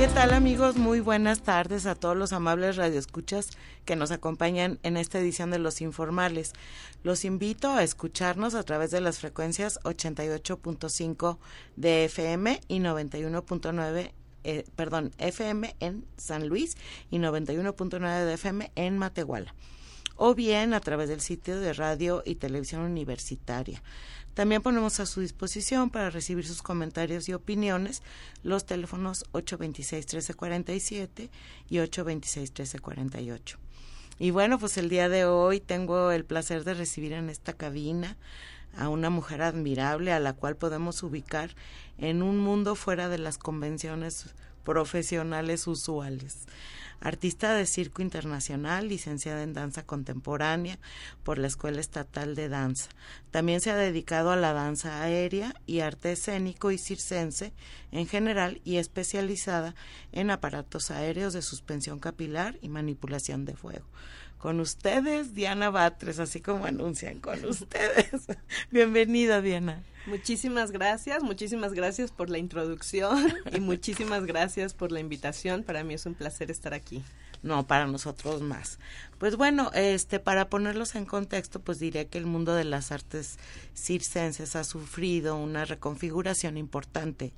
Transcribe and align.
¿Qué 0.00 0.08
tal 0.08 0.32
amigos? 0.32 0.76
Muy 0.78 1.00
buenas 1.00 1.42
tardes 1.42 1.84
a 1.84 1.94
todos 1.94 2.16
los 2.16 2.32
amables 2.32 2.76
radioescuchas 2.76 3.50
que 3.84 3.96
nos 3.96 4.10
acompañan 4.10 4.78
en 4.82 4.96
esta 4.96 5.18
edición 5.18 5.50
de 5.50 5.58
Los 5.58 5.82
Informales. 5.82 6.54
Los 7.02 7.26
invito 7.26 7.72
a 7.72 7.82
escucharnos 7.82 8.54
a 8.54 8.62
través 8.62 8.90
de 8.92 9.02
las 9.02 9.18
frecuencias 9.18 9.78
88.5 9.82 11.36
de 11.76 12.06
FM 12.06 12.62
y 12.66 12.78
91.9 12.78 14.12
eh, 14.44 14.64
perdón, 14.74 15.10
FM 15.18 15.76
en 15.80 16.06
San 16.16 16.48
Luis 16.48 16.78
y 17.10 17.18
91.9 17.18 18.24
de 18.24 18.32
FM 18.32 18.72
en 18.76 18.96
Matehuala 18.96 19.54
o 20.22 20.34
bien 20.34 20.74
a 20.74 20.80
través 20.80 21.08
del 21.08 21.22
sitio 21.22 21.58
de 21.58 21.72
radio 21.72 22.22
y 22.26 22.34
televisión 22.34 22.82
universitaria. 22.82 23.82
También 24.34 24.62
ponemos 24.62 25.00
a 25.00 25.06
su 25.06 25.20
disposición 25.20 25.90
para 25.90 26.10
recibir 26.10 26.46
sus 26.46 26.62
comentarios 26.62 27.28
y 27.28 27.34
opiniones 27.34 28.02
los 28.42 28.64
teléfonos 28.64 29.24
826-1347 29.32 31.30
y 31.68 31.76
826-1348. 31.76 33.56
Y 34.18 34.30
bueno, 34.30 34.58
pues 34.58 34.76
el 34.76 34.88
día 34.88 35.08
de 35.08 35.24
hoy 35.24 35.60
tengo 35.60 36.10
el 36.12 36.24
placer 36.24 36.64
de 36.64 36.74
recibir 36.74 37.12
en 37.12 37.30
esta 37.30 37.54
cabina 37.54 38.16
a 38.76 38.88
una 38.88 39.10
mujer 39.10 39.42
admirable 39.42 40.12
a 40.12 40.20
la 40.20 40.34
cual 40.34 40.56
podemos 40.56 41.02
ubicar 41.02 41.56
en 41.98 42.22
un 42.22 42.38
mundo 42.38 42.76
fuera 42.76 43.08
de 43.08 43.18
las 43.18 43.36
convenciones 43.38 44.34
profesionales 44.62 45.66
usuales 45.66 46.46
artista 47.00 47.54
de 47.54 47.66
circo 47.66 48.02
internacional, 48.02 48.88
licenciada 48.88 49.42
en 49.42 49.52
danza 49.52 49.84
contemporánea 49.84 50.78
por 51.24 51.38
la 51.38 51.46
Escuela 51.46 51.80
Estatal 51.80 52.34
de 52.34 52.48
Danza. 52.48 52.90
También 53.30 53.60
se 53.60 53.70
ha 53.70 53.76
dedicado 53.76 54.30
a 54.30 54.36
la 54.36 54.52
danza 54.52 55.02
aérea 55.02 55.54
y 55.66 55.80
arte 55.80 56.12
escénico 56.12 56.70
y 56.70 56.78
circense 56.78 57.52
en 57.90 58.06
general 58.06 58.60
y 58.64 58.76
especializada 58.76 59.74
en 60.12 60.30
aparatos 60.30 60.90
aéreos 60.90 61.32
de 61.32 61.42
suspensión 61.42 61.98
capilar 61.98 62.58
y 62.62 62.68
manipulación 62.68 63.44
de 63.44 63.56
fuego. 63.56 63.86
Con 64.40 64.58
ustedes, 64.58 65.34
Diana 65.34 65.68
Batres, 65.68 66.18
así 66.18 66.40
como 66.40 66.64
anuncian 66.64 67.20
con 67.20 67.44
ustedes. 67.44 68.26
Bienvenida, 68.70 69.42
Diana. 69.42 69.82
Muchísimas 70.06 70.70
gracias, 70.70 71.22
muchísimas 71.22 71.74
gracias 71.74 72.10
por 72.10 72.30
la 72.30 72.38
introducción 72.38 73.34
y 73.52 73.60
muchísimas 73.60 74.24
gracias 74.24 74.72
por 74.72 74.92
la 74.92 75.00
invitación. 75.00 75.62
Para 75.62 75.84
mí 75.84 75.92
es 75.92 76.06
un 76.06 76.14
placer 76.14 76.50
estar 76.50 76.72
aquí. 76.72 77.04
No, 77.42 77.66
para 77.66 77.86
nosotros 77.86 78.40
más. 78.40 78.78
Pues 79.18 79.36
bueno, 79.36 79.70
este 79.74 80.20
para 80.20 80.48
ponerlos 80.48 80.94
en 80.94 81.04
contexto, 81.04 81.60
pues 81.60 81.78
diré 81.78 82.06
que 82.06 82.16
el 82.16 82.24
mundo 82.24 82.54
de 82.54 82.64
las 82.64 82.92
artes 82.92 83.38
circenses 83.74 84.56
ha 84.56 84.64
sufrido 84.64 85.36
una 85.36 85.66
reconfiguración 85.66 86.56
importante 86.56 87.34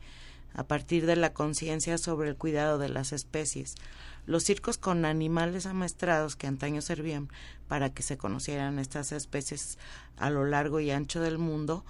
a 0.55 0.65
partir 0.65 1.07
de 1.07 1.17
la 1.17 1.33
conciencia 1.33 1.99
sobre 1.99 2.29
el 2.29 2.37
cuidado 2.37 2.79
de 2.79 2.89
las 2.89 3.13
especies. 3.13 3.75
Los 4.25 4.45
circos 4.45 4.79
con 4.79 5.05
animales 5.05 5.67
amaestrados 5.67 6.37
que 6.37 6.47
antaño 6.47 6.81
servían 6.81 7.29
para 7.67 7.93
que 7.93 8.03
se 8.03 8.17
conocieran 8.17 8.79
estas 8.79 9.11
especies 9.13 9.79
a 10.17 10.31
lo 10.31 10.45
largo 10.45 10.79
y 10.79 10.91
ancho 10.93 11.21
del 11.21 11.39
mundo, 11.39 11.85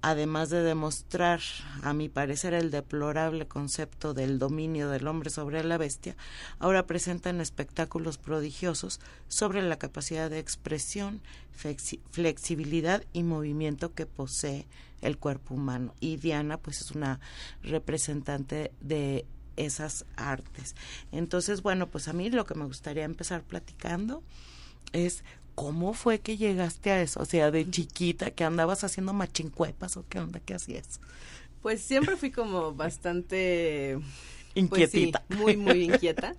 además 0.00 0.50
de 0.50 0.62
demostrar, 0.62 1.40
a 1.82 1.92
mi 1.92 2.08
parecer, 2.08 2.52
el 2.52 2.72
deplorable 2.72 3.46
concepto 3.46 4.12
del 4.12 4.40
dominio 4.40 4.88
del 4.90 5.06
hombre 5.06 5.30
sobre 5.30 5.62
la 5.62 5.78
bestia, 5.78 6.16
ahora 6.58 6.86
presentan 6.86 7.40
espectáculos 7.40 8.18
prodigiosos 8.18 9.00
sobre 9.28 9.62
la 9.62 9.78
capacidad 9.78 10.28
de 10.28 10.40
expresión, 10.40 11.22
flexibilidad 12.10 13.04
y 13.12 13.22
movimiento 13.22 13.94
que 13.94 14.06
posee 14.06 14.66
el 15.00 15.18
cuerpo 15.18 15.54
humano. 15.54 15.94
Y 16.00 16.16
Diana, 16.16 16.58
pues, 16.58 16.80
es 16.80 16.90
una 16.90 17.20
representante 17.62 18.72
de 18.80 19.24
esas 19.56 20.04
artes. 20.16 20.74
Entonces, 21.10 21.62
bueno, 21.62 21.88
pues 21.88 22.08
a 22.08 22.12
mí 22.12 22.30
lo 22.30 22.46
que 22.46 22.54
me 22.54 22.64
gustaría 22.64 23.04
empezar 23.04 23.42
platicando 23.42 24.22
es 24.92 25.24
¿cómo 25.54 25.94
fue 25.94 26.20
que 26.20 26.36
llegaste 26.36 26.90
a 26.90 27.02
eso? 27.02 27.20
O 27.20 27.24
sea, 27.24 27.50
de 27.50 27.68
chiquita, 27.68 28.30
que 28.30 28.44
andabas 28.44 28.84
haciendo 28.84 29.12
machincuepas 29.12 29.96
o 29.96 30.04
qué 30.08 30.18
onda, 30.18 30.40
qué 30.40 30.54
hacías. 30.54 31.00
Pues 31.60 31.80
siempre 31.80 32.16
fui 32.16 32.30
como 32.30 32.74
bastante... 32.74 33.98
Pues 34.54 34.62
Inquietita. 34.64 35.24
muy, 35.30 35.56
muy 35.56 35.84
inquieta. 35.84 36.34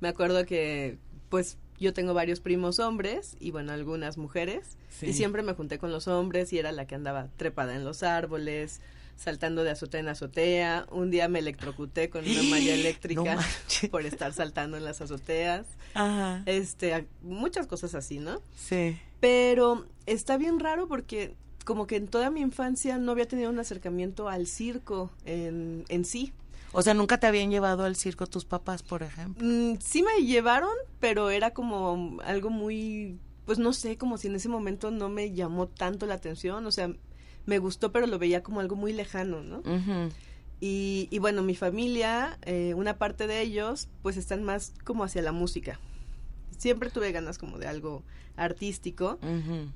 Me 0.00 0.08
acuerdo 0.08 0.44
que, 0.46 0.98
pues, 1.28 1.58
yo 1.78 1.92
tengo 1.92 2.14
varios 2.14 2.40
primos 2.40 2.80
hombres 2.80 3.36
y, 3.38 3.50
bueno, 3.50 3.72
algunas 3.72 4.18
mujeres. 4.18 4.76
Y 5.00 5.12
siempre 5.12 5.42
me 5.42 5.52
junté 5.52 5.78
con 5.78 5.92
los 5.92 6.08
hombres 6.08 6.52
y 6.52 6.58
era 6.58 6.72
la 6.72 6.86
que 6.86 6.94
andaba 6.94 7.28
trepada 7.36 7.76
en 7.76 7.84
los 7.84 8.02
árboles, 8.02 8.80
saltando 9.16 9.64
de 9.64 9.70
azotea 9.70 10.00
en 10.00 10.08
azotea. 10.08 10.86
Un 10.90 11.10
día 11.10 11.28
me 11.28 11.38
electrocuté 11.38 12.10
con 12.10 12.28
una 12.28 12.42
malla 12.44 12.74
eléctrica 12.74 13.38
por 13.90 14.04
estar 14.04 14.32
saltando 14.32 14.76
en 14.76 14.84
las 14.84 15.00
azoteas. 15.00 15.66
Ajá. 15.94 16.42
Este, 16.46 17.06
muchas 17.22 17.66
cosas 17.66 17.94
así, 17.94 18.18
¿no? 18.18 18.40
Sí. 18.56 18.98
Pero 19.20 19.86
está 20.06 20.36
bien 20.36 20.58
raro 20.58 20.88
porque 20.88 21.34
como 21.64 21.86
que 21.86 21.96
en 21.96 22.08
toda 22.08 22.30
mi 22.30 22.40
infancia 22.40 22.98
no 22.98 23.12
había 23.12 23.28
tenido 23.28 23.50
un 23.50 23.58
acercamiento 23.58 24.28
al 24.28 24.46
circo 24.46 25.10
en, 25.24 25.84
en 25.88 26.04
sí. 26.04 26.32
O 26.72 26.82
sea, 26.82 26.94
nunca 26.94 27.18
te 27.18 27.26
habían 27.26 27.50
llevado 27.50 27.84
al 27.84 27.96
circo 27.96 28.26
tus 28.26 28.44
papás, 28.44 28.82
por 28.82 29.02
ejemplo. 29.02 29.46
Mm, 29.46 29.78
sí 29.78 30.02
me 30.02 30.24
llevaron, 30.24 30.72
pero 31.00 31.30
era 31.30 31.52
como 31.52 32.18
algo 32.24 32.50
muy, 32.50 33.18
pues 33.44 33.58
no 33.58 33.72
sé, 33.72 33.98
como 33.98 34.16
si 34.16 34.28
en 34.28 34.36
ese 34.36 34.48
momento 34.48 34.90
no 34.90 35.08
me 35.08 35.32
llamó 35.32 35.68
tanto 35.68 36.06
la 36.06 36.14
atención. 36.14 36.64
O 36.66 36.72
sea, 36.72 36.94
me 37.46 37.58
gustó, 37.58 37.92
pero 37.92 38.06
lo 38.06 38.18
veía 38.18 38.42
como 38.42 38.60
algo 38.60 38.76
muy 38.76 38.92
lejano, 38.92 39.42
¿no? 39.42 39.62
y, 40.60 41.08
y, 41.10 41.18
bueno, 41.18 41.42
mi 41.42 41.54
familia, 41.54 42.38
eh, 42.42 42.74
una 42.74 42.98
parte 42.98 43.26
de 43.26 43.40
ellos, 43.40 43.88
pues 44.02 44.16
están 44.16 44.44
más 44.44 44.72
como 44.84 45.04
hacia 45.04 45.22
la 45.22 45.32
música. 45.32 45.80
Siempre 46.56 46.90
tuve 46.90 47.10
ganas 47.12 47.38
como 47.38 47.58
de 47.58 47.66
algo 47.66 48.04
artístico, 48.36 49.18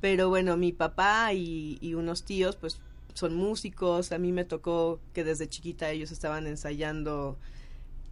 pero 0.00 0.28
bueno, 0.28 0.56
mi 0.56 0.72
papá 0.72 1.32
y, 1.32 1.78
y 1.81 1.94
unos 1.94 2.25
tíos, 2.25 2.56
pues 2.56 2.81
son 3.15 3.34
músicos. 3.34 4.12
A 4.12 4.19
mí 4.19 4.31
me 4.33 4.44
tocó 4.44 5.00
que 5.12 5.25
desde 5.25 5.48
chiquita 5.48 5.91
ellos 5.91 6.12
estaban 6.12 6.47
ensayando 6.47 7.38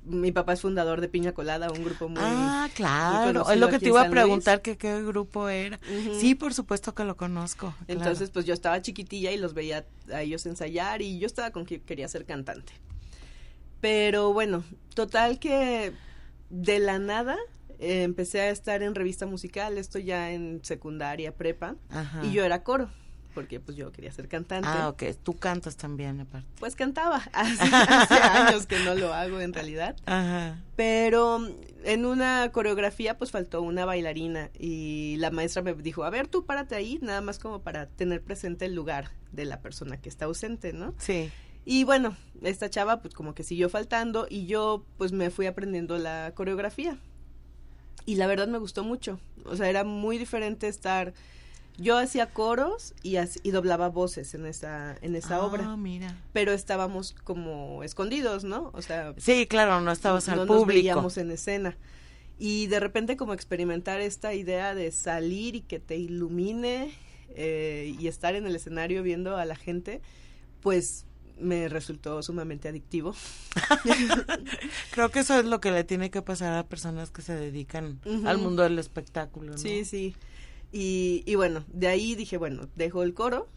mi 0.05 0.33
papá 0.33 0.53
es 0.53 0.61
fundador 0.61 1.01
de 1.01 1.09
Piña 1.09 1.33
Colada, 1.33 1.71
un 1.71 1.85
grupo 1.85 2.09
muy. 2.09 2.21
Ah, 2.21 2.69
claro. 2.75 3.51
es 3.51 3.59
lo 3.59 3.69
que 3.69 3.79
te 3.79 3.89
iba 3.89 4.03
a 4.03 4.11
preguntar, 4.11 4.63
que 4.63 4.77
qué 4.77 5.03
grupo 5.03 5.49
era. 5.49 5.81
Sí, 6.19 6.35
por 6.35 6.55
supuesto 6.55 6.95
que 6.95 7.05
lo 7.05 7.17
conozco. 7.17 7.75
Entonces, 7.89 8.31
pues 8.31 8.45
yo 8.45 8.55
estaba 8.55 8.81
chiquitilla 8.83 9.33
y 9.33 9.37
los 9.37 9.55
veía 9.55 9.87
a 10.13 10.23
ellos 10.23 10.45
ensayar 10.47 11.03
y 11.03 11.19
yo 11.19 11.27
estaba 11.27 11.51
con 11.51 11.65
que 11.65 11.81
quería 11.81 12.09
ser 12.09 12.25
cantante. 12.25 12.73
Pero 13.81 14.33
bueno, 14.33 14.65
total 14.95 15.39
que 15.39 15.93
de 16.51 16.79
la 16.79 16.99
nada 16.99 17.37
eh, 17.79 18.03
empecé 18.03 18.41
a 18.41 18.51
estar 18.51 18.83
en 18.83 18.95
revista 18.95 19.27
musical, 19.27 19.79
esto 19.79 19.99
ya 19.99 20.33
en 20.33 20.61
secundaria, 20.63 21.35
prepa, 21.35 21.77
y 22.23 22.33
yo 22.33 22.45
era 22.45 22.63
coro 22.63 22.91
porque 23.34 23.61
pues 23.61 23.77
yo 23.77 23.93
quería 23.93 24.12
ser 24.12 24.28
cantante. 24.28 24.69
Ah, 24.71 24.89
ok. 24.89 25.03
Tú 25.22 25.37
cantas 25.37 25.77
también, 25.77 26.21
aparte. 26.21 26.49
Pues 26.59 26.77
cantaba. 26.77 27.17
Hace, 27.33 28.15
años 28.15 28.67
que 28.67 28.78
no 28.81 28.95
lo 28.95 29.12
hago 29.12 29.41
en 29.41 29.53
realidad. 29.53 29.97
Ajá. 30.06 30.61
Pero 30.77 31.41
en 31.84 32.06
una 32.06 32.50
coreografía 32.53 33.19
pues 33.19 33.31
faltó 33.31 33.62
una 33.62 33.84
bailarina 33.84 34.50
y 34.59 35.17
la 35.19 35.31
maestra 35.31 35.62
me 35.62 35.75
dijo, 35.75 36.05
a 36.05 36.11
ver, 36.11 36.29
tú 36.29 36.47
párate 36.47 36.75
ahí, 36.75 36.99
nada 37.03 37.20
más 37.20 37.38
como 37.38 37.62
para 37.62 37.87
tener 37.87 38.23
presente 38.23 38.64
el 38.64 38.75
lugar 38.75 39.11
de 39.32 39.44
la 39.44 39.61
persona 39.61 40.00
que 40.00 40.09
está 40.09 40.25
ausente, 40.25 40.73
¿no? 40.73 40.94
Sí. 40.99 41.31
Y 41.64 41.85
bueno, 41.85 42.17
esta 42.43 42.69
chava 42.69 43.00
pues 43.00 43.14
como 43.14 43.35
que 43.35 43.43
siguió 43.43 43.69
faltando 43.69 44.26
y 44.29 44.47
yo 44.47 44.85
pues 44.99 45.12
me 45.12 45.31
fui 45.31 45.47
aprendiendo 45.47 45.99
la 45.99 46.32
coreografía. 46.35 46.99
Y 48.06 48.17
la 48.17 48.26
verdad 48.26 48.49
me 48.49 48.59
gustó 48.59 48.85
mucho. 48.85 49.19
O 49.47 49.56
sea, 49.56 49.69
era 49.69 49.82
muy 49.85 50.19
diferente 50.19 50.69
estar 50.69 51.14
yo 51.76 51.99
hacía 51.99 52.26
coros 52.26 52.94
y, 53.03 53.17
y 53.43 53.50
doblaba 53.50 53.88
voces 53.88 54.35
en 54.35 54.47
esa, 54.47 54.97
en 55.03 55.17
esa 55.17 55.37
ah, 55.37 55.47
obra. 55.47 55.76
mira. 55.76 56.17
Pero 56.32 56.53
estábamos 56.53 57.15
como 57.25 57.82
escondidos, 57.82 58.44
¿no? 58.44 58.71
O 58.75 58.82
sea... 58.82 59.15
Sí, 59.17 59.47
claro, 59.47 59.81
no 59.81 59.91
estabas 59.91 60.29
al 60.29 60.47
público. 60.47 60.55
No 60.55 60.61
nos 60.61 60.67
veíamos 60.69 61.17
en 61.19 61.31
escena. 61.31 61.76
Y 62.38 62.67
de 62.67 62.81
repente 62.81 63.17
como 63.17 63.32
experimentar 63.32 64.00
esta 64.00 64.35
idea 64.35 64.75
de 64.75 64.91
salir 64.93 65.56
y 65.56 65.61
que 65.61 65.79
te 65.79 65.97
ilumine 65.97 66.93
eh, 67.31 67.94
y 67.99 68.09
estar 68.09 68.35
en 68.35 68.47
el 68.47 68.56
escenario 68.56 69.03
viendo 69.03 69.37
a 69.37 69.44
la 69.44 69.56
gente, 69.56 70.00
pues 70.61 71.06
me 71.38 71.69
resultó 71.69 72.23
sumamente 72.23 72.69
adictivo. 72.69 73.15
Creo 74.93 75.11
que 75.11 75.21
eso 75.21 75.38
es 75.38 75.44
lo 75.44 75.61
que 75.61 75.71
le 75.71 75.85
tiene 75.85 76.11
que 76.11 76.23
pasar 76.23 76.55
a 76.55 76.67
personas 76.67 77.11
que 77.11 77.23
se 77.23 77.35
dedican 77.35 78.00
al 78.25 78.38
mundo 78.38 78.62
del 78.62 78.79
espectáculo. 78.79 79.53
¿no? 79.53 79.59
Sí, 79.59 79.85
sí. 79.85 80.15
Y, 80.76 81.23
y 81.25 81.37
bueno, 81.37 81.65
de 81.69 81.87
ahí 81.87 82.17
dije, 82.17 82.37
bueno, 82.37 82.69
dejo 82.75 83.05
el 83.05 83.15
coro 83.15 83.49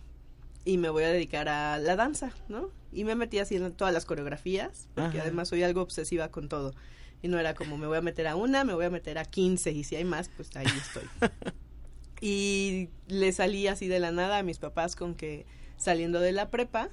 y 0.66 0.78
me 0.78 0.90
voy 0.90 1.04
a 1.04 1.08
dedicar 1.08 1.50
a 1.50 1.80
la 1.80 1.96
danza, 1.96 2.32
¿no? 2.48 2.70
Y 2.92 3.06
me 3.06 3.16
metí 3.16 3.40
así 3.40 3.56
en 3.56 3.74
todas 3.74 3.92
las 3.92 4.06
coreografías, 4.06 4.88
porque 4.94 5.20
además 5.20 5.48
soy 5.48 5.64
algo 5.64 5.82
obsesiva 5.82 6.30
con 6.30 6.48
todo. 6.48 6.76
Y 7.24 7.28
no 7.28 7.40
era 7.40 7.56
como 7.56 7.76
me 7.80 7.88
voy 7.88 7.98
a 7.98 8.02
meter 8.02 8.28
a 8.28 8.36
una, 8.36 8.64
me 8.66 8.76
voy 8.76 8.86
a 8.86 8.92
meter 8.92 9.18
a 9.18 9.26
15 9.26 9.72
y 9.72 9.84
si 9.84 9.96
hay 9.96 10.06
más, 10.06 10.30
pues 10.30 10.56
ahí 10.56 10.68
estoy. 10.68 11.04
y 12.22 12.90
le 13.08 13.32
salí 13.32 13.66
así 13.66 13.88
de 13.88 14.00
la 14.00 14.12
nada 14.12 14.38
a 14.38 14.44
mis 14.44 14.60
papás 14.60 14.96
con 14.96 15.16
que 15.16 15.48
saliendo 15.76 16.20
de 16.20 16.34
la 16.34 16.52
prepa, 16.52 16.92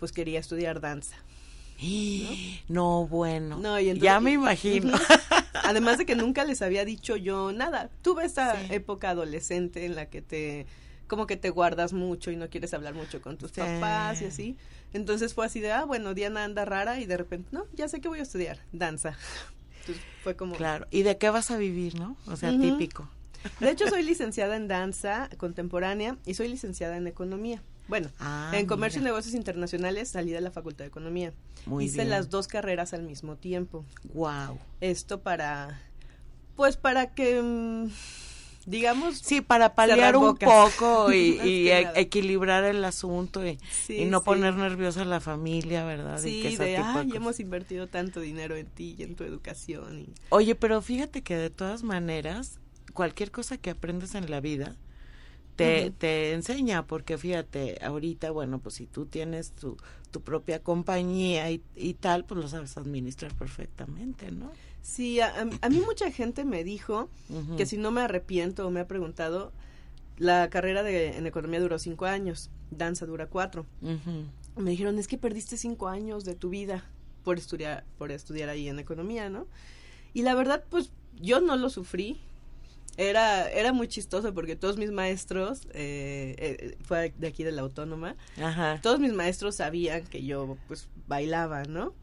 pues 0.00 0.10
quería 0.10 0.40
estudiar 0.40 0.80
danza. 0.80 1.16
No, 2.68 3.06
bueno. 3.06 3.58
ya 3.94 4.20
me 4.20 4.32
imagino. 4.32 4.96
Además 5.64 5.98
de 5.98 6.06
que 6.06 6.14
nunca 6.14 6.44
les 6.44 6.62
había 6.62 6.84
dicho 6.84 7.16
yo 7.16 7.52
nada. 7.52 7.90
Tuve 8.02 8.24
esa 8.24 8.60
época 8.72 9.10
adolescente 9.10 9.84
en 9.84 9.94
la 9.94 10.06
que 10.06 10.22
te 10.22 10.66
como 11.06 11.26
que 11.26 11.36
te 11.36 11.50
guardas 11.50 11.92
mucho 11.92 12.30
y 12.30 12.36
no 12.36 12.48
quieres 12.48 12.74
hablar 12.74 12.94
mucho 12.94 13.22
con 13.22 13.36
tus 13.36 13.52
papás 13.52 14.22
y 14.22 14.24
así. 14.26 14.56
Entonces 14.92 15.34
fue 15.34 15.46
así 15.46 15.60
de, 15.60 15.72
ah, 15.72 15.84
bueno, 15.84 16.14
Diana 16.14 16.44
anda 16.44 16.64
rara 16.64 16.98
y 16.98 17.06
de 17.06 17.16
repente, 17.16 17.48
no, 17.52 17.66
ya 17.74 17.88
sé 17.88 18.00
que 18.00 18.08
voy 18.08 18.18
a 18.18 18.22
estudiar 18.22 18.58
danza. 18.72 19.16
Entonces 19.80 20.04
fue 20.22 20.36
como... 20.36 20.56
Claro, 20.56 20.86
¿y 20.90 21.02
de 21.02 21.16
qué 21.16 21.30
vas 21.30 21.50
a 21.50 21.58
vivir, 21.58 21.98
no? 21.98 22.16
O 22.26 22.36
sea, 22.36 22.50
típico. 22.50 23.08
De 23.60 23.70
hecho, 23.70 23.88
soy 23.88 24.02
licenciada 24.02 24.56
en 24.56 24.66
danza 24.66 25.28
contemporánea 25.36 26.16
y 26.26 26.34
soy 26.34 26.48
licenciada 26.48 26.96
en 26.96 27.06
economía. 27.06 27.62
Bueno, 27.88 28.10
ah, 28.18 28.50
en 28.54 28.66
comercio 28.66 29.00
y 29.00 29.04
negocios 29.04 29.34
internacionales 29.34 30.08
salí 30.08 30.32
de 30.32 30.40
la 30.40 30.50
Facultad 30.50 30.84
de 30.84 30.88
Economía. 30.88 31.32
Hice 31.80 32.04
las 32.04 32.30
dos 32.30 32.48
carreras 32.48 32.94
al 32.94 33.02
mismo 33.02 33.36
tiempo. 33.36 33.84
Wow. 34.14 34.58
Esto 34.80 35.20
para, 35.20 35.80
pues 36.56 36.76
para 36.76 37.14
que, 37.14 37.40
mm, 37.42 37.90
digamos. 38.66 39.18
Sí, 39.18 39.40
para 39.40 39.74
paliar 39.74 40.16
un 40.16 40.36
poco 40.36 41.12
y, 41.12 41.38
e, 41.70 41.88
equilibrar 41.94 42.64
el 42.64 42.84
asunto 42.84 43.46
y, 43.46 43.58
no 44.06 44.22
poner 44.22 44.54
nerviosa 44.54 45.02
a 45.02 45.04
la 45.04 45.20
familia, 45.20 45.84
¿verdad? 45.84 46.18
Sí, 46.18 46.46
y 46.46 46.56
de, 46.56 46.76
ay, 46.78 47.10
hemos 47.14 47.38
invertido 47.40 47.86
tanto 47.88 48.20
dinero 48.20 48.56
en 48.56 48.66
ti 48.66 48.96
y 48.98 49.02
en 49.04 49.14
tu 49.14 49.24
educación. 49.24 50.06
Oye, 50.30 50.54
pero 50.54 50.82
fíjate 50.82 51.22
que 51.22 51.36
de 51.36 51.50
todas 51.50 51.84
maneras, 51.84 52.58
cualquier 52.94 53.30
cosa 53.30 53.58
que 53.58 53.70
aprendes 53.70 54.14
en 54.14 54.30
la 54.30 54.40
vida, 54.40 54.76
te, 55.56 55.90
te 55.90 56.32
enseña, 56.32 56.86
porque 56.86 57.18
fíjate, 57.18 57.78
ahorita, 57.82 58.30
bueno, 58.30 58.58
pues 58.58 58.76
si 58.76 58.86
tú 58.86 59.06
tienes 59.06 59.52
tu, 59.52 59.76
tu 60.10 60.20
propia 60.20 60.62
compañía 60.62 61.50
y, 61.50 61.62
y 61.74 61.94
tal, 61.94 62.24
pues 62.24 62.40
lo 62.40 62.48
sabes 62.48 62.76
administrar 62.76 63.34
perfectamente, 63.34 64.30
¿no? 64.30 64.50
Sí, 64.82 65.18
a, 65.20 65.44
mí 65.44 65.82
mucha 65.84 66.12
gente 66.12 66.44
me 66.44 66.62
dijo 66.62 67.08
que 67.56 67.66
si 67.66 67.76
no 67.76 67.90
me 67.90 68.02
arrepiento 68.02 68.64
o 68.64 68.70
me 68.70 68.78
ha 68.78 68.86
preguntado, 68.86 69.50
la 70.16 70.48
carrera 70.48 70.84
de, 70.84 71.16
en 71.16 71.26
economía 71.26 71.58
duró 71.58 71.80
cinco 71.80 72.06
años, 72.06 72.50
danza 72.70 73.04
dura 73.04 73.26
cuatro. 73.26 73.66
Me 74.56 74.70
dijeron, 74.70 74.98
es 75.00 75.08
que 75.08 75.18
perdiste 75.18 75.56
cinco 75.56 75.88
años 75.88 76.24
de 76.24 76.36
tu 76.36 76.50
vida 76.50 76.84
por 77.24 77.36
estudiar, 77.36 77.84
por 77.98 78.12
estudiar 78.12 78.48
ahí 78.48 78.68
en 78.68 78.78
economía, 78.78 79.28
¿no? 79.28 79.48
Y 80.14 80.22
la 80.22 80.36
verdad, 80.36 80.62
pues 80.70 80.92
yo 81.20 81.40
no 81.40 81.56
lo 81.56 81.68
sufrí, 81.68 82.20
era, 82.96 83.50
era 83.50 83.72
muy 83.72 83.88
chistoso 83.88 84.32
porque 84.34 84.56
todos 84.56 84.76
mis 84.76 84.90
maestros, 84.90 85.66
eh, 85.72 86.34
eh, 86.38 86.76
fue 86.82 87.12
de 87.16 87.26
aquí 87.28 87.44
de 87.44 87.52
la 87.52 87.62
autónoma, 87.62 88.16
todos 88.82 89.00
mis 89.00 89.12
maestros 89.12 89.56
sabían 89.56 90.04
que 90.04 90.24
yo 90.24 90.56
pues 90.68 90.88
bailaba, 91.06 91.64
¿no? 91.64 91.94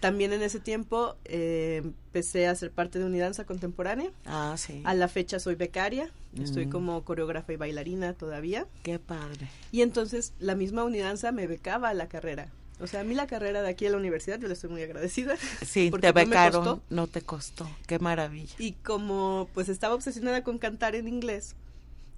También 0.00 0.34
en 0.34 0.42
ese 0.42 0.60
tiempo 0.60 1.16
eh, 1.24 1.80
empecé 1.82 2.46
a 2.46 2.54
ser 2.54 2.70
parte 2.70 2.98
de 2.98 3.06
Unidanza 3.06 3.46
Contemporánea. 3.46 4.10
Ah, 4.26 4.54
sí. 4.58 4.82
A 4.84 4.92
la 4.92 5.08
fecha 5.08 5.38
soy 5.38 5.54
becaria, 5.54 6.10
estoy 6.38 6.66
mm. 6.66 6.70
como 6.70 7.04
coreógrafa 7.04 7.54
y 7.54 7.56
bailarina 7.56 8.12
todavía. 8.12 8.66
Qué 8.82 8.98
padre. 8.98 9.48
Y 9.72 9.80
entonces 9.80 10.34
la 10.38 10.56
misma 10.56 10.84
Unidanza 10.84 11.32
me 11.32 11.46
becaba 11.46 11.88
a 11.88 11.94
la 11.94 12.08
carrera. 12.08 12.52
O 12.80 12.86
sea, 12.86 13.00
a 13.00 13.04
mí 13.04 13.14
la 13.14 13.26
carrera 13.26 13.62
de 13.62 13.68
aquí 13.68 13.86
en 13.86 13.92
la 13.92 13.98
universidad, 13.98 14.38
yo 14.38 14.48
le 14.48 14.54
estoy 14.54 14.70
muy 14.70 14.82
agradecida. 14.82 15.36
Sí, 15.64 15.90
te 16.00 16.12
becaron, 16.12 16.82
no, 16.90 17.06
te 17.06 17.22
costó, 17.22 17.68
qué 17.86 17.98
maravilla. 17.98 18.54
Y 18.58 18.72
como 18.72 19.48
pues 19.54 19.68
estaba 19.68 19.94
obsesionada 19.94 20.42
con 20.42 20.58
cantar 20.58 20.94
en 20.94 21.08
inglés, 21.08 21.54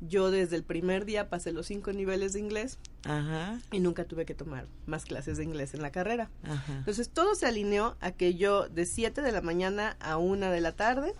yo 0.00 0.30
desde 0.30 0.56
el 0.56 0.62
primer 0.62 1.04
día 1.04 1.28
pasé 1.28 1.52
los 1.52 1.66
cinco 1.66 1.92
niveles 1.92 2.34
de 2.34 2.40
inglés 2.40 2.78
Ajá. 3.04 3.58
y 3.72 3.80
nunca 3.80 4.04
tuve 4.04 4.26
que 4.26 4.34
tomar 4.34 4.66
más 4.86 5.04
clases 5.04 5.38
de 5.38 5.44
inglés 5.44 5.74
en 5.74 5.82
la 5.82 5.90
carrera. 5.90 6.30
Ajá. 6.42 6.78
Entonces 6.78 7.08
todo 7.08 7.34
se 7.34 7.46
alineó 7.46 7.96
a 8.00 8.12
que 8.12 8.34
yo 8.34 8.68
de 8.68 8.84
7 8.84 9.22
de 9.22 9.32
la 9.32 9.40
mañana 9.40 9.96
a 10.00 10.18
una 10.18 10.50
de 10.50 10.60
la 10.60 10.72
tarde 10.72 11.14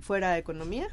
fuera 0.00 0.32
a 0.32 0.38
economía 0.38 0.88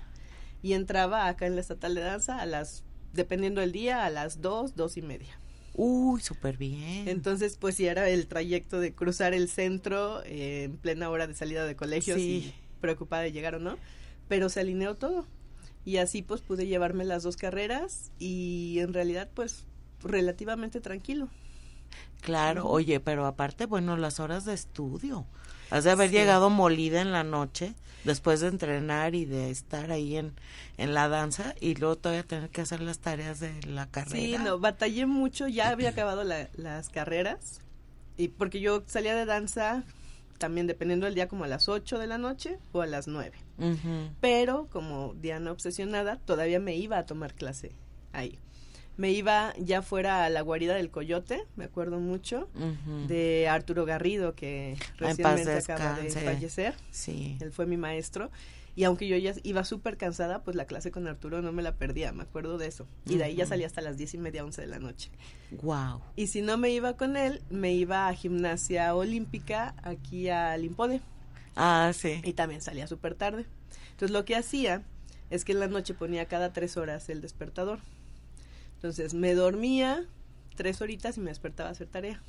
y 0.64 0.74
entraba 0.74 1.28
acá 1.28 1.46
en 1.46 1.56
la 1.56 1.62
estatal 1.62 1.96
de 1.96 2.02
danza 2.02 2.40
a 2.40 2.46
las, 2.46 2.84
dependiendo 3.14 3.62
del 3.62 3.72
día, 3.72 4.06
a 4.06 4.10
las 4.10 4.42
dos, 4.42 4.76
dos 4.76 4.98
y 4.98 5.02
media. 5.02 5.38
Uy, 5.74 6.22
súper 6.22 6.58
bien. 6.58 7.08
Entonces, 7.08 7.58
pues 7.58 7.76
sí, 7.76 7.88
era 7.88 8.10
el 8.10 8.28
trayecto 8.28 8.80
de 8.80 8.94
cruzar 8.94 9.34
el 9.34 9.48
centro 9.48 10.24
eh, 10.26 10.64
en 10.66 10.78
plena 10.78 11.10
hora 11.10 11.28
de 11.28 11.34
salida 11.34 11.66
de 11.66 11.76
colegios 11.76 12.20
y 12.20 12.54
preocupada 12.82 13.24
de 13.24 13.32
llegar 13.32 13.56
o 13.56 13.60
no, 13.60 13.78
pero 14.28 14.50
se 14.50 14.60
alineó 14.60 14.96
todo. 14.96 15.26
Y 15.86 15.98
así 15.98 16.22
pues 16.22 16.42
pude 16.42 16.68
llevarme 16.68 17.06
las 17.06 17.24
dos 17.24 17.38
carreras 17.38 18.12
y 18.20 18.78
en 18.80 18.94
realidad 18.94 19.30
pues 19.34 19.66
relativamente 20.04 20.82
tranquilo. 20.82 21.30
Claro, 22.22 22.68
oye, 22.68 23.00
pero 23.00 23.26
aparte, 23.26 23.66
bueno, 23.66 23.98
las 23.98 24.20
horas 24.20 24.46
de 24.46 24.54
estudio. 24.54 25.26
Has 25.72 25.86
de 25.86 25.92
haber 25.92 26.12
llegado 26.12 26.50
molida 26.50 27.02
en 27.02 27.12
la 27.12 27.24
noche 27.24 27.74
después 28.04 28.42
de 28.42 28.50
entrenar 28.50 29.16
y 29.16 29.26
de 29.26 29.50
estar 29.50 29.92
ahí 29.92 30.18
en, 30.18 30.34
en 30.78 30.94
la 30.94 31.08
danza 31.08 31.56
y 31.62 31.76
luego 31.76 31.96
todavía 31.98 32.24
tener 32.24 32.50
que 32.50 32.62
hacer 32.62 32.82
las 32.82 33.00
tareas 33.00 33.40
de 33.40 33.54
la 33.64 33.88
carrera. 33.88 34.38
Sí, 34.38 34.44
no, 34.44 34.60
batallé 34.60 35.06
mucho, 35.06 35.48
ya 35.48 35.70
había 35.70 35.90
acabado 35.90 36.24
las 36.24 36.90
carreras 36.90 37.62
y 38.18 38.28
porque 38.28 38.60
yo 38.60 38.84
salía 38.86 39.16
de 39.16 39.26
danza 39.26 39.84
también 40.38 40.68
dependiendo 40.68 41.06
del 41.06 41.16
día 41.16 41.28
como 41.28 41.46
a 41.46 41.48
las 41.48 41.70
8 41.70 42.00
de 42.00 42.08
la 42.08 42.18
noche 42.18 42.60
o 42.74 42.82
a 42.82 42.88
las 42.88 43.08
9. 43.08 43.32
Pero 44.20 44.68
como 44.72 45.14
Diana 45.14 45.52
obsesionada, 45.52 46.18
todavía 46.18 46.60
me 46.60 46.76
iba 46.76 46.98
a 46.98 47.06
tomar 47.06 47.34
clase 47.34 47.72
ahí 48.12 48.40
me 48.98 49.12
iba 49.12 49.54
ya 49.58 49.82
fuera 49.82 50.26
a 50.26 50.30
la 50.30 50.42
guarida 50.42 50.76
del 50.76 50.92
coyote, 50.92 51.44
me 51.56 51.66
acuerdo 51.66 52.00
mucho, 52.00 52.50
de 53.08 53.48
Arturo 53.48 53.86
Garrido, 53.86 54.36
que 54.36 54.78
recientemente 54.98 55.58
acaba 55.58 56.00
de 56.00 56.10
fallecer. 56.10 56.76
Sí. 56.92 57.38
Él 57.40 57.52
fue 57.52 57.66
mi 57.66 57.78
maestro. 57.78 58.30
Y 58.74 58.86
aunque 58.86 59.06
yo 59.06 59.18
ya 59.18 59.34
iba 59.44 59.66
súper 59.66 59.98
cansada, 59.98 60.44
pues 60.44 60.56
la 60.56 60.66
clase 60.66 60.92
con 60.92 61.06
Arturo 61.06 61.42
no 61.42 61.52
me 61.52 61.62
la 61.62 61.76
perdía, 61.76 62.14
me 62.14 62.24
acuerdo 62.24 62.58
de 62.58 62.68
eso. 62.68 62.88
Y 63.06 63.18
de 63.18 63.26
ahí 63.26 63.36
ya 63.36 63.46
salía 63.46 63.68
hasta 63.68 63.82
las 63.82 63.98
diez 63.98 64.14
y 64.14 64.18
media, 64.18 64.46
once 64.46 64.62
de 64.62 64.68
la 64.68 64.80
noche. 64.80 65.12
Wow. 65.62 66.02
Y 66.16 66.28
si 66.28 66.42
no 66.42 66.58
me 66.58 66.70
iba 66.70 66.96
con 66.96 67.18
él, 67.18 67.42
me 67.50 67.74
iba 67.74 68.08
a 68.08 68.14
gimnasia 68.14 68.96
olímpica 68.96 69.76
aquí 69.84 70.30
a 70.30 70.56
Limpode. 70.56 71.02
Ah, 71.58 71.92
sí. 71.94 72.22
Y 72.24 72.32
también 72.32 72.62
salía 72.62 72.88
súper 72.88 73.16
tarde. 73.16 73.46
Entonces 73.92 74.12
lo 74.12 74.24
que 74.24 74.38
hacía 74.38 74.84
es 75.30 75.44
que 75.44 75.52
en 75.52 75.60
la 75.60 75.68
noche 75.68 75.94
ponía 75.94 76.26
cada 76.28 76.54
tres 76.54 76.78
horas 76.78 77.10
el 77.10 77.20
despertador. 77.20 77.80
Entonces 78.82 79.14
me 79.14 79.36
dormía 79.36 80.08
tres 80.56 80.82
horitas 80.82 81.16
y 81.16 81.20
me 81.20 81.30
despertaba 81.30 81.70
a 81.70 81.74
hacer 81.74 81.86
tarea. 81.86 82.20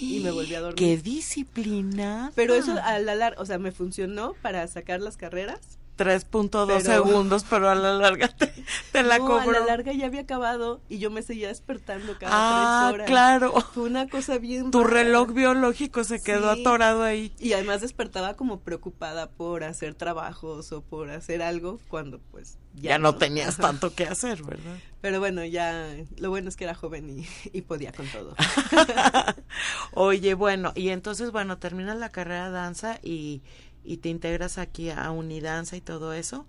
Y 0.00 0.18
me 0.18 0.32
volví 0.32 0.52
a 0.56 0.60
dormir. 0.60 0.74
¡Qué 0.74 0.96
disciplina! 0.96 2.32
Pero 2.34 2.54
eso 2.54 2.76
a 2.82 2.98
la 2.98 3.14
larga, 3.14 3.40
o 3.40 3.46
sea, 3.46 3.60
me 3.60 3.70
funcionó 3.70 4.34
para 4.42 4.66
sacar 4.66 5.00
las 5.00 5.16
carreras 5.16 5.60
3.2 6.00 6.80
segundos, 6.80 7.44
pero 7.50 7.68
a 7.68 7.74
la 7.74 7.92
larga 7.92 8.28
te, 8.28 9.02
la 9.02 9.18
no, 9.18 9.36
a 9.36 9.44
la 9.44 9.60
larga 9.60 9.92
ya 9.92 10.06
había 10.06 10.22
acabado 10.22 10.80
y 10.88 10.98
yo 10.98 11.10
me 11.10 11.20
seguía 11.20 11.48
despertando 11.48 12.16
cada 12.18 12.32
ah, 12.32 12.88
tres 12.88 12.94
horas. 12.94 13.06
claro. 13.06 13.60
Fue 13.74 13.82
una 13.82 14.08
cosa 14.08 14.38
bien 14.38 14.70
Tu 14.70 14.82
reloj 14.82 15.34
biológico 15.34 16.02
se 16.04 16.22
quedó 16.22 16.48
atorado 16.48 17.02
ahí. 17.02 17.34
Y 17.38 17.52
además 17.52 17.82
despertaba 17.82 18.32
como 18.32 18.60
preocupada 18.60 19.28
por 19.28 19.62
hacer 19.62 19.94
trabajos 19.94 20.72
o 20.72 20.80
por 20.80 21.10
hacer 21.10 21.42
algo 21.42 21.78
cuando 21.88 22.18
pues 22.30 22.56
ya, 22.74 22.98
no, 22.98 23.16
tenías 23.16 23.56
tanto 23.56 23.94
que 23.94 24.04
hacer, 24.04 24.42
¿verdad? 24.42 24.78
Pero 25.00 25.18
bueno, 25.18 25.44
ya 25.44 25.96
lo 26.16 26.30
bueno 26.30 26.48
es 26.48 26.56
que 26.56 26.64
era 26.64 26.74
joven 26.74 27.10
y, 27.10 27.26
y 27.52 27.62
podía 27.62 27.92
con 27.92 28.06
todo. 28.06 28.34
Oye, 29.92 30.34
bueno, 30.34 30.72
y 30.74 30.90
entonces, 30.90 31.32
bueno, 31.32 31.58
terminas 31.58 31.98
la 31.98 32.10
carrera 32.10 32.46
de 32.46 32.52
danza 32.52 32.98
y 33.02 33.42
y 33.84 33.98
te 33.98 34.08
integras 34.08 34.58
aquí 34.58 34.90
a 34.90 35.10
Unidanza 35.10 35.76
y 35.76 35.80
todo 35.80 36.12
eso, 36.12 36.46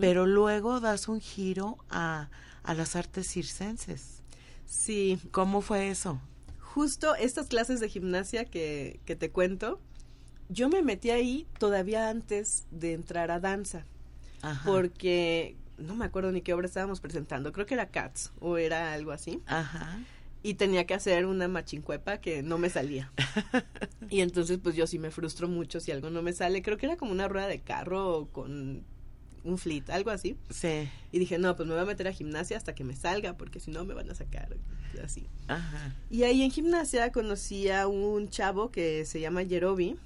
pero 0.00 0.26
luego 0.26 0.80
das 0.80 1.08
un 1.08 1.20
giro 1.20 1.78
a, 1.90 2.30
a 2.62 2.74
las 2.74 2.96
artes 2.96 3.28
circenses. 3.28 4.22
Sí. 4.66 5.18
¿Cómo 5.30 5.60
fue 5.60 5.90
eso? 5.90 6.20
Justo 6.60 7.14
estas 7.16 7.48
clases 7.48 7.80
de 7.80 7.88
gimnasia 7.88 8.44
que, 8.44 9.00
que 9.04 9.16
te 9.16 9.30
cuento, 9.30 9.80
yo 10.48 10.68
me 10.68 10.82
metí 10.82 11.10
ahí 11.10 11.46
todavía 11.58 12.08
antes 12.08 12.66
de 12.70 12.94
entrar 12.94 13.30
a 13.30 13.40
danza, 13.40 13.84
porque 14.64 15.56
no 15.78 15.94
me 15.94 16.04
acuerdo 16.04 16.32
ni 16.32 16.42
qué 16.42 16.54
obra 16.54 16.66
estábamos 16.66 17.00
presentando, 17.00 17.52
creo 17.52 17.66
que 17.66 17.74
era 17.74 17.90
Cats 17.90 18.32
o 18.40 18.56
era 18.56 18.92
algo 18.92 19.12
así. 19.12 19.42
Ajá 19.46 19.98
y 20.42 20.54
tenía 20.54 20.86
que 20.86 20.94
hacer 20.94 21.26
una 21.26 21.48
machincuepa 21.48 22.18
que 22.18 22.42
no 22.42 22.58
me 22.58 22.70
salía. 22.70 23.12
y 24.10 24.20
entonces 24.20 24.58
pues 24.62 24.74
yo 24.74 24.86
sí 24.86 24.98
me 24.98 25.10
frustro 25.10 25.48
mucho 25.48 25.80
si 25.80 25.92
algo 25.92 26.10
no 26.10 26.22
me 26.22 26.32
sale. 26.32 26.62
Creo 26.62 26.76
que 26.76 26.86
era 26.86 26.96
como 26.96 27.12
una 27.12 27.28
rueda 27.28 27.46
de 27.46 27.60
carro 27.60 28.28
con 28.32 28.84
un 29.44 29.58
flit, 29.58 29.88
algo 29.90 30.10
así. 30.10 30.36
Sí. 30.50 30.88
Y 31.12 31.18
dije, 31.18 31.38
no, 31.38 31.56
pues 31.56 31.68
me 31.68 31.74
voy 31.74 31.82
a 31.82 31.86
meter 31.86 32.08
a 32.08 32.12
gimnasia 32.12 32.56
hasta 32.56 32.74
que 32.74 32.84
me 32.84 32.96
salga, 32.96 33.36
porque 33.36 33.60
si 33.60 33.70
no 33.70 33.84
me 33.84 33.94
van 33.94 34.10
a 34.10 34.14
sacar, 34.14 34.56
así. 35.02 35.26
Ajá. 35.48 35.94
Y 36.10 36.24
ahí 36.24 36.42
en 36.42 36.50
gimnasia 36.50 37.10
conocí 37.12 37.70
a 37.70 37.86
un 37.86 38.28
chavo 38.28 38.70
que 38.70 39.04
se 39.06 39.20
llama 39.20 39.42
Yerobi, 39.42 39.96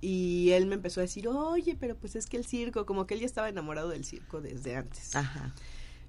y 0.00 0.50
él 0.50 0.66
me 0.66 0.74
empezó 0.74 1.00
a 1.00 1.02
decir, 1.02 1.26
oye, 1.28 1.76
pero 1.78 1.96
pues 1.96 2.16
es 2.16 2.26
que 2.26 2.36
el 2.36 2.44
circo, 2.44 2.86
como 2.86 3.06
que 3.06 3.14
él 3.14 3.20
ya 3.20 3.26
estaba 3.26 3.48
enamorado 3.48 3.88
del 3.88 4.04
circo 4.04 4.40
desde 4.40 4.76
antes. 4.76 5.16
Ajá. 5.16 5.54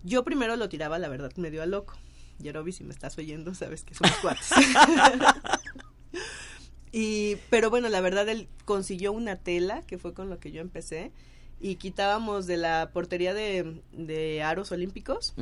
Yo 0.04 0.24
primero 0.24 0.56
lo 0.56 0.70
tiraba, 0.70 1.00
la 1.00 1.10
verdad, 1.10 1.32
medio 1.38 1.64
a 1.64 1.66
loco. 1.66 1.96
Yerobi, 2.40 2.72
si 2.72 2.84
me 2.84 2.94
estás 2.94 3.18
oyendo, 3.18 3.54
sabes 3.54 3.84
que 3.84 3.94
somos 3.94 4.16
cuates. 4.18 4.52
y, 6.92 7.36
pero 7.50 7.70
bueno, 7.70 7.90
la 7.90 8.02
verdad, 8.02 8.28
él 8.30 8.48
consiguió 8.66 9.12
una 9.12 9.36
tela, 9.36 9.82
que 9.84 9.98
fue 9.98 10.14
con 10.14 10.30
lo 10.30 10.40
que 10.40 10.52
yo 10.52 10.62
empecé, 10.62 11.12
y 11.60 11.76
quitábamos 11.76 12.46
de 12.46 12.58
la 12.58 12.92
portería 12.94 13.34
de, 13.34 13.82
de 13.92 14.44
aros 14.44 14.72
olímpicos. 14.72 15.34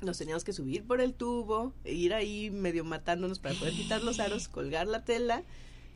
Nos 0.00 0.16
teníamos 0.16 0.44
que 0.44 0.52
subir 0.52 0.84
por 0.84 1.00
el 1.00 1.14
tubo, 1.14 1.74
e 1.84 1.92
ir 1.92 2.14
ahí 2.14 2.50
medio 2.50 2.84
matándonos 2.84 3.38
para 3.38 3.54
poder 3.54 3.74
quitar 3.74 4.02
los 4.02 4.20
aros, 4.20 4.48
colgar 4.48 4.86
la 4.86 5.04
tela, 5.04 5.42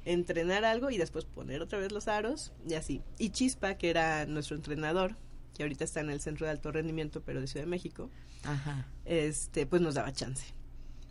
entrenar 0.05 0.65
algo 0.65 0.91
y 0.91 0.99
después 0.99 1.25
poner 1.25 1.63
otra 1.63 1.79
vez 1.79 1.93
los 1.93 2.09
aros 2.09 2.53
y 2.69 2.75
así. 2.75 3.01
Y 3.19 3.31
Chispa, 3.31 3.75
que 3.75 3.91
era 3.91 4.27
nuestro 4.27 4.57
entrenador, 4.57 5.17
que 5.55 5.63
ahorita 5.63 5.85
está 5.85 6.01
en 6.01 6.11
el 6.11 6.21
Centro 6.21 6.47
de 6.47 6.53
Alto 6.53 6.73
Rendimiento, 6.73 7.23
pero 7.23 7.41
de 7.41 7.47
Ciudad 7.47 7.65
de 7.65 7.71
México, 7.71 8.11
Ajá. 8.45 8.87
este, 9.05 9.67
pues 9.67 9.83
nos 9.83 9.95
daba 9.95 10.13
chance. 10.13 10.47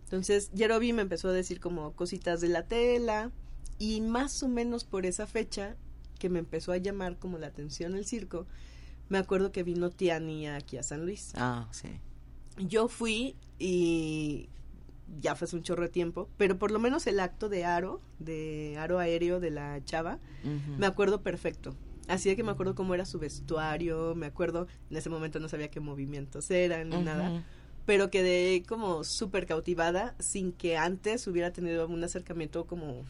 Entonces, 0.04 0.52
Yerobi 0.54 0.94
me 0.94 1.04
empezó 1.04 1.30
a 1.30 1.34
decir 1.34 1.60
como 1.60 1.94
cositas 1.94 2.42
de 2.42 2.50
la 2.50 2.64
tela 2.64 3.32
y 3.80 4.02
más 4.02 4.44
o 4.44 4.48
menos 4.48 4.84
por 4.84 5.06
esa 5.06 5.26
fecha 5.26 5.76
que 6.20 6.30
me 6.30 6.40
empezó 6.40 6.72
a 6.72 6.78
llamar 6.78 7.18
como 7.18 7.38
la 7.38 7.48
atención 7.48 7.96
el 7.96 8.06
circo, 8.06 8.46
me 9.10 9.18
acuerdo 9.18 9.52
que 9.52 9.64
vino 9.64 9.90
Tiani 9.90 10.48
aquí 10.48 10.78
a 10.78 10.84
San 10.84 11.06
Luis. 11.06 11.34
Ah, 11.36 11.68
sí. 11.72 11.88
Yo 12.58 12.88
fui 12.88 13.36
y 13.58 14.50
ya 15.20 15.36
fue 15.36 15.46
hace 15.46 15.56
un 15.56 15.64
chorro 15.64 15.84
de 15.84 15.90
tiempo, 15.90 16.30
pero 16.38 16.58
por 16.58 16.72
lo 16.72 16.80
menos 16.80 17.08
el 17.08 17.20
acto 17.20 17.50
de 17.50 17.66
aro, 17.66 18.02
de 18.20 18.78
aro 18.78 19.00
aéreo 19.00 19.40
de 19.40 19.52
la 19.52 19.84
chava, 19.84 20.20
me 20.78 20.86
acuerdo 20.86 21.22
perfecto. 21.22 21.76
Así 22.08 22.30
de 22.30 22.36
que 22.36 22.44
me 22.44 22.52
acuerdo 22.52 22.76
cómo 22.76 22.94
era 22.94 23.06
su 23.06 23.20
vestuario, 23.20 24.16
me 24.16 24.26
acuerdo, 24.26 24.68
en 24.90 24.98
ese 24.98 25.10
momento 25.10 25.40
no 25.40 25.48
sabía 25.50 25.70
qué 25.70 25.80
movimientos 25.80 26.50
eran 26.52 26.90
ni 26.90 26.98
nada, 27.02 27.44
pero 27.86 28.10
quedé 28.10 28.64
como 28.68 29.04
súper 29.04 29.46
cautivada 29.46 30.16
sin 30.20 30.52
que 30.52 30.78
antes 30.78 31.26
hubiera 31.28 31.52
tenido 31.54 31.88
un 31.88 32.04
acercamiento 32.04 32.66
como, 32.66 33.04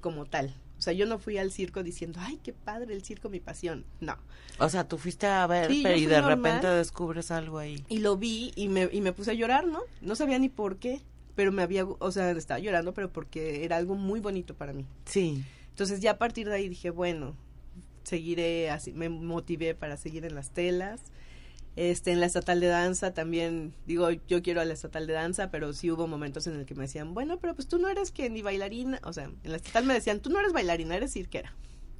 como 0.00 0.24
tal. 0.26 0.54
O 0.78 0.80
sea, 0.80 0.92
yo 0.92 1.06
no 1.06 1.18
fui 1.18 1.38
al 1.38 1.50
circo 1.50 1.82
diciendo, 1.82 2.20
ay, 2.22 2.38
qué 2.42 2.52
padre 2.52 2.94
el 2.94 3.02
circo, 3.02 3.28
mi 3.28 3.40
pasión. 3.40 3.84
No. 4.00 4.16
O 4.60 4.68
sea, 4.68 4.86
tú 4.86 4.96
fuiste 4.96 5.26
a 5.26 5.44
ver, 5.48 5.68
Sí, 5.70 5.78
yo 5.78 5.82
pero 5.82 5.96
y 5.98 6.06
de 6.06 6.20
normal. 6.20 6.36
repente 6.38 6.66
descubres 6.68 7.30
algo 7.32 7.58
ahí. 7.58 7.84
Y 7.88 7.98
lo 7.98 8.16
vi 8.16 8.52
y 8.54 8.68
me, 8.68 8.88
y 8.92 9.00
me 9.00 9.12
puse 9.12 9.32
a 9.32 9.34
llorar, 9.34 9.66
¿no? 9.66 9.80
No 10.02 10.14
sabía 10.14 10.38
ni 10.38 10.48
por 10.48 10.76
qué, 10.76 11.00
pero 11.34 11.50
me 11.50 11.62
había, 11.62 11.84
o 11.84 12.12
sea, 12.12 12.30
estaba 12.30 12.60
llorando, 12.60 12.94
pero 12.94 13.12
porque 13.12 13.64
era 13.64 13.76
algo 13.76 13.96
muy 13.96 14.20
bonito 14.20 14.54
para 14.54 14.72
mí. 14.72 14.86
Sí. 15.04 15.42
Entonces 15.70 16.00
ya 16.00 16.12
a 16.12 16.18
partir 16.18 16.48
de 16.48 16.54
ahí 16.54 16.68
dije, 16.68 16.90
bueno, 16.90 17.34
seguiré 18.08 18.70
así, 18.70 18.92
me 18.92 19.08
motivé 19.08 19.74
para 19.74 19.96
seguir 19.96 20.24
en 20.24 20.34
las 20.34 20.50
telas. 20.50 21.00
Este, 21.76 22.10
en 22.10 22.18
la 22.18 22.26
estatal 22.26 22.58
de 22.58 22.66
danza 22.66 23.14
también, 23.14 23.72
digo, 23.86 24.10
yo 24.10 24.42
quiero 24.42 24.60
a 24.60 24.64
la 24.64 24.74
estatal 24.74 25.06
de 25.06 25.12
danza, 25.12 25.52
pero 25.52 25.72
sí 25.72 25.92
hubo 25.92 26.08
momentos 26.08 26.48
en 26.48 26.56
el 26.56 26.66
que 26.66 26.74
me 26.74 26.82
decían, 26.82 27.14
bueno, 27.14 27.38
pero 27.38 27.54
pues 27.54 27.68
tú 27.68 27.78
no 27.78 27.88
eres 27.88 28.10
que 28.10 28.28
ni 28.30 28.42
bailarina, 28.42 28.98
o 29.04 29.12
sea, 29.12 29.24
en 29.26 29.38
la 29.44 29.58
estatal 29.58 29.84
me 29.84 29.94
decían, 29.94 30.18
tú 30.18 30.28
no 30.28 30.40
eres 30.40 30.52
bailarina, 30.52 30.96
eres 30.96 31.12
cirquera. 31.12 31.54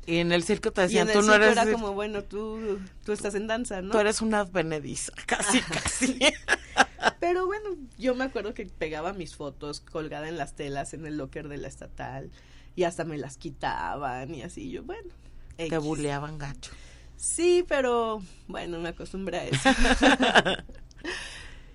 Y 0.04 0.16
en 0.16 0.32
el 0.32 0.42
circo 0.42 0.72
te 0.72 0.80
Y 0.80 0.84
decían, 0.84 1.06
en 1.06 1.12
tú 1.12 1.20
el 1.20 1.26
no 1.26 1.32
circo 1.32 1.44
eres, 1.44 1.58
era 1.58 1.70
como, 1.70 1.92
bueno, 1.92 2.24
tú, 2.24 2.80
tú 3.04 3.12
estás 3.12 3.36
en 3.36 3.46
danza, 3.46 3.80
¿no? 3.80 3.92
tú 3.92 3.98
eres 3.98 4.20
una 4.20 4.40
advenediza, 4.40 5.12
casi, 5.26 5.60
casi. 5.60 6.18
Pero 7.20 7.46
bueno, 7.46 7.76
yo 7.98 8.16
me 8.16 8.24
acuerdo 8.24 8.54
que 8.54 8.66
pegaba 8.66 9.12
mis 9.12 9.36
fotos 9.36 9.80
colgada 9.80 10.28
en 10.28 10.38
las 10.38 10.56
telas 10.56 10.92
en 10.92 11.06
el 11.06 11.18
locker 11.18 11.46
de 11.46 11.58
la 11.58 11.68
estatal 11.68 12.32
y 12.74 12.84
hasta 12.84 13.04
me 13.04 13.18
las 13.18 13.36
quitaban 13.36 14.34
y 14.34 14.42
así, 14.42 14.70
yo, 14.70 14.82
bueno. 14.82 15.10
Te 15.58 15.66
X. 15.66 15.78
buleaban 15.82 16.38
gacho. 16.38 16.70
Sí, 17.16 17.64
pero 17.68 18.22
bueno, 18.46 18.78
me 18.78 18.90
acostumbré 18.90 19.38
a 19.38 19.44
eso. 19.48 19.68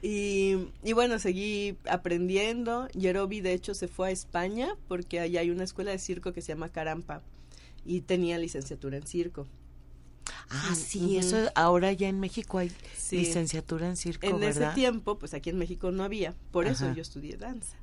y, 0.02 0.56
y 0.84 0.94
bueno, 0.94 1.20
seguí 1.20 1.78
aprendiendo. 1.90 2.88
Yerobi, 2.94 3.42
de 3.42 3.54
hecho, 3.54 3.74
se 3.74 3.88
fue 3.88 4.10
a 4.10 4.12
España 4.12 4.70
porque 4.88 5.20
allá 5.20 5.42
hay 5.42 5.50
una 5.50 5.64
escuela 5.66 5.92
de 5.92 6.00
circo 6.00 6.34
que 6.34 6.42
se 6.42 6.50
llama 6.54 6.70
Carampa 6.70 7.22
y 7.86 8.02
tenía 8.02 8.38
licenciatura 8.38 8.98
en 8.98 9.06
circo. 9.08 9.48
Ah, 10.50 10.70
Mm, 10.72 10.76
sí, 10.76 11.18
eso 11.18 11.50
ahora 11.56 11.92
ya 11.94 12.08
en 12.08 12.20
México 12.20 12.58
hay 12.60 12.72
Sí. 12.98 13.18
licenciatura 13.18 13.88
en 13.88 13.98
circo, 13.98 14.28
En 14.28 14.40
¿verdad? 14.40 14.70
ese 14.70 14.76
tiempo, 14.76 15.18
pues 15.20 15.34
aquí 15.34 15.50
en 15.50 15.58
México 15.58 15.92
no 15.92 16.04
había, 16.04 16.34
por 16.52 16.68
eso 16.68 16.94
yo 16.94 17.02
estudié 17.02 17.36
danza. 17.38 17.76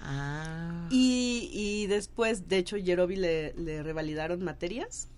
Ah. 0.00 0.88
Y, 0.90 1.50
y 1.52 1.86
después, 1.86 2.48
de 2.48 2.58
hecho, 2.58 2.76
Yerobi 2.76 3.16
le, 3.16 3.52
le 3.54 3.82
revalidaron 3.82 4.42
materias 4.42 5.08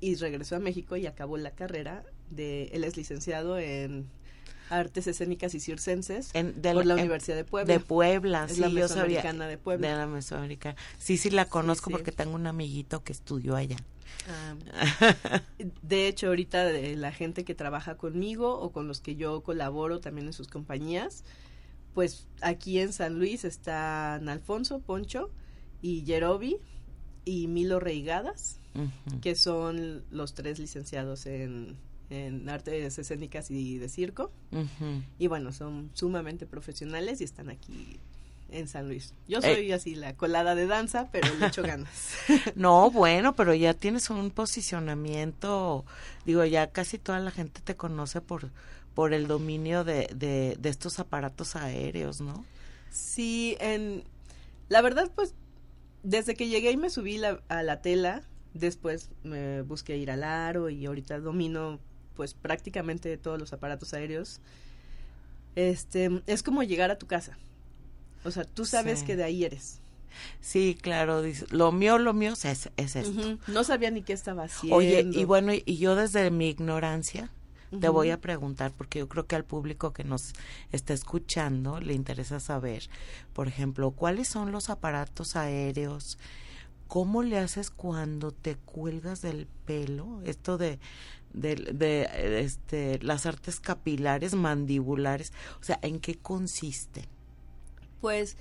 y 0.00 0.14
regresó 0.16 0.56
a 0.56 0.58
México 0.60 0.96
y 0.96 1.06
acabó 1.06 1.36
la 1.36 1.50
carrera 1.52 2.04
de, 2.30 2.64
él 2.72 2.84
es 2.84 2.96
licenciado 2.96 3.58
en 3.58 4.08
artes 4.70 5.06
escénicas 5.08 5.54
y 5.54 5.60
circenses 5.60 6.30
En- 6.32 6.62
de 6.62 6.72
por 6.72 6.86
la 6.86 6.94
en- 6.94 7.00
Universidad 7.00 7.36
de 7.36 7.44
Puebla. 7.44 7.72
De 7.74 7.80
Puebla, 7.80 8.44
Es 8.48 8.54
sí, 8.54 8.60
la 8.60 8.68
yo 8.68 8.86
sabía. 8.88 9.02
Mesoamericana 9.04 9.46
de 9.48 9.58
Puebla. 9.58 9.88
De 9.88 9.96
la 9.96 10.06
Mesoamericana. 10.06 10.76
Sí, 10.98 11.16
sí, 11.16 11.30
la 11.30 11.44
conozco 11.46 11.90
sí. 11.90 11.92
porque 11.92 12.12
tengo 12.12 12.34
un 12.36 12.46
amiguito 12.46 13.02
que 13.02 13.12
estudió 13.12 13.56
allá. 13.56 13.76
Ah, 14.28 14.54
de 15.82 16.08
hecho, 16.08 16.28
ahorita 16.28 16.64
de 16.64 16.94
la 16.96 17.10
gente 17.12 17.44
que 17.44 17.54
trabaja 17.54 17.96
conmigo 17.96 18.58
o 18.60 18.70
con 18.70 18.86
los 18.86 19.00
que 19.00 19.16
yo 19.16 19.42
colaboro 19.42 20.00
también 20.00 20.26
en 20.28 20.32
sus 20.32 20.46
compañías, 20.48 21.24
pues 21.94 22.28
aquí 22.40 22.78
en 22.78 22.92
San 22.92 23.18
Luis 23.18 23.44
están 23.44 24.28
Alfonso 24.28 24.80
Poncho 24.80 25.30
y 25.82 26.04
Yerobi 26.04 26.58
y 27.24 27.48
Milo 27.48 27.80
Reigadas. 27.80 28.59
Que 29.20 29.34
son 29.34 30.02
los 30.10 30.34
tres 30.34 30.58
licenciados 30.58 31.26
en, 31.26 31.76
en 32.08 32.48
artes 32.48 32.98
escénicas 32.98 33.50
y 33.50 33.78
de 33.78 33.88
circo. 33.88 34.30
Y 35.18 35.26
bueno, 35.26 35.52
son 35.52 35.90
sumamente 35.94 36.46
profesionales 36.46 37.20
y 37.20 37.24
están 37.24 37.50
aquí 37.50 37.98
en 38.52 38.66
San 38.68 38.88
Luis. 38.88 39.14
Yo 39.28 39.38
Eh. 39.38 39.54
soy 39.54 39.72
así 39.72 39.94
la 39.94 40.16
colada 40.16 40.54
de 40.56 40.66
danza, 40.66 41.08
pero 41.12 41.32
le 41.36 41.46
echo 41.46 41.62
ganas. 41.62 42.14
No, 42.56 42.90
bueno, 42.90 43.36
pero 43.36 43.54
ya 43.54 43.74
tienes 43.74 44.10
un 44.10 44.30
posicionamiento, 44.30 45.84
digo, 46.26 46.44
ya 46.44 46.68
casi 46.70 46.98
toda 46.98 47.18
la 47.20 47.30
gente 47.30 47.60
te 47.62 47.76
conoce 47.76 48.20
por 48.20 48.50
por 48.94 49.14
el 49.14 49.28
dominio 49.28 49.84
de, 49.84 50.08
de, 50.16 50.56
de 50.58 50.68
estos 50.68 50.98
aparatos 50.98 51.54
aéreos, 51.54 52.20
¿no? 52.20 52.44
Sí, 52.90 53.56
en 53.60 54.02
la 54.68 54.82
verdad, 54.82 55.10
pues 55.14 55.32
desde 56.02 56.34
que 56.34 56.48
llegué 56.48 56.72
y 56.72 56.76
me 56.76 56.90
subí 56.90 57.16
la- 57.16 57.40
a 57.48 57.62
la 57.62 57.82
tela, 57.82 58.22
después 58.54 59.10
me 59.22 59.62
busqué 59.62 59.96
ir 59.96 60.10
al 60.10 60.24
aro 60.24 60.70
y 60.70 60.86
ahorita 60.86 61.20
domino 61.20 61.78
pues 62.16 62.34
prácticamente 62.34 63.16
todos 63.16 63.38
los 63.38 63.52
aparatos 63.52 63.94
aéreos. 63.94 64.40
Este, 65.56 66.22
es 66.26 66.42
como 66.42 66.62
llegar 66.62 66.90
a 66.90 66.98
tu 66.98 67.06
casa. 67.06 67.36
O 68.24 68.30
sea, 68.30 68.44
tú 68.44 68.64
sabes 68.64 69.00
Sí. 69.00 69.06
que 69.06 69.16
de 69.16 69.24
ahí 69.24 69.44
eres. 69.44 69.80
Sí, 70.40 70.76
claro, 70.80 71.22
lo 71.50 71.72
mío, 71.72 71.98
lo 71.98 72.12
mío 72.12 72.32
es, 72.32 72.44
es 72.76 72.96
esto. 72.96 73.38
No 73.46 73.64
sabía 73.64 73.90
ni 73.90 74.02
qué 74.02 74.12
estaba 74.12 74.44
haciendo. 74.44 74.76
Oye, 74.76 75.06
y 75.10 75.24
bueno, 75.24 75.52
y, 75.54 75.76
yo 75.78 75.94
desde 75.94 76.30
mi 76.30 76.48
ignorancia 76.48 77.30
te 77.78 77.88
voy 77.88 78.10
a 78.10 78.20
preguntar, 78.20 78.72
porque 78.76 78.98
yo 78.98 79.08
creo 79.08 79.26
que 79.26 79.36
al 79.36 79.44
público 79.44 79.92
que 79.92 80.02
nos 80.02 80.32
está 80.72 80.92
escuchando 80.92 81.80
le 81.80 81.94
interesa 81.94 82.40
saber, 82.40 82.88
por 83.32 83.46
ejemplo, 83.46 83.92
cuáles 83.92 84.26
son 84.26 84.50
los 84.50 84.68
aparatos 84.70 85.36
aéreos, 85.36 86.18
cómo 86.90 87.22
le 87.22 87.38
haces 87.38 87.70
cuando 87.70 88.32
te 88.32 88.56
cuelgas 88.56 89.22
del 89.22 89.46
pelo, 89.64 90.20
esto 90.24 90.58
de, 90.58 90.80
de, 91.32 91.54
de, 91.54 92.02
eh, 92.02 92.40
este, 92.40 92.98
las 93.00 93.26
artes 93.26 93.60
capilares, 93.60 94.34
mandibulares, 94.34 95.32
o 95.60 95.62
sea, 95.62 95.78
¿en 95.82 96.00
qué 96.00 96.16
consiste? 96.16 97.04
Pues 98.00 98.36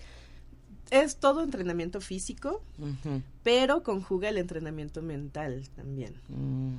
es 0.89 1.17
todo 1.17 1.43
entrenamiento 1.43 2.01
físico, 2.01 2.63
pero 3.43 3.83
conjuga 3.83 4.29
el 4.29 4.39
entrenamiento 4.39 5.03
mental 5.03 5.69
también. 5.75 6.15
mm, 6.29 6.77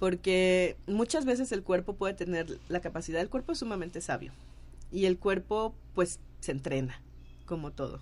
Porque 0.00 0.76
muchas 0.88 1.24
veces 1.24 1.52
el 1.52 1.62
cuerpo 1.62 1.94
puede 1.94 2.14
tener 2.14 2.58
la 2.68 2.80
capacidad, 2.80 3.20
el 3.20 3.30
cuerpo 3.30 3.52
es 3.52 3.58
sumamente 3.58 4.00
sabio 4.00 4.32
y 4.90 5.04
el 5.04 5.18
cuerpo 5.18 5.72
pues 5.94 6.18
se 6.40 6.50
entrena, 6.50 7.00
como 7.46 7.70
todo. 7.70 8.00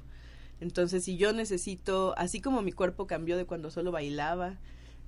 Entonces 0.60 1.04
si 1.04 1.16
yo 1.16 1.32
necesito, 1.32 2.14
así 2.18 2.40
como 2.40 2.62
mi 2.62 2.72
cuerpo 2.72 3.06
cambió 3.06 3.36
de 3.36 3.46
cuando 3.46 3.70
solo 3.70 3.92
bailaba 3.92 4.58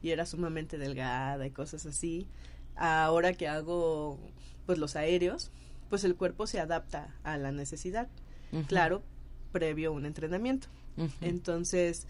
y 0.02 0.10
era 0.10 0.26
sumamente 0.26 0.78
delgada 0.78 1.46
y 1.46 1.50
cosas 1.50 1.86
así, 1.86 2.26
ahora 2.74 3.34
que 3.34 3.48
hago 3.48 4.18
pues 4.66 4.78
los 4.78 4.96
aéreos, 4.96 5.50
pues 5.90 6.04
el 6.04 6.16
cuerpo 6.16 6.46
se 6.46 6.58
adapta 6.58 7.14
a 7.22 7.36
la 7.36 7.52
necesidad, 7.52 8.08
claro, 8.66 9.02
previo 9.52 9.90
a 9.90 9.92
un 9.92 10.06
entrenamiento. 10.06 10.68
Entonces, 11.20 12.06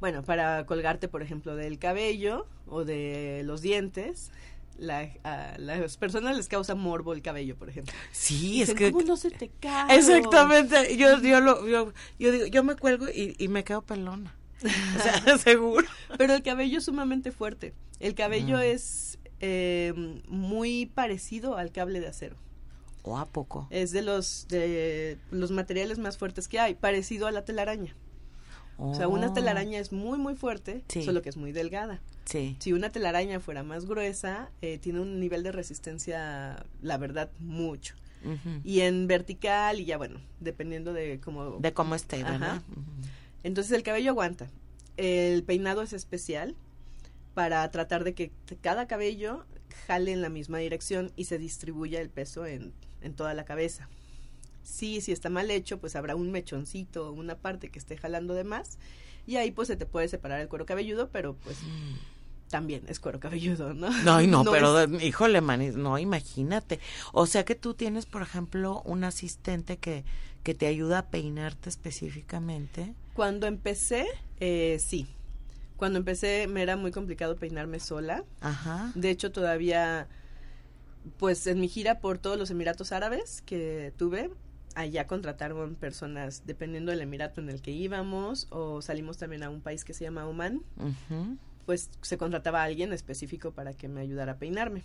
bueno, 0.00 0.22
para 0.22 0.66
colgarte, 0.66 1.08
por 1.08 1.22
ejemplo, 1.22 1.56
del 1.56 1.78
cabello 1.78 2.46
o 2.66 2.84
de 2.84 3.42
los 3.44 3.60
dientes, 3.60 4.30
la, 4.78 5.10
a 5.24 5.56
las 5.58 5.96
personas 5.96 6.36
les 6.36 6.48
causa 6.48 6.74
morbo 6.74 7.12
el 7.12 7.22
cabello, 7.22 7.56
por 7.56 7.68
ejemplo. 7.68 7.94
Sí, 8.12 8.62
es 8.62 8.74
que... 8.74 8.92
¿Cómo 8.92 9.04
no 9.04 9.16
se 9.16 9.30
te 9.30 9.50
cae? 9.60 9.96
Exactamente. 9.96 10.96
Yo, 10.96 11.20
yo, 11.20 11.40
lo, 11.40 11.66
yo, 11.68 11.92
yo, 12.18 12.32
digo, 12.32 12.46
yo 12.46 12.64
me 12.64 12.76
cuelgo 12.76 13.06
y, 13.08 13.34
y 13.38 13.48
me 13.48 13.64
quedo 13.64 13.82
pelona. 13.82 14.34
O 14.64 15.02
sea, 15.02 15.38
seguro. 15.38 15.86
Pero 16.18 16.34
el 16.34 16.42
cabello 16.42 16.78
es 16.78 16.84
sumamente 16.84 17.32
fuerte. 17.32 17.74
El 18.00 18.14
cabello 18.14 18.58
Mm. 18.58 18.60
es 18.62 19.18
eh, 19.40 19.92
muy 20.28 20.86
parecido 20.86 21.56
al 21.56 21.72
cable 21.72 22.00
de 22.00 22.08
acero. 22.08 22.36
¿O 23.02 23.18
a 23.18 23.26
poco? 23.26 23.68
Es 23.70 23.92
de 23.92 24.02
los, 24.02 24.46
de 24.48 25.18
los 25.30 25.50
materiales 25.52 25.98
más 25.98 26.18
fuertes 26.18 26.48
que 26.48 26.58
hay, 26.58 26.74
parecido 26.74 27.26
a 27.26 27.30
la 27.32 27.44
telaraña. 27.44 27.94
O 28.78 28.94
sea, 28.94 29.08
una 29.08 29.28
Oh, 29.28 29.32
telaraña 29.32 29.78
es 29.78 29.90
muy, 29.92 30.18
muy 30.18 30.34
fuerte, 30.34 30.82
Sí. 30.88 31.02
solo 31.02 31.22
que 31.22 31.28
es 31.30 31.36
muy 31.36 31.52
delgada. 31.52 32.00
Sí. 32.26 32.56
Si 32.58 32.72
una 32.72 32.90
telaraña 32.90 33.40
fuera 33.40 33.62
más 33.62 33.86
gruesa, 33.86 34.50
eh, 34.60 34.78
tiene 34.78 35.00
un 35.00 35.18
nivel 35.20 35.42
de 35.42 35.52
resistencia, 35.52 36.64
la 36.82 36.98
verdad, 36.98 37.30
mucho. 37.38 37.94
Y 38.64 38.80
en 38.80 39.06
vertical, 39.06 39.78
y 39.78 39.84
ya 39.84 39.96
bueno, 39.98 40.20
dependiendo 40.40 40.92
de 40.92 41.20
cómo... 41.20 41.58
De 41.60 41.72
cómo 41.72 41.94
esté. 41.94 42.24
¿verdad? 42.24 42.60
Entonces 43.44 43.72
el 43.72 43.84
cabello 43.84 44.10
aguanta. 44.10 44.48
El 44.96 45.44
peinado 45.44 45.82
es 45.82 45.92
especial 45.92 46.56
para 47.34 47.70
tratar 47.70 48.02
de 48.02 48.14
que 48.14 48.32
cada 48.62 48.88
cabello 48.88 49.44
jale 49.86 50.10
en 50.12 50.22
la 50.22 50.28
misma 50.28 50.58
dirección 50.58 51.12
y 51.14 51.24
se 51.26 51.38
distribuya 51.38 52.00
el 52.00 52.10
peso 52.10 52.46
en, 52.46 52.72
en 53.00 53.14
toda 53.14 53.32
la 53.34 53.44
cabeza. 53.44 53.88
Sí, 54.66 55.00
si 55.00 55.12
está 55.12 55.30
mal 55.30 55.50
hecho, 55.50 55.78
pues 55.78 55.94
habrá 55.94 56.16
un 56.16 56.32
mechoncito, 56.32 57.12
una 57.12 57.36
parte 57.36 57.70
que 57.70 57.78
esté 57.78 57.96
jalando 57.96 58.34
de 58.34 58.42
más 58.44 58.78
y 59.26 59.36
ahí 59.36 59.52
pues 59.52 59.68
se 59.68 59.76
te 59.76 59.86
puede 59.86 60.08
separar 60.08 60.40
el 60.40 60.48
cuero 60.48 60.66
cabelludo, 60.66 61.08
pero 61.10 61.34
pues 61.44 61.58
también 62.50 62.82
es 62.88 62.98
cuero 63.00 63.20
cabelludo, 63.20 63.74
¿no? 63.74 63.90
No, 64.02 64.20
y 64.20 64.26
no, 64.26 64.42
No 64.44 64.50
pero 64.50 64.80
es- 64.80 65.02
híjole, 65.02 65.40
manis, 65.40 65.76
no, 65.76 65.98
imagínate. 65.98 66.80
O 67.12 67.26
sea 67.26 67.44
que 67.44 67.54
tú 67.54 67.74
tienes, 67.74 68.06
por 68.06 68.22
ejemplo, 68.22 68.82
un 68.84 69.04
asistente 69.04 69.76
que, 69.78 70.04
que 70.42 70.54
te 70.54 70.66
ayuda 70.66 70.98
a 70.98 71.06
peinarte 71.10 71.68
específicamente. 71.68 72.92
Cuando 73.14 73.46
empecé, 73.46 74.06
eh, 74.40 74.78
sí. 74.84 75.06
Cuando 75.76 75.98
empecé 75.98 76.46
me 76.48 76.62
era 76.62 76.76
muy 76.76 76.90
complicado 76.90 77.36
peinarme 77.36 77.80
sola. 77.80 78.24
Ajá. 78.40 78.90
De 78.94 79.10
hecho, 79.10 79.30
todavía, 79.30 80.08
pues 81.18 81.46
en 81.46 81.60
mi 81.60 81.68
gira 81.68 82.00
por 82.00 82.18
todos 82.18 82.38
los 82.38 82.50
Emiratos 82.50 82.92
Árabes 82.92 83.42
que 83.44 83.92
tuve, 83.96 84.30
allá 84.76 85.06
contrataron 85.06 85.74
personas 85.74 86.42
dependiendo 86.46 86.90
del 86.92 87.00
emirato 87.00 87.40
en 87.40 87.48
el 87.48 87.62
que 87.62 87.70
íbamos 87.72 88.46
o 88.50 88.82
salimos 88.82 89.16
también 89.16 89.42
a 89.42 89.50
un 89.50 89.60
país 89.62 89.84
que 89.84 89.94
se 89.94 90.04
llama 90.04 90.26
Oman, 90.28 90.62
pues 91.64 91.90
se 92.02 92.18
contrataba 92.18 92.60
a 92.60 92.64
alguien 92.64 92.92
específico 92.92 93.50
para 93.52 93.72
que 93.72 93.88
me 93.88 94.02
ayudara 94.02 94.32
a 94.32 94.36
peinarme. 94.36 94.82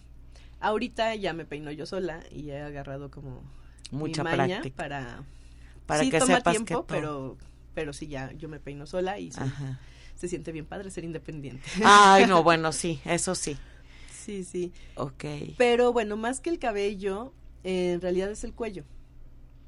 Ahorita 0.62 1.14
ya 1.16 1.34
me 1.34 1.46
peino 1.46 1.72
yo 1.72 1.86
sola 1.86 2.22
y 2.32 2.50
he 2.52 2.62
agarrado 2.62 3.12
como 3.12 3.44
Mucha 3.92 4.24
mi 4.24 4.30
maña 4.30 4.46
práctica. 4.62 4.76
para 4.78 5.24
Para 5.86 6.04
sí 6.04 6.10
que 6.10 6.20
toma 6.20 6.38
sepas 6.38 6.54
tiempo, 6.54 6.86
que 6.86 6.94
pero 6.94 7.38
pero 7.74 7.94
sí 7.94 8.08
ya 8.08 8.32
yo 8.34 8.48
me 8.50 8.60
peino 8.60 8.86
sola 8.86 9.20
y 9.20 9.30
Ajá. 9.36 9.80
se 10.16 10.28
siente 10.30 10.52
bien 10.54 10.66
padre 10.66 10.90
ser 10.90 11.04
independiente. 11.04 11.68
Ay, 11.84 12.28
no, 12.28 12.44
bueno, 12.44 12.72
sí, 12.72 13.02
eso 13.06 13.36
sí. 13.36 13.58
sí, 14.10 14.44
sí. 14.46 14.72
Ok. 14.96 15.26
Pero 15.58 15.92
bueno, 15.92 16.16
más 16.16 16.40
que 16.40 16.50
el 16.50 16.60
cabello, 16.60 17.34
eh, 17.66 17.94
en 17.94 18.02
realidad 18.02 18.32
es 18.32 18.44
el 18.46 18.54
cuello. 18.54 18.84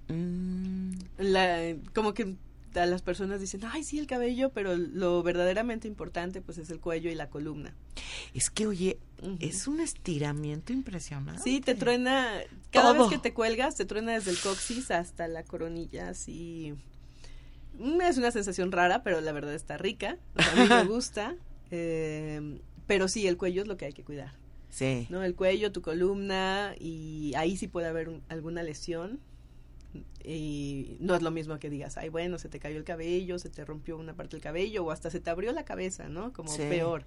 Mm, 0.09 0.91
La, 1.17 1.75
como 1.93 2.13
que 2.13 2.35
a 2.75 2.85
las 2.87 3.01
personas 3.03 3.39
dicen, 3.39 3.61
ay, 3.65 3.83
sí, 3.83 3.99
el 3.99 4.07
cabello, 4.07 4.49
pero 4.51 4.75
lo 4.75 5.21
verdaderamente 5.21 5.87
importante 5.87 6.41
pues 6.41 6.57
es 6.57 6.69
el 6.71 6.79
cuello 6.79 7.11
y 7.11 7.15
la 7.15 7.29
columna. 7.29 7.73
es 8.33 8.49
que, 8.49 8.65
oye, 8.65 8.97
es 9.39 9.67
un 9.67 9.79
estiramiento 9.79 10.73
impresionante. 10.73 11.41
Sí, 11.43 11.61
te 11.61 11.75
truena, 11.75 12.31
cada 12.71 12.93
Todo. 12.93 13.03
vez 13.09 13.15
que 13.17 13.21
te 13.21 13.33
cuelgas, 13.33 13.75
te 13.75 13.85
truena 13.85 14.13
desde 14.13 14.31
el 14.31 14.39
coxis 14.39 14.89
hasta 14.91 15.27
la 15.27 15.43
coronilla, 15.43 16.09
así. 16.09 16.73
Mm, 17.79 18.01
Es 18.01 18.17
una 18.17 18.31
sensación 18.31 18.71
rara, 18.71 19.03
pero 19.03 19.21
la 19.21 19.31
verdad 19.31 19.53
está 19.53 19.77
rica. 19.77 20.17
o 20.35 20.41
sea, 20.41 20.51
a 20.51 20.55
mí 20.55 20.67
me 20.67 20.83
gusta. 20.93 21.35
eh, 21.71 22.59
pero 22.87 23.07
sí, 23.07 23.27
el 23.27 23.37
cuello 23.37 23.61
es 23.61 23.67
lo 23.67 23.77
que 23.77 23.85
hay 23.85 23.93
que 23.93 24.03
cuidar. 24.03 24.33
Sí. 24.69 25.05
¿no? 25.11 25.23
El 25.23 25.35
cuello, 25.35 25.71
tu 25.71 25.81
columna, 25.83 26.73
y 26.79 27.33
ahí 27.35 27.55
sí 27.55 27.67
puede 27.67 27.87
haber 27.87 28.09
un- 28.09 28.23
alguna 28.29 28.63
lesión. 28.63 29.19
Y 30.23 30.97
no 30.99 31.15
es 31.15 31.21
lo 31.21 31.31
mismo 31.31 31.59
que 31.59 31.69
digas, 31.69 31.97
ay, 31.97 32.09
bueno, 32.09 32.39
se 32.39 32.49
te 32.49 32.59
cayó 32.59 32.77
el 32.77 32.83
cabello, 32.83 33.37
se 33.39 33.49
te 33.49 33.65
rompió 33.65 33.97
una 33.97 34.15
parte 34.15 34.35
del 34.37 34.41
cabello, 34.43 34.85
o 34.85 34.91
hasta 34.91 35.09
se 35.09 35.19
te 35.19 35.29
abrió 35.29 35.51
la 35.51 35.65
cabeza, 35.65 36.07
¿no? 36.07 36.31
Como 36.33 36.49
Sí. 36.49 36.63
peor, 36.69 37.05